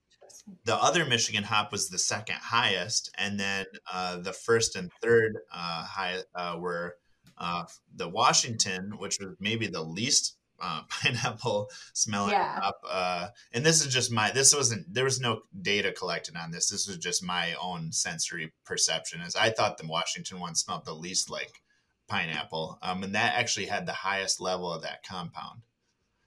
The 0.66 0.76
other 0.76 1.06
Michigan 1.06 1.44
hop 1.44 1.72
was 1.72 1.90
the 1.90 2.00
second 2.00 2.38
highest, 2.42 3.12
and 3.18 3.40
then 3.40 3.66
uh, 3.92 4.18
the 4.18 4.34
first 4.34 4.76
and 4.76 4.92
third 5.02 5.38
uh, 5.54 5.84
high 5.86 6.20
uh, 6.36 6.58
were 6.60 6.96
uh, 7.38 7.64
the 7.96 8.08
Washington, 8.10 8.94
which 8.98 9.20
was 9.20 9.36
maybe 9.40 9.68
the 9.68 9.82
least 9.84 10.38
uh, 10.62 10.82
pineapple 10.90 11.70
smelling 11.94 12.32
Yeah. 12.32 12.60
hop. 12.60 12.82
Uh, 12.90 13.28
and 13.54 13.66
this 13.66 13.86
is 13.86 13.94
just 13.94 14.12
my. 14.12 14.32
This 14.32 14.54
wasn't. 14.56 14.94
There 14.94 15.06
was 15.06 15.20
no 15.20 15.42
data 15.62 15.92
collected 15.92 16.36
on 16.36 16.52
this. 16.52 16.70
This 16.70 16.88
was 16.88 16.98
just 16.98 17.24
my 17.24 17.54
own 17.62 17.92
sensory 17.92 18.54
perception. 18.66 19.22
As 19.22 19.36
I 19.36 19.50
thought 19.52 19.78
the 19.78 19.88
Washington 19.88 20.40
one 20.40 20.56
smelled 20.56 20.86
the 20.86 20.94
least 20.94 21.30
like 21.30 21.62
pineapple, 22.08 22.78
um, 22.82 23.04
and 23.04 23.16
that 23.16 23.36
actually 23.36 23.68
had 23.68 23.86
the 23.86 23.94
highest 23.94 24.42
level 24.42 24.72
of 24.74 24.82
that 24.82 25.04
compound. 25.04 25.62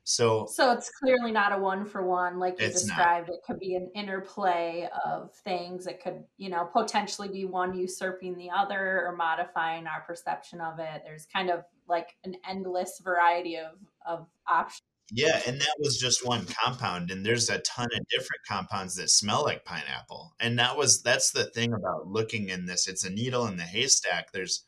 So, 0.04 0.50
so 0.50 0.72
it's 0.72 0.90
clearly 0.90 1.30
not 1.30 1.52
a 1.52 1.58
one 1.58 1.84
for 1.86 2.04
one, 2.06 2.38
like 2.38 2.58
you 2.60 2.66
It's 2.66 2.84
not. 2.86 2.96
described. 2.96 3.28
It 3.30 3.40
could 3.46 3.58
be 3.60 3.76
an 3.76 3.90
interplay 3.94 4.88
of 5.04 5.32
things. 5.44 5.86
It 5.86 6.02
could, 6.02 6.24
you 6.36 6.50
know, 6.50 6.68
potentially 6.72 7.28
be 7.28 7.44
one 7.44 7.74
usurping 7.78 8.36
the 8.36 8.50
other 8.50 9.06
or 9.06 9.14
modifying 9.16 9.86
our 9.86 10.02
perception 10.06 10.60
of 10.60 10.78
it. 10.80 11.02
There's 11.04 11.26
kind 11.26 11.50
of 11.50 11.64
like 11.88 12.16
an 12.24 12.36
endless 12.48 13.00
variety 13.04 13.56
of 13.58 13.78
of 14.06 14.26
options. 14.48 14.80
yeah, 15.10 15.40
and 15.46 15.60
that 15.60 15.74
was 15.78 15.98
just 15.98 16.26
one 16.26 16.46
compound, 16.46 17.10
and 17.10 17.24
there's 17.26 17.50
a 17.50 17.58
ton 17.60 17.86
of 17.94 18.08
different 18.08 18.40
compounds 18.48 18.96
that 18.96 19.10
smell 19.10 19.42
like 19.44 19.64
pineapple. 19.64 20.34
And 20.40 20.58
that 20.58 20.76
was 20.76 21.02
that's 21.02 21.30
the 21.32 21.44
thing 21.44 21.72
about 21.74 22.06
looking 22.06 22.48
in 22.48 22.64
this. 22.66 22.88
It's 22.88 23.04
a 23.04 23.10
needle 23.10 23.46
in 23.46 23.56
the 23.56 23.62
haystack. 23.64 24.32
There's 24.32 24.64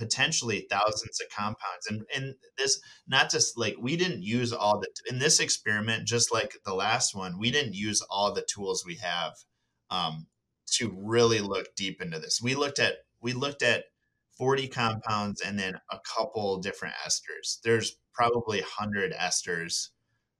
potentially 0.00 0.66
thousands 0.70 1.20
of 1.20 1.28
compounds, 1.28 1.86
and 1.88 2.02
and 2.14 2.34
this 2.56 2.80
not 3.06 3.30
just 3.30 3.58
like 3.58 3.76
we 3.78 3.96
didn't 3.96 4.22
use 4.22 4.52
all 4.52 4.80
the 4.80 4.88
in 5.08 5.18
this 5.18 5.38
experiment, 5.38 6.08
just 6.08 6.32
like 6.32 6.56
the 6.64 6.74
last 6.74 7.14
one, 7.14 7.38
we 7.38 7.50
didn't 7.50 7.74
use 7.74 8.02
all 8.10 8.32
the 8.32 8.46
tools 8.52 8.82
we 8.84 8.96
have 8.96 9.34
um, 9.90 10.26
to 10.72 10.92
really 10.96 11.40
look 11.40 11.74
deep 11.76 12.00
into 12.00 12.18
this. 12.18 12.40
We 12.42 12.54
looked 12.54 12.78
at 12.78 12.94
we 13.20 13.34
looked 13.34 13.62
at 13.62 13.84
40 14.38 14.68
compounds 14.68 15.42
and 15.42 15.58
then 15.58 15.74
a 15.90 15.98
couple 16.16 16.58
different 16.58 16.94
esters. 17.06 17.60
There's 17.62 17.98
probably 18.14 18.60
100 18.60 19.12
esters 19.12 19.88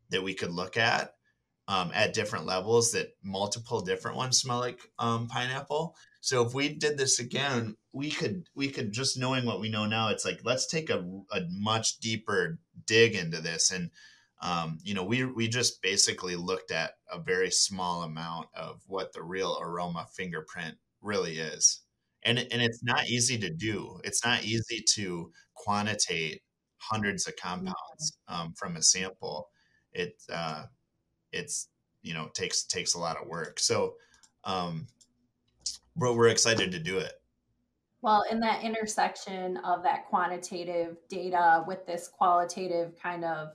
that 0.09 0.23
we 0.23 0.33
could 0.33 0.51
look 0.51 0.79
at 0.79 1.13
um, 1.69 1.91
at 1.95 2.15
different 2.15 2.47
levels 2.47 2.93
that 2.93 3.15
multiple 3.23 3.83
different 3.83 4.17
ones 4.17 4.39
smell 4.39 4.59
like 4.59 4.81
um, 4.99 5.29
pineapple. 5.29 5.95
So 6.21 6.47
if 6.47 6.53
we 6.55 6.69
did 6.69 6.99
this 6.99 7.19
again, 7.19 7.77
we 7.93 8.11
could 8.11 8.45
we 8.55 8.69
could 8.69 8.93
just 8.93 9.19
knowing 9.19 9.47
what 9.47 9.61
we 9.61 9.69
know 9.71 9.87
now. 9.87 10.09
It's 10.09 10.25
like 10.25 10.41
let's 10.45 10.67
take 10.67 10.91
a, 10.91 10.99
a 11.33 11.41
much 11.51 11.99
deeper 11.99 12.59
dig 12.87 13.15
into 13.15 13.41
this, 13.41 13.71
and 13.71 13.91
um, 14.43 14.79
you 14.83 14.95
know 14.95 15.05
we 15.05 15.25
we 15.25 15.49
just 15.49 15.83
basically 15.83 16.37
looked 16.37 16.71
at 16.73 16.93
a 17.11 17.19
very 17.19 17.51
small 17.51 18.03
amount 18.03 18.49
of 18.55 18.83
what 18.87 19.13
the 19.13 19.23
real 19.23 19.59
aroma 19.61 20.07
fingerprint 20.15 20.77
really 21.01 21.39
is, 21.39 21.81
and 22.23 22.39
and 22.39 22.63
it's 22.63 22.83
not 22.83 23.09
easy 23.09 23.39
to 23.39 23.51
do. 23.51 23.99
It's 24.05 24.25
not 24.25 24.45
easy 24.45 24.85
to 24.95 25.33
quantitate 25.55 26.43
hundreds 26.79 27.27
of 27.27 27.37
compounds 27.37 28.19
um, 28.29 28.53
from 28.57 28.77
a 28.77 28.83
sample. 28.83 29.49
It 29.93 30.23
uh, 30.33 30.65
it's 31.33 31.69
you 32.03 32.15
know 32.15 32.29
takes 32.35 32.65
takes 32.65 32.95
a 32.95 32.99
lot 33.01 33.17
of 33.21 33.29
work. 33.29 33.59
So 33.61 33.95
um, 34.45 34.87
we're, 35.97 36.13
we're 36.13 36.29
excited 36.29 36.71
to 36.73 36.79
do 36.79 36.99
it. 36.99 37.13
Well, 38.03 38.25
in 38.31 38.41
that 38.41 38.65
intersection 38.65 39.59
of 39.59 39.83
that 39.83 40.07
quantitative 40.09 40.97
data 41.09 41.65
with 41.67 41.87
this 41.87 42.09
qualitative 42.09 42.95
kind 43.01 43.25
of 43.25 43.49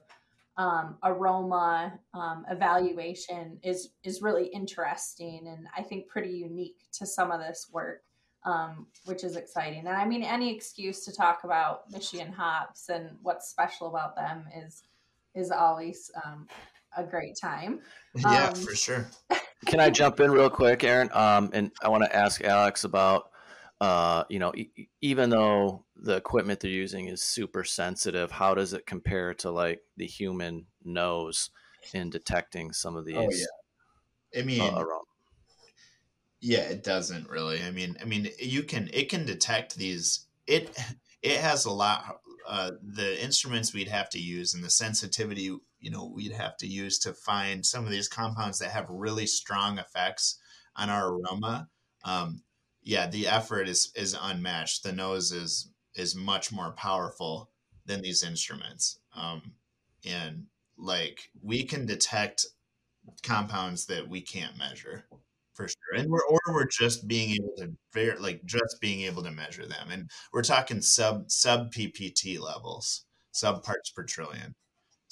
um, 0.57 0.97
aroma 1.03 1.99
um, 2.13 2.45
evaluation 2.49 3.59
is 3.61 3.89
is 4.03 4.21
really 4.21 4.45
interesting 4.47 5.47
and 5.47 5.67
I 5.75 5.81
think 5.81 6.07
pretty 6.07 6.29
unique 6.29 6.77
to 6.93 7.05
some 7.05 7.31
of 7.31 7.41
this 7.41 7.67
work, 7.73 8.03
um, 8.45 8.87
which 9.05 9.23
is 9.23 9.35
exciting. 9.35 9.79
And 9.79 9.97
I 9.97 10.05
mean, 10.05 10.23
any 10.23 10.55
excuse 10.55 11.03
to 11.05 11.11
talk 11.11 11.43
about 11.43 11.91
Michigan 11.91 12.31
hops 12.31 12.89
and 12.89 13.09
what's 13.21 13.49
special 13.49 13.87
about 13.87 14.15
them 14.15 14.45
is 14.55 14.83
is 15.33 15.51
always 15.51 16.09
um, 16.23 16.47
a 16.95 17.03
great 17.03 17.35
time. 17.39 17.81
yeah, 18.15 18.47
Um, 18.47 18.55
for 18.55 18.75
sure. 18.75 19.07
Can 19.65 19.79
I 19.79 19.89
jump 19.89 20.19
in 20.19 20.31
real 20.31 20.49
quick, 20.49 20.83
Aaron? 20.83 21.09
Um, 21.13 21.49
and 21.53 21.71
I 21.81 21.89
want 21.89 22.03
to 22.03 22.15
ask 22.15 22.43
Alex 22.43 22.83
about, 22.83 23.29
uh, 23.81 24.23
you 24.29 24.39
know, 24.39 24.53
e- 24.55 24.89
even 25.01 25.29
though 25.29 25.85
the 25.95 26.15
equipment 26.15 26.59
they're 26.59 26.69
using 26.69 27.07
is 27.07 27.23
super 27.23 27.63
sensitive, 27.63 28.31
how 28.31 28.53
does 28.53 28.73
it 28.73 28.85
compare 28.85 29.33
to 29.35 29.51
like 29.51 29.81
the 29.97 30.05
human 30.05 30.67
nose 30.83 31.49
in 31.93 32.09
detecting 32.09 32.73
some 32.73 32.95
of 32.95 33.05
these? 33.05 33.15
Oh, 33.17 34.39
I 34.39 34.43
mean, 34.43 34.61
uh, 34.61 34.83
yeah, 36.41 36.59
it 36.59 36.83
doesn't 36.83 37.29
really. 37.29 37.63
I 37.63 37.71
mean, 37.71 37.97
I 38.01 38.05
mean, 38.05 38.29
you 38.39 38.63
can 38.63 38.89
it 38.93 39.09
can 39.09 39.25
detect 39.25 39.75
these. 39.75 40.27
It 40.45 40.77
it 41.21 41.37
has 41.39 41.65
a 41.65 41.71
lot. 41.71 42.19
Uh, 42.47 42.71
the 42.83 43.23
instruments 43.23 43.73
we'd 43.73 43.87
have 43.87 44.07
to 44.11 44.19
use 44.19 44.53
and 44.53 44.63
the 44.63 44.69
sensitivity, 44.69 45.57
you 45.85 45.91
know, 45.91 46.11
we'd 46.15 46.31
have 46.31 46.57
to 46.57 46.65
use 46.65 46.97
to 46.97 47.13
find 47.13 47.63
some 47.63 47.85
of 47.85 47.91
these 47.91 48.07
compounds 48.07 48.57
that 48.57 48.71
have 48.71 48.89
really 48.89 49.27
strong 49.27 49.77
effects 49.77 50.39
on 50.75 50.89
our 50.89 51.13
aroma. 51.13 51.69
Um, 52.03 52.41
yeah, 52.81 53.05
the 53.05 53.27
effort 53.27 53.69
is 53.69 53.91
is 53.95 54.17
unmatched. 54.19 54.81
The 54.81 54.91
nose 54.91 55.31
is 55.31 55.71
is 55.93 56.15
much 56.15 56.51
more 56.51 56.71
powerful 56.71 57.51
than 57.85 58.01
these 58.01 58.23
instruments, 58.23 58.97
um, 59.15 59.53
and 60.03 60.47
like 60.75 61.29
we 61.43 61.63
can 61.63 61.85
detect 61.85 62.47
compounds 63.21 63.85
that 63.85 64.09
we 64.09 64.21
can't 64.21 64.57
measure 64.57 65.05
for 65.53 65.67
sure 65.67 66.01
and 66.01 66.09
we're 66.09 66.25
or 66.27 66.39
we're 66.47 66.65
just 66.65 67.07
being 67.07 67.35
able 67.35 67.53
to 67.57 67.71
ver- 67.93 68.17
like 68.19 68.43
just 68.43 68.81
being 68.81 69.01
able 69.01 69.21
to 69.21 69.29
measure 69.29 69.67
them 69.67 69.89
and 69.91 70.09
we're 70.33 70.41
talking 70.41 70.81
sub 70.81 71.29
sub 71.29 71.71
ppt 71.71 72.39
levels 72.39 73.05
sub 73.31 73.63
parts 73.63 73.91
per 73.91 74.03
trillion 74.03 74.55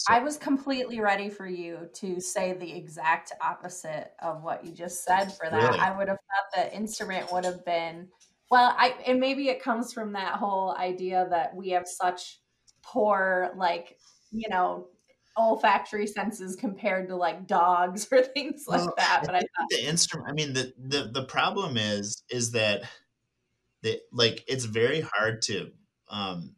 so, 0.04 0.14
I 0.14 0.20
was 0.20 0.36
completely 0.36 1.00
ready 1.00 1.30
for 1.30 1.48
you 1.48 1.90
to 1.94 2.20
say 2.20 2.52
the 2.52 2.70
exact 2.76 3.32
opposite 3.42 4.12
of 4.22 4.44
what 4.44 4.66
you 4.66 4.74
just 4.74 5.06
said 5.06 5.32
for 5.32 5.50
that. 5.50 5.54
Really? 5.54 5.80
I 5.80 5.98
would 5.98 6.10
have 6.10 6.18
thought 6.18 6.64
the 6.64 6.76
instrument 6.76 7.32
would 7.32 7.46
have 7.46 7.64
been 7.64 8.10
well, 8.52 8.76
I 8.78 8.96
and 9.08 9.22
maybe 9.22 9.48
it 9.48 9.64
comes 9.64 9.94
from 9.94 10.12
that 10.14 10.36
whole 10.36 10.76
idea 10.76 11.26
that 11.30 11.56
we 11.56 11.70
have 11.70 11.88
such 11.88 12.40
poor 12.82 13.52
like, 13.56 13.98
you 14.32 14.50
know, 14.50 14.90
olfactory 15.38 16.06
senses 16.06 16.58
compared 16.58 17.08
to 17.08 17.16
like 17.16 17.48
dogs 17.48 18.06
or 18.12 18.22
things 18.22 18.66
like 18.68 18.82
Well, 18.82 18.94
that. 18.98 19.24
But 19.26 19.36
I 19.36 19.40
thought 19.40 19.70
the 19.70 19.88
instrument 19.88 20.30
i 20.30 20.34
mean 20.34 20.54
the, 20.54 20.74
the 20.78 21.10
the 21.12 21.24
problem 21.24 21.78
is 21.78 22.24
is 22.30 22.52
that 22.52 22.84
the 23.82 24.02
like 24.12 24.44
it's 24.48 24.66
very 24.66 25.02
hard 25.02 25.42
to 25.44 25.72
um 26.10 26.56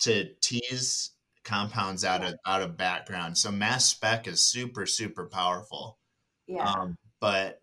to 0.00 0.28
tease 0.40 1.11
compounds 1.44 2.04
out 2.04 2.24
of 2.24 2.34
out 2.46 2.62
of 2.62 2.76
background 2.76 3.36
so 3.36 3.50
mass 3.50 3.86
spec 3.86 4.26
is 4.26 4.44
super 4.44 4.86
super 4.86 5.26
powerful 5.26 5.98
yeah. 6.46 6.64
um, 6.64 6.96
but 7.20 7.62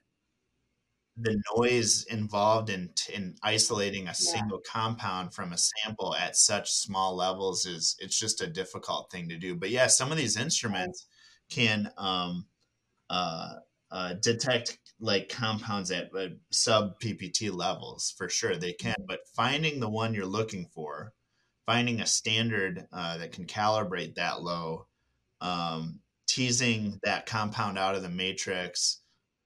the 1.21 1.41
noise 1.55 2.05
involved 2.05 2.69
in 2.69 2.89
in 3.13 3.35
isolating 3.43 4.07
a 4.07 4.13
single 4.13 4.59
compound 4.59 5.33
from 5.33 5.51
a 5.51 5.57
sample 5.57 6.15
at 6.15 6.35
such 6.35 6.71
small 6.71 7.15
levels 7.15 7.65
is 7.65 7.95
it's 7.99 8.17
just 8.17 8.41
a 8.41 8.47
difficult 8.47 9.11
thing 9.11 9.27
to 9.29 9.37
do. 9.37 9.55
But 9.55 9.69
yeah, 9.69 9.87
some 9.87 10.11
of 10.11 10.17
these 10.17 10.37
instruments 10.37 11.07
can 11.49 11.91
um, 11.97 12.45
uh, 13.09 13.55
uh, 13.91 14.13
detect 14.21 14.77
like 15.01 15.29
compounds 15.29 15.91
at 15.91 16.09
uh, 16.15 16.27
sub 16.51 16.99
PPT 16.99 17.53
levels 17.53 18.13
for 18.17 18.29
sure. 18.29 18.55
They 18.55 18.73
can, 18.73 18.95
but 19.07 19.19
finding 19.35 19.79
the 19.79 19.89
one 19.89 20.13
you're 20.13 20.25
looking 20.25 20.67
for, 20.73 21.13
finding 21.69 22.01
a 22.01 22.05
standard 22.05 22.87
uh, 22.91 23.15
that 23.19 23.31
can 23.31 23.45
calibrate 23.45 24.15
that 24.15 24.41
low, 24.41 24.87
um, 25.39 25.99
teasing 26.27 26.99
that 27.03 27.27
compound 27.27 27.77
out 27.77 27.93
of 27.93 28.01
the 28.01 28.09
matrix 28.09 29.01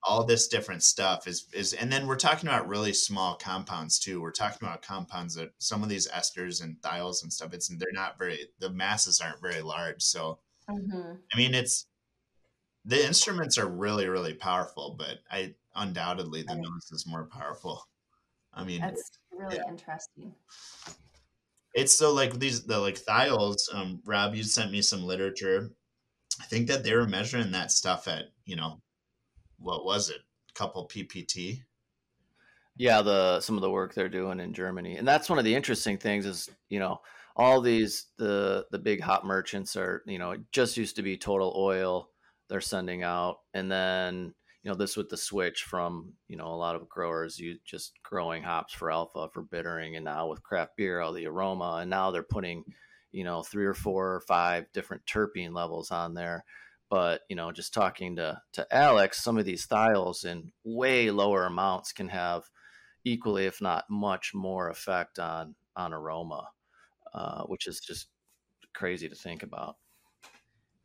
all 0.05 0.23
this 0.25 0.47
different 0.49 0.83
stuff 0.83 1.27
is 1.27 1.47
is 1.53 1.71
and 1.73 1.91
then 1.91 2.07
we're 2.07 2.15
talking 2.15 2.49
about 2.49 2.67
really 2.67 2.91
small 2.91 3.35
compounds 3.35 3.99
too 3.99 4.21
we're 4.21 4.31
talking 4.31 4.67
about 4.67 4.81
compounds 4.81 5.33
that 5.35 5.49
some 5.59 5.81
of 5.81 5.87
these 5.87 6.09
esters 6.09 6.61
and 6.61 6.75
thiols 6.81 7.23
and 7.23 7.31
stuff 7.31 7.53
it's 7.53 7.69
they're 7.77 7.87
not 7.93 8.17
very 8.17 8.47
the 8.59 8.69
masses 8.69 9.21
aren't 9.21 9.41
very 9.41 9.61
large 9.61 10.01
so 10.01 10.39
Mhm. 10.69 11.19
i 11.33 11.37
mean 11.37 11.53
it's 11.53 11.85
the 12.83 13.05
instruments 13.05 13.57
are 13.57 13.67
really 13.67 14.09
really 14.09 14.33
powerful 14.33 14.95
but 14.99 15.19
i 15.31 15.53
undoubtedly 15.75 16.43
the 16.43 16.55
nose 16.55 16.91
is 16.91 17.07
more 17.07 17.23
powerful 17.23 17.87
i 18.53 18.63
mean 18.65 18.81
That's 18.81 19.09
really 19.31 19.55
yeah. 19.55 19.69
interesting. 19.69 20.33
It's 21.73 21.93
so 21.93 22.13
like 22.13 22.39
these 22.39 22.65
the 22.65 22.79
like 22.79 23.03
thiols 23.03 23.73
um 23.73 24.01
rob 24.05 24.35
you 24.35 24.43
sent 24.43 24.71
me 24.71 24.81
some 24.81 25.03
literature. 25.03 25.71
I 26.41 26.45
think 26.45 26.67
that 26.67 26.83
they 26.83 26.93
were 26.95 27.07
measuring 27.07 27.51
that 27.51 27.71
stuff 27.71 28.07
at 28.07 28.25
you 28.45 28.55
know 28.55 28.81
what 29.59 29.85
was 29.85 30.09
it? 30.09 30.21
A 30.49 30.53
couple 30.53 30.87
ppt 30.87 31.63
yeah 32.75 33.01
the 33.01 33.39
some 33.39 33.55
of 33.55 33.61
the 33.61 33.69
work 33.69 33.93
they're 33.93 34.09
doing 34.09 34.39
in 34.39 34.53
germany. 34.53 34.97
And 34.97 35.07
that's 35.07 35.29
one 35.29 35.39
of 35.39 35.45
the 35.45 35.55
interesting 35.55 35.97
things 35.97 36.25
is 36.25 36.49
you 36.69 36.79
know 36.79 37.01
all 37.35 37.61
these 37.61 38.07
the 38.17 38.65
the 38.71 38.79
big 38.79 39.01
hop 39.01 39.23
merchants 39.23 39.75
are 39.75 40.03
you 40.05 40.19
know 40.19 40.31
it 40.31 40.41
just 40.51 40.77
used 40.77 40.95
to 40.95 41.03
be 41.03 41.17
total 41.17 41.53
oil 41.55 42.09
they're 42.49 42.61
sending 42.61 43.03
out. 43.03 43.39
And 43.53 43.71
then 43.71 44.33
you 44.63 44.71
know 44.71 44.77
this 44.77 44.95
with 44.95 45.09
the 45.09 45.17
switch 45.17 45.63
from 45.63 46.13
you 46.27 46.37
know 46.37 46.47
a 46.47 46.55
lot 46.55 46.75
of 46.75 46.87
growers 46.89 47.37
you 47.37 47.57
just 47.65 47.93
growing 48.01 48.43
hops 48.43 48.73
for 48.73 48.91
alpha 48.91 49.27
for 49.33 49.41
bittering 49.41 49.95
and 49.95 50.05
now 50.05 50.27
with 50.27 50.41
craft 50.41 50.77
beer 50.77 51.01
all 51.01 51.13
the 51.13 51.25
aroma 51.27 51.79
and 51.81 51.89
now 51.89 52.11
they're 52.11 52.23
putting 52.23 52.63
you 53.13 53.23
know 53.23 53.43
three 53.43 53.65
or 53.65 53.73
four 53.73 54.15
or 54.15 54.19
five 54.21 54.65
different 54.73 55.05
terpene 55.05 55.53
levels 55.53 55.91
on 55.91 56.13
there. 56.13 56.43
But 56.89 57.21
you 57.29 57.35
know 57.35 57.51
just 57.51 57.73
talking 57.73 58.17
to 58.17 58.41
to 58.53 58.67
alex 58.75 59.23
some 59.23 59.37
of 59.37 59.45
these 59.45 59.65
thiols 59.65 60.25
in 60.25 60.51
way 60.63 61.09
lower 61.09 61.45
amounts 61.45 61.91
can 61.91 62.09
have 62.09 62.43
equally 63.03 63.45
if 63.45 63.61
not 63.61 63.85
much 63.89 64.33
more 64.35 64.69
effect 64.69 65.17
on 65.17 65.55
on 65.75 65.91
aroma 65.91 66.49
uh, 67.13 67.43
which 67.43 67.65
is 67.65 67.79
just 67.79 68.09
crazy 68.75 69.09
to 69.09 69.15
think 69.15 69.41
about 69.41 69.77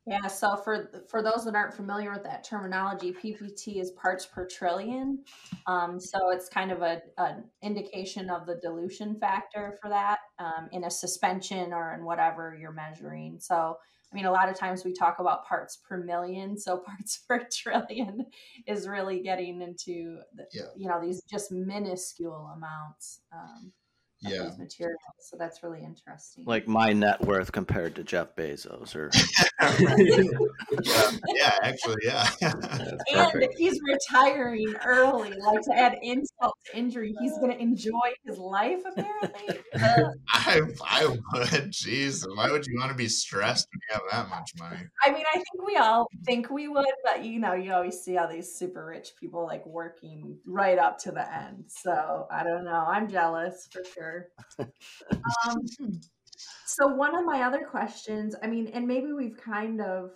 Yeah, 0.09 0.27
so 0.27 0.57
for 0.57 0.91
for 1.09 1.23
those 1.23 1.45
that 1.45 1.55
aren't 1.55 1.75
familiar 1.75 2.11
with 2.13 2.23
that 2.23 2.43
terminology, 2.43 3.13
PPT 3.13 3.81
is 3.81 3.91
parts 3.91 4.25
per 4.25 4.47
trillion. 4.47 5.23
Um, 5.67 6.01
so 6.01 6.31
it's 6.31 6.49
kind 6.49 6.73
of 6.73 6.81
a 6.83 7.03
an 7.19 7.45
indication 7.63 8.31
of 8.31 8.47
the 8.47 8.57
dilution 8.57 9.19
factor 9.21 9.79
for 9.83 9.91
that 9.91 10.21
um, 10.39 10.69
in 10.73 10.85
a 10.85 10.91
suspension 10.91 11.73
or 11.73 11.93
in 11.95 12.05
whatever 12.05 12.57
you're 12.59 12.73
measuring. 12.73 13.39
So 13.39 13.77
I 14.11 14.15
mean, 14.17 14.25
a 14.25 14.33
lot 14.33 14.49
of 14.49 14.57
times 14.57 14.85
we 14.85 14.95
talk 14.95 15.19
about 15.19 15.47
parts 15.47 15.77
per 15.77 15.99
million, 15.99 16.59
so 16.59 16.79
parts 16.87 17.19
per 17.29 17.47
trillion 17.53 18.25
is 18.67 18.89
really 18.89 19.21
getting 19.21 19.61
into 19.61 20.21
the, 20.35 20.47
Yeah. 20.53 20.63
you 20.77 20.89
know 20.89 21.01
these 21.01 21.23
just 21.25 21.53
minuscule 21.53 22.51
amounts. 22.57 23.21
Um, 23.33 23.73
Yeah. 24.21 24.45
these 24.45 24.59
materials. 24.59 24.99
So 25.21 25.37
that's 25.39 25.63
really 25.63 25.85
interesting. 25.85 26.45
Like 26.47 26.67
my 26.67 26.93
net 26.93 27.21
worth 27.25 27.53
compared 27.53 27.95
to 27.97 28.05
Jeff 28.05 28.35
Bezos, 28.35 28.97
or 28.97 29.11
yeah, 29.61 31.17
yeah, 31.35 31.53
actually, 31.63 31.97
yeah. 32.03 32.29
and 32.43 33.49
he's 33.57 33.79
retiring 33.87 34.75
early, 34.85 35.31
like 35.31 35.61
to 35.63 35.73
add 35.75 35.99
insult 36.03 36.55
to 36.67 36.79
injury, 36.79 37.15
he's 37.21 37.33
going 37.39 37.53
to 37.53 37.61
enjoy 37.61 38.13
his 38.25 38.39
life. 38.39 38.81
Apparently, 38.87 39.61
Uh, 39.75 40.11
I, 40.29 40.61
I 40.85 41.07
would. 41.07 41.73
Jeez, 41.73 42.25
why 42.37 42.51
would 42.51 42.67
you 42.67 42.79
want 42.79 42.91
to 42.91 42.97
be 42.97 43.09
stressed 43.09 43.69
when 43.73 43.81
you 43.89 43.95
have 43.95 44.29
that 44.29 44.37
much 44.37 44.51
money? 44.59 44.85
I 45.05 45.11
mean, 45.11 45.25
I 45.33 45.37
think 45.37 45.67
we 45.67 45.77
all 45.77 46.09
think 46.25 46.51
we 46.51 46.69
would, 46.69 46.87
but 47.05 47.25
you 47.25 47.39
know, 47.39 47.55
you 47.55 47.73
always 47.73 48.01
see 48.01 48.17
all 48.17 48.29
these 48.29 48.53
super 48.55 48.85
rich 48.87 49.11
people 49.21 49.47
like 49.47 49.65
working 49.67 50.39
right 50.47 50.79
up 50.79 50.99
to 51.01 51.13
the 51.13 51.33
end. 51.33 51.65
So 51.69 52.27
I 52.31 52.43
don't 52.43 52.65
know. 52.65 52.85
I'm 52.89 53.09
jealous 53.09 53.69
for 53.71 53.83
sure. 53.85 54.08
Um, 54.59 56.01
so 56.67 56.87
one 56.87 57.17
of 57.17 57.25
my 57.25 57.43
other 57.43 57.65
questions, 57.65 58.35
I 58.43 58.47
mean, 58.47 58.69
and 58.69 58.87
maybe 58.87 59.13
we've 59.13 59.37
kind 59.37 59.81
of 59.81 60.11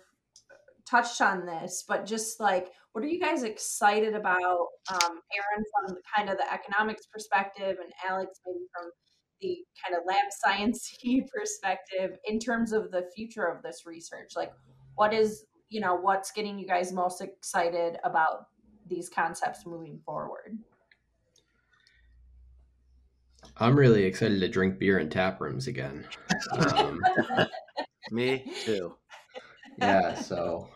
touched 0.89 1.21
on 1.21 1.45
this, 1.45 1.83
but 1.87 2.05
just 2.05 2.39
like, 2.39 2.71
what 2.93 3.03
are 3.03 3.07
you 3.07 3.19
guys 3.19 3.43
excited 3.43 4.13
about? 4.13 4.67
Um, 4.91 5.19
Aaron, 5.35 5.63
from 5.73 5.97
kind 6.15 6.29
of 6.29 6.37
the 6.37 6.51
economics 6.53 7.07
perspective, 7.07 7.77
and 7.81 7.91
Alex, 8.07 8.39
maybe 8.45 8.65
from 8.73 8.91
the 9.41 9.57
kind 9.83 9.99
of 9.99 10.05
lab 10.05 10.25
science 10.43 10.95
perspective, 11.35 12.17
in 12.25 12.39
terms 12.39 12.71
of 12.71 12.91
the 12.91 13.09
future 13.15 13.45
of 13.45 13.63
this 13.63 13.83
research. 13.85 14.33
Like, 14.35 14.53
what 14.95 15.13
is, 15.13 15.45
you 15.69 15.81
know, 15.81 15.95
what's 15.95 16.31
getting 16.31 16.59
you 16.59 16.67
guys 16.67 16.93
most 16.93 17.21
excited 17.21 17.97
about 18.03 18.45
these 18.87 19.09
concepts 19.09 19.65
moving 19.65 19.99
forward? 20.05 20.57
I'm 23.57 23.77
really 23.77 24.03
excited 24.03 24.39
to 24.39 24.47
drink 24.49 24.79
beer 24.79 24.99
in 24.99 25.09
tap 25.09 25.39
rooms 25.39 25.67
again. 25.67 26.05
Um, 26.51 26.99
me 28.11 28.51
too. 28.65 28.95
yeah, 29.77 30.15
so 30.15 30.67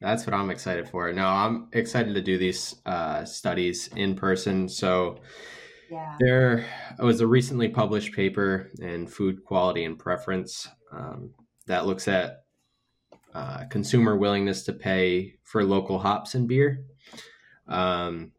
that's 0.00 0.26
what 0.26 0.34
I'm 0.34 0.50
excited 0.50 0.88
for. 0.88 1.12
No, 1.12 1.26
I'm 1.26 1.68
excited 1.72 2.14
to 2.14 2.22
do 2.22 2.38
these 2.38 2.76
uh, 2.86 3.24
studies 3.24 3.88
in 3.96 4.14
person. 4.14 4.68
So 4.68 5.18
Yeah. 5.90 6.16
there 6.20 6.66
was 6.98 7.20
a 7.20 7.26
recently 7.26 7.68
published 7.68 8.14
paper 8.14 8.70
in 8.78 9.06
Food 9.08 9.44
Quality 9.44 9.84
and 9.84 9.98
Preference 9.98 10.68
um, 10.92 11.34
that 11.66 11.86
looks 11.86 12.06
at 12.08 12.44
uh, 13.34 13.64
consumer 13.70 14.16
willingness 14.16 14.62
to 14.64 14.72
pay 14.72 15.34
for 15.42 15.64
local 15.64 15.98
hops 15.98 16.34
and 16.34 16.46
beer. 16.48 16.84
Um, 17.66 18.32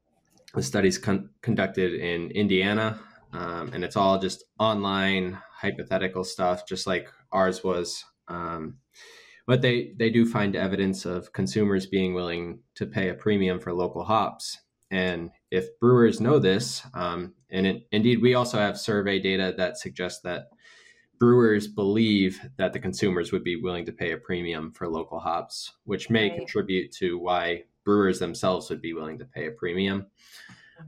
the 0.54 0.62
study's 0.64 0.98
con- 0.98 1.30
conducted 1.42 1.94
in 1.96 2.30
Indiana, 2.32 3.00
um, 3.34 3.72
and 3.74 3.84
it's 3.84 3.96
all 3.98 4.20
just 4.20 4.46
online 4.60 5.40
hypothetical 5.52 6.24
stuff, 6.24 6.68
just 6.68 6.88
like 6.88 7.10
ours 7.32 7.64
was. 7.64 8.06
Um, 8.28 8.80
but 9.48 9.62
they 9.62 9.94
they 9.98 10.10
do 10.10 10.26
find 10.26 10.56
evidence 10.56 11.06
of 11.06 11.34
consumers 11.34 11.86
being 11.86 12.14
willing 12.14 12.62
to 12.76 12.86
pay 12.86 13.10
a 13.10 13.14
premium 13.14 13.60
for 13.60 13.74
local 13.74 14.04
hops. 14.06 14.60
And 14.92 15.32
if 15.52 15.80
brewers 15.80 16.22
know 16.22 16.40
this, 16.40 16.84
um, 16.94 17.36
and 17.50 17.66
it, 17.68 17.88
indeed 17.92 18.22
we 18.22 18.36
also 18.36 18.60
have 18.60 18.80
survey 18.80 19.20
data 19.20 19.54
that 19.58 19.78
suggests 19.78 20.22
that 20.22 20.50
brewers 21.20 21.68
believe 21.68 22.42
that 22.58 22.74
the 22.74 22.80
consumers 22.80 23.32
would 23.32 23.44
be 23.44 23.56
willing 23.56 23.86
to 23.86 23.92
pay 23.94 24.12
a 24.12 24.18
premium 24.18 24.72
for 24.72 24.88
local 24.90 25.20
hops, 25.20 25.74
which 25.86 26.10
may 26.10 26.30
Right. 26.30 26.38
contribute 26.38 26.92
to 26.94 27.18
why 27.18 27.64
brewers 27.86 28.20
themselves 28.20 28.70
would 28.70 28.82
be 28.82 28.94
willing 28.94 29.18
to 29.20 29.26
pay 29.26 29.48
a 29.48 29.52
premium. 29.52 30.08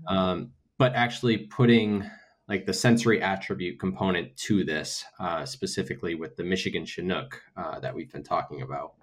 Um, 0.07 0.53
but 0.77 0.93
actually 0.93 1.47
putting 1.47 2.09
like 2.47 2.65
the 2.65 2.73
sensory 2.73 3.21
attribute 3.21 3.79
component 3.79 4.35
to 4.37 4.63
this, 4.63 5.03
uh, 5.19 5.45
specifically 5.45 6.15
with 6.15 6.35
the 6.35 6.43
Michigan 6.43 6.85
Chinook 6.85 7.41
uh, 7.57 7.79
that 7.79 7.95
we've 7.95 8.11
been 8.11 8.23
talking 8.23 8.61
about. 8.61 8.93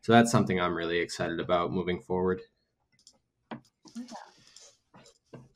So 0.00 0.12
that's 0.12 0.32
something 0.32 0.60
I'm 0.60 0.74
really 0.74 0.98
excited 0.98 1.38
about 1.38 1.72
moving 1.72 2.00
forward. 2.00 2.40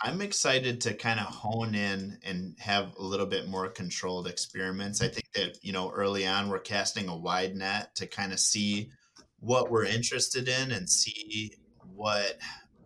I'm 0.01 0.21
excited 0.21 0.81
to 0.83 0.95
kind 0.95 1.19
of 1.19 1.27
hone 1.27 1.75
in 1.75 2.19
and 2.23 2.55
have 2.61 2.95
a 2.97 3.03
little 3.03 3.27
bit 3.27 3.49
more 3.49 3.69
controlled 3.69 4.29
experiments. 4.29 5.03
I 5.03 5.09
think 5.09 5.33
that, 5.35 5.59
you 5.63 5.73
know, 5.73 5.91
early 5.91 6.27
on 6.27 6.49
we're 6.49 6.61
casting 6.61 7.09
a 7.09 7.17
wide 7.17 7.57
net 7.57 7.95
to 7.97 8.07
kind 8.07 8.33
of 8.33 8.39
see 8.39 8.91
what 9.41 9.71
we're 9.71 9.85
interested 9.85 10.49
in 10.49 10.71
and 10.71 10.89
see 10.89 11.55
what 11.95 12.39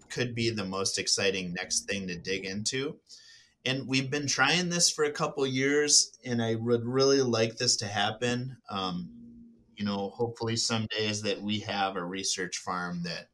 could 0.08 0.34
be 0.34 0.50
the 0.50 0.64
most 0.64 0.98
exciting 0.98 1.52
next 1.52 1.80
thing 1.82 2.06
to 2.08 2.16
dig 2.16 2.46
into. 2.46 2.96
And 3.64 3.86
we've 3.86 4.10
been 4.10 4.26
trying 4.26 4.70
this 4.70 4.90
for 4.90 5.04
a 5.04 5.12
couple 5.12 5.46
years, 5.46 6.18
and 6.24 6.42
I 6.42 6.54
would 6.54 6.84
really 6.84 7.20
like 7.20 7.56
this 7.56 7.76
to 7.78 7.86
happen. 7.86 8.56
Um, 8.70 9.10
you 9.76 9.84
know, 9.84 10.10
hopefully 10.10 10.56
some 10.56 10.86
days 10.96 11.22
that 11.22 11.40
we 11.40 11.60
have 11.60 11.96
a 11.96 12.04
research 12.04 12.58
farm 12.58 13.02
that 13.04 13.28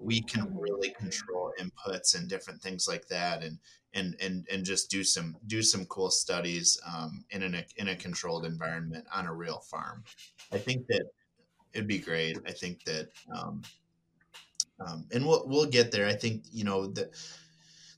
we 0.00 0.20
can 0.22 0.56
really 0.56 0.90
control 0.90 1.52
inputs 1.60 2.16
and 2.16 2.28
different 2.28 2.62
things 2.62 2.88
like 2.88 3.06
that 3.08 3.42
and 3.42 3.58
and 3.94 4.16
and 4.20 4.46
and 4.50 4.64
just 4.64 4.90
do 4.90 5.02
some 5.02 5.36
do 5.46 5.62
some 5.62 5.84
cool 5.86 6.10
studies 6.10 6.80
um, 6.86 7.24
in 7.30 7.42
an 7.42 7.64
in 7.76 7.88
a 7.88 7.96
controlled 7.96 8.44
environment 8.44 9.04
on 9.12 9.26
a 9.26 9.34
real 9.34 9.58
farm. 9.58 10.04
I 10.52 10.58
think 10.58 10.86
that 10.86 11.04
it'd 11.72 11.88
be 11.88 11.98
great. 11.98 12.38
I 12.46 12.52
think 12.52 12.84
that 12.84 13.08
um, 13.34 13.62
um, 14.86 15.06
and 15.12 15.26
we'll 15.26 15.46
we'll 15.46 15.66
get 15.66 15.90
there. 15.90 16.06
I 16.06 16.14
think 16.14 16.44
you 16.52 16.64
know 16.64 16.86
the 16.86 17.10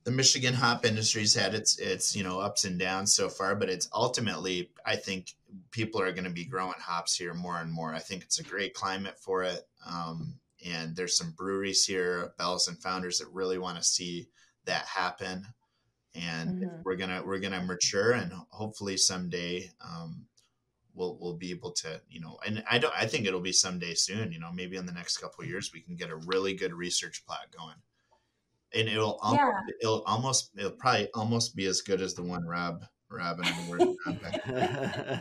the 0.05 0.11
Michigan 0.11 0.55
hop 0.55 0.84
industry's 0.84 1.34
had 1.34 1.55
its 1.55 1.78
its 1.78 2.14
you 2.16 2.22
know 2.24 2.40
ups 2.40 2.64
and 2.64 2.78
downs 2.78 3.12
so 3.12 3.28
far, 3.28 3.55
but 3.55 3.68
it's 3.70 3.88
ultimately 3.92 4.72
I 4.84 4.96
think 4.96 5.34
people 5.70 6.00
are 6.00 6.12
going 6.12 6.24
to 6.24 6.30
be 6.30 6.44
growing 6.44 6.78
hops 6.78 7.16
here 7.16 7.34
more 7.34 7.59
and 7.61 7.70
more. 7.72 7.94
I 7.94 7.98
think 8.00 8.22
it's 8.22 8.38
a 8.38 8.44
great 8.44 8.74
climate 8.74 9.18
for 9.18 9.42
it. 9.44 9.68
Um, 9.86 10.38
and 10.64 10.94
there's 10.96 11.16
some 11.16 11.32
breweries 11.32 11.84
here, 11.84 12.32
Bell's 12.38 12.68
and 12.68 12.78
Founders, 12.82 13.18
that 13.18 13.28
really 13.32 13.59
want 13.59 13.76
to 13.78 13.82
see 13.84 14.28
that 14.64 14.86
happen. 14.86 15.46
And 16.14 16.61
Mhm. 16.62 16.82
we're 16.84 16.96
gonna 16.96 17.22
we're 17.24 17.38
gonna 17.40 17.62
mature, 17.62 18.12
and 18.12 18.32
hopefully 18.50 18.96
someday 18.96 19.70
um, 19.80 20.26
we'll 20.94 21.16
we'll 21.20 21.36
be 21.36 21.50
able 21.50 21.72
to 21.72 22.00
you 22.11 22.20
know. 22.20 22.38
And 22.46 22.64
I 22.70 22.78
don't 22.78 22.94
I 22.96 23.07
think 23.07 23.26
it'll 23.26 23.40
be 23.40 23.53
someday 23.53 23.94
soon. 23.94 24.32
You 24.32 24.40
know, 24.40 24.53
maybe 24.53 24.76
in 24.76 24.86
the 24.86 24.92
next 24.92 25.18
couple 25.18 25.42
of 25.44 25.48
years 25.50 25.72
we 25.72 25.80
can 25.80 25.96
get 25.96 26.11
a 26.11 26.16
really 26.16 26.55
good 26.55 26.72
research 26.74 27.24
plot 27.26 27.48
going. 27.57 27.76
And 28.74 28.88
it'll 28.88 29.18
almost, 29.22 29.40
Yeah. 29.40 29.60
it'll 29.82 30.02
almost 30.04 30.50
it'll 30.56 30.70
probably 30.72 31.08
almost 31.14 31.54
be 31.54 31.66
as 31.66 31.82
good 31.82 32.00
as 32.00 32.14
the 32.14 32.22
one 32.22 32.44
Rob 32.46 32.84
Rob 33.10 33.38
and 33.40 33.48
I 33.48 33.68
worked 33.68 33.84
on 34.06 34.14
back 34.16 34.40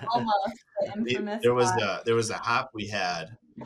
Almost 0.10 0.64
the 0.96 0.96
we- 1.02 1.12
infamous. 1.12 1.42
there 1.44 1.54
was 1.54 1.70
a 1.72 2.02
there 2.06 2.16
was 2.16 2.30
a 2.30 2.38
hop 2.38 2.72
we 2.74 2.88
had 2.88 3.26
uh, 3.62 3.66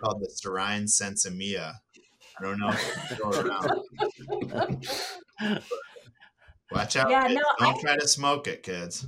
called 0.00 0.20
the 0.20 0.28
Sirrine 0.28 0.84
Sensimilla. 0.84 1.74
I 2.38 2.42
don't 2.42 2.58
know 2.58 2.68
if 2.68 2.96
it's 2.96 3.14
still 3.14 3.48
around. 3.48 3.82
Watch 6.72 6.96
out! 6.96 7.10
Yeah, 7.10 7.28
kids. 7.28 7.34
no, 7.34 7.42
don't 7.66 7.76
I- 7.76 7.80
try 7.80 7.96
to 7.96 8.08
smoke 8.08 8.48
it, 8.48 8.62
kids. 8.62 9.06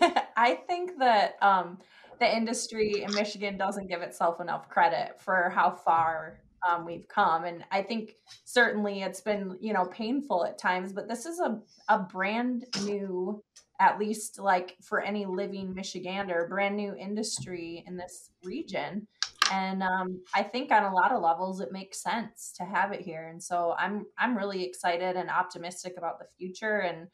I 0.36 0.54
think 0.66 0.98
that 0.98 1.36
um, 1.40 1.78
the 2.18 2.36
industry 2.36 3.04
in 3.06 3.14
Michigan 3.14 3.56
doesn't 3.56 3.86
give 3.88 4.02
itself 4.02 4.40
enough 4.40 4.68
credit 4.68 5.20
for 5.20 5.50
how 5.54 5.70
far 5.70 6.40
um, 6.68 6.84
we've 6.84 7.08
come, 7.08 7.44
and 7.44 7.64
I 7.70 7.82
think 7.82 8.16
certainly 8.44 9.02
it's 9.02 9.20
been 9.20 9.56
you 9.60 9.72
know 9.72 9.86
painful 9.86 10.44
at 10.44 10.58
times. 10.58 10.92
But 10.92 11.08
this 11.08 11.26
is 11.26 11.40
a 11.40 11.60
a 11.88 11.98
brand 12.00 12.64
new, 12.84 13.42
at 13.80 13.98
least 13.98 14.38
like 14.38 14.76
for 14.82 15.00
any 15.00 15.26
living 15.26 15.74
Michigander, 15.74 16.48
brand 16.48 16.76
new 16.76 16.94
industry 16.94 17.84
in 17.86 17.96
this 17.96 18.30
region. 18.42 19.06
And 19.52 19.82
um, 19.82 20.22
I 20.34 20.42
think 20.42 20.70
on 20.70 20.84
a 20.84 20.94
lot 20.94 21.12
of 21.12 21.20
levels 21.20 21.60
it 21.60 21.72
makes 21.72 22.02
sense 22.02 22.54
to 22.56 22.64
have 22.64 22.92
it 22.92 23.00
here, 23.00 23.28
and 23.28 23.42
so 23.42 23.74
I'm 23.78 24.06
I'm 24.18 24.36
really 24.36 24.64
excited 24.64 25.16
and 25.16 25.30
optimistic 25.30 25.94
about 25.98 26.18
the 26.18 26.26
future 26.38 26.80
and 26.80 27.08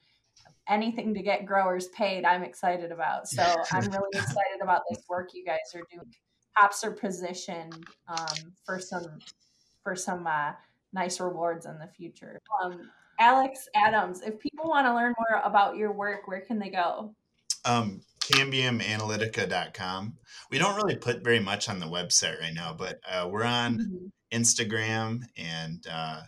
anything 0.69 1.15
to 1.15 1.23
get 1.23 1.47
growers 1.47 1.89
paid 1.89 2.25
i'm 2.25 2.43
excited 2.43 2.93
about 2.93 3.27
so 3.29 3.43
i'm 3.73 3.85
really 3.87 4.11
excited 4.13 4.61
about 4.63 4.83
this 4.91 5.03
work 5.09 5.31
you 5.33 5.45
guys 5.45 5.59
are 5.75 5.83
doing 5.91 6.07
hops 6.55 6.85
are 6.85 6.93
positioned 6.93 7.85
um, 8.09 8.53
for 8.65 8.79
some 8.81 9.19
for 9.83 9.95
some 9.97 10.27
uh, 10.27 10.53
nice 10.93 11.21
rewards 11.21 11.67
in 11.67 11.79
the 11.79 11.87
future 11.97 12.41
um, 12.63 12.91
alex 13.21 13.69
adams 13.75 14.21
if 14.23 14.39
people 14.39 14.69
want 14.69 14.87
to 14.87 14.95
learn 14.95 15.15
more 15.19 15.41
about 15.45 15.77
your 15.77 15.93
work 15.93 16.27
where 16.29 16.41
can 16.41 16.59
they 16.59 16.71
go 16.71 17.15
Um, 17.65 18.01
cambiumanalytica.com. 18.21 20.15
We 20.51 20.59
don't 20.59 20.77
really 20.77 20.97
put 20.97 21.25
very 21.25 21.41
much 21.41 21.69
on 21.69 21.79
the 21.81 21.87
website 21.87 22.41
right 22.41 22.55
now, 22.55 22.75
but 22.79 23.01
uh, 23.11 23.29
we're 23.31 23.45
on 23.45 23.79
Mm-hmm. 23.79 24.07
Instagram 24.31 25.23
and 25.39 25.87
uh, 25.91 26.21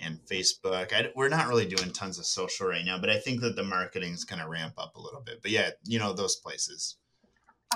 and 0.00 0.18
Facebook. 0.28 0.92
I, 0.92 1.10
we're 1.14 1.28
not 1.28 1.46
really 1.46 1.66
doing 1.66 1.92
tons 1.92 2.18
of 2.18 2.26
social 2.26 2.66
right 2.66 2.84
now, 2.84 2.98
but 2.98 3.10
I 3.10 3.18
think 3.18 3.40
that 3.42 3.54
the 3.54 3.62
marketing 3.62 4.12
is 4.12 4.24
going 4.24 4.40
to 4.42 4.48
ramp 4.48 4.74
up 4.76 4.96
a 4.96 5.00
little 5.00 5.20
bit. 5.20 5.40
But 5.42 5.52
yeah, 5.52 5.70
you 5.84 6.00
know 6.00 6.12
those 6.12 6.34
places. 6.34 6.96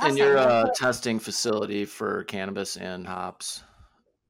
And 0.01 0.17
your 0.17 0.39
uh, 0.39 0.69
testing 0.75 1.19
facility 1.19 1.85
for 1.85 2.25
cannabis 2.25 2.77
and 2.77 3.07
hops 3.07 3.63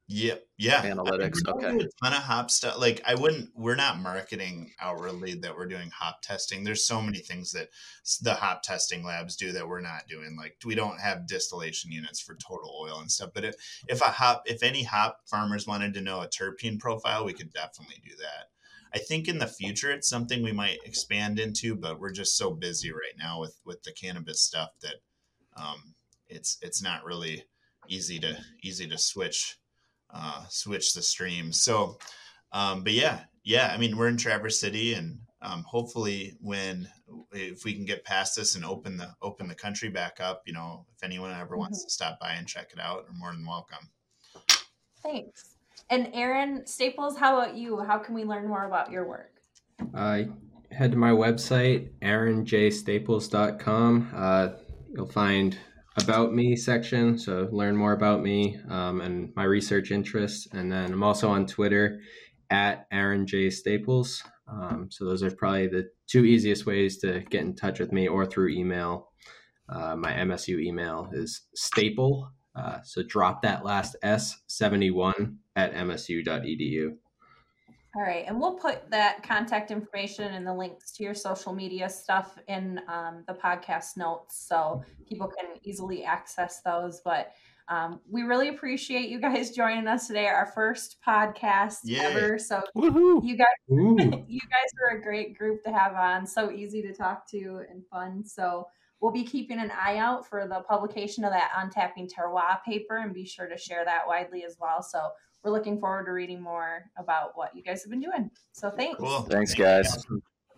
Yep. 0.09 0.45
Yeah. 0.59 0.83
analytics. 0.83 1.39
We're 1.47 1.69
Okay. 1.69 1.85
a 1.85 1.89
ton 2.05 2.13
of 2.13 2.23
hop 2.23 2.51
stuff. 2.51 2.79
Like 2.79 3.01
I 3.07 3.15
wouldn't. 3.15 3.51
We're 3.55 3.77
not 3.77 3.99
marketing 3.99 4.75
outwardly 4.81 5.35
that 5.37 5.57
we're 5.57 5.69
doing 5.69 5.91
hop 5.91 6.21
testing. 6.21 6.65
There's 6.65 6.87
so 6.87 7.01
many 7.01 7.19
things 7.21 7.53
that 7.53 7.69
the 8.21 8.35
hop 8.35 8.63
testing 8.63 9.05
labs 9.05 9.37
do 9.37 9.53
that 9.53 9.67
we're 9.67 9.81
not 9.81 10.09
doing. 10.09 10.37
Like 10.37 10.57
we 10.67 10.75
don't 10.75 11.01
have 11.01 11.27
distillation 11.27 11.93
units 11.93 12.21
for 12.21 12.35
total 12.35 12.77
oil 12.83 12.99
and 13.01 13.11
stuff. 13.11 13.31
But 13.33 13.45
if 13.45 13.55
if 13.89 14.03
a 14.03 14.07
hop, 14.11 14.43
if 14.45 14.63
any 14.63 14.83
hop 14.83 15.21
farmers 15.31 15.67
wanted 15.67 15.95
to 15.95 16.03
know 16.03 16.21
a 16.21 16.29
terpene 16.29 16.79
profile, 16.79 17.25
we 17.25 17.33
could 17.33 17.53
definitely 17.53 18.03
do 18.05 18.15
that. 18.17 18.49
I 18.95 18.99
think 18.99 19.29
in 19.29 19.39
the 19.39 19.47
future 19.47 19.91
it's 19.93 20.11
something 20.11 20.43
we 20.43 20.53
might 20.53 20.81
expand 20.85 21.39
into, 21.39 21.75
but 21.75 21.99
we're 21.99 22.13
just 22.13 22.37
so 22.37 22.51
busy 22.51 22.91
right 22.93 23.17
now 23.17 23.41
with 23.41 23.57
with 23.65 23.83
the 23.85 23.93
cannabis 23.93 24.43
stuff 24.43 24.71
that 24.83 24.97
um, 25.57 25.95
it's 26.29 26.59
it's 26.63 26.83
not 26.83 27.05
really 27.05 27.45
easy 27.89 28.19
to 28.21 28.37
easy 28.63 28.87
to 28.89 28.99
switch 28.99 29.59
uh, 30.13 30.45
switch 30.49 30.95
the 30.95 31.03
streams. 31.03 31.61
So, 31.61 31.99
um, 32.53 32.85
but 32.85 32.93
yeah, 32.93 33.21
yeah. 33.45 33.71
I 33.73 33.79
mean, 33.79 33.97
we're 33.97 34.09
in 34.09 34.17
Traverse 34.17 34.61
City, 34.61 34.95
and 34.95 35.19
um, 35.41 35.65
hopefully, 35.65 36.37
when 36.41 36.89
if 37.33 37.65
we 37.65 37.75
can 37.75 37.85
get 37.85 38.05
past 38.05 38.37
this 38.37 38.55
and 38.55 38.65
open 38.65 38.97
the 38.97 39.11
open 39.23 39.49
the 39.49 39.55
country 39.55 39.89
back 39.89 40.19
up, 40.21 40.43
you 40.47 40.53
know, 40.53 40.87
if 40.95 41.03
anyone 41.03 41.33
ever 41.33 41.57
wants 41.57 41.85
to 41.85 41.91
stop 41.91 42.21
by 42.21 42.33
and 42.33 42.47
check 42.47 42.71
it 42.73 42.81
out, 42.81 43.07
are 43.09 43.15
more 43.15 43.33
than 43.33 43.47
welcome. 43.47 43.89
Thanks. 45.03 45.57
And 45.91 46.09
Aaron 46.15 46.65
Staples, 46.67 47.19
how 47.19 47.39
about 47.39 47.57
you? 47.57 47.81
How 47.81 47.99
can 47.99 48.15
we 48.15 48.25
learn 48.25 48.49
more 48.49 48.65
about 48.65 48.91
your 48.91 49.07
work? 49.07 49.33
Uh, 49.95 50.23
head 50.71 50.93
to 50.93 50.97
my 50.97 51.11
website, 51.11 51.91
aaronjstaples.com. 52.01 54.11
Uh, 54.15 54.49
you'll 54.93 55.07
find 55.09 55.59
about 56.01 56.33
me 56.33 56.57
section, 56.57 57.19
so 57.19 57.49
learn 57.53 57.77
more 57.77 57.93
about 57.93 58.23
me 58.23 58.59
um, 58.69 59.01
and 59.01 59.33
my 59.37 59.45
research 59.45 59.91
interests. 59.91 60.49
And 60.53 60.71
then 60.71 60.93
I'm 60.93 61.03
also 61.03 61.29
on 61.31 61.47
Twitter 61.47 62.01
at 62.51 62.87
Aaron 62.91 63.27
J 63.27 63.51
Staples. 63.51 64.23
Um, 64.49 64.89
so 64.91 65.05
those 65.05 65.23
are 65.23 65.31
probably 65.31 65.69
the 65.69 65.89
two 66.09 66.25
easiest 66.25 66.67
ways 66.67 66.99
to 66.99 67.21
get 67.31 67.43
in 67.43 67.55
touch 67.55 67.81
with 67.81 67.93
me, 67.93 68.09
or 68.09 68.27
through 68.27 68.51
email. 68.51 69.09
Uh, 69.69 69.97
my 69.97 70.13
MSU 70.13 70.61
email 70.61 71.09
is 71.13 71.43
staple. 71.55 72.31
Uh, 72.55 72.79
so 72.85 73.03
drop 73.03 73.43
that 73.43 73.65
last 73.65 73.97
S 74.03 74.37
seventy 74.47 74.91
one 74.91 75.39
at 75.57 75.73
msu.edu. 75.75 76.91
All 77.95 78.03
right, 78.03 78.25
and 78.27 78.41
we'll 78.41 78.55
put 78.55 78.91
that 78.91 79.23
contact 79.23 79.71
information 79.71 80.33
and 80.33 80.47
the 80.47 80.55
links 80.55 80.93
to 80.93 81.05
your 81.05 81.15
social 81.15 81.53
media 81.53 81.91
stuff 81.91 82.39
in 82.49 82.81
um, 82.89 83.23
the 83.29 83.35
podcast 83.35 83.99
notes 83.99 84.47
so 84.49 84.83
people 85.07 85.29
can 85.29 85.59
easily 85.63 86.03
access 86.03 86.63
those. 86.63 87.03
But 87.05 87.33
um, 87.69 88.01
we 88.11 88.23
really 88.23 88.49
appreciate 88.49 89.11
you 89.11 89.21
guys 89.21 89.51
joining 89.51 89.87
us 89.87 90.07
today, 90.07 90.27
our 90.27 90.51
first 90.55 90.97
podcast 91.07 91.79
Yay. 91.85 92.01
ever. 92.01 92.39
So 92.39 92.63
Woohoo! 92.77 93.21
you 93.23 93.37
guys, 93.37 93.47
Ooh. 93.71 93.97
you 94.27 94.41
guys 94.41 94.71
are 94.91 94.97
a 94.97 95.03
great 95.03 95.37
group 95.37 95.63
to 95.65 95.73
have 95.73 95.95
on. 95.95 96.27
So 96.27 96.51
easy 96.51 96.81
to 96.83 96.95
talk 96.95 97.29
to 97.31 97.63
and 97.71 97.85
fun. 97.87 98.25
So 98.25 98.67
we'll 99.01 99.13
be 99.13 99.25
keeping 99.25 99.59
an 99.59 99.71
eye 99.71 99.99
out 99.99 100.27
for 100.27 100.47
the 100.49 100.63
publication 100.69 101.25
of 101.25 101.33
that 101.33 101.53
Untapping 101.57 102.11
Terroir 102.11 102.63
paper 102.65 102.97
and 102.97 103.13
be 103.13 103.27
sure 103.27 103.49
to 103.49 103.59
share 103.59 103.85
that 103.85 104.07
widely 104.07 104.45
as 104.45 104.57
well. 104.59 104.83
So 104.83 105.11
we're 105.45 105.51
looking 105.51 105.81
forward 105.81 106.05
to 106.07 106.13
reading 106.13 106.41
more 106.41 106.91
about 106.97 107.37
what 107.37 107.55
you 107.57 107.63
guys 107.63 107.83
have 107.83 107.91
been 107.91 108.01
doing. 108.01 108.31
So 108.53 108.71
thanks. 108.71 108.99
Cool. 108.99 109.23
Thanks, 109.23 109.55
guys. 109.55 110.05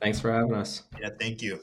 Thanks 0.01 0.21
for 0.21 0.33
having 0.33 0.55
us. 0.55 0.83
Yeah. 1.01 1.11
Thank 1.19 1.43
you. 1.43 1.61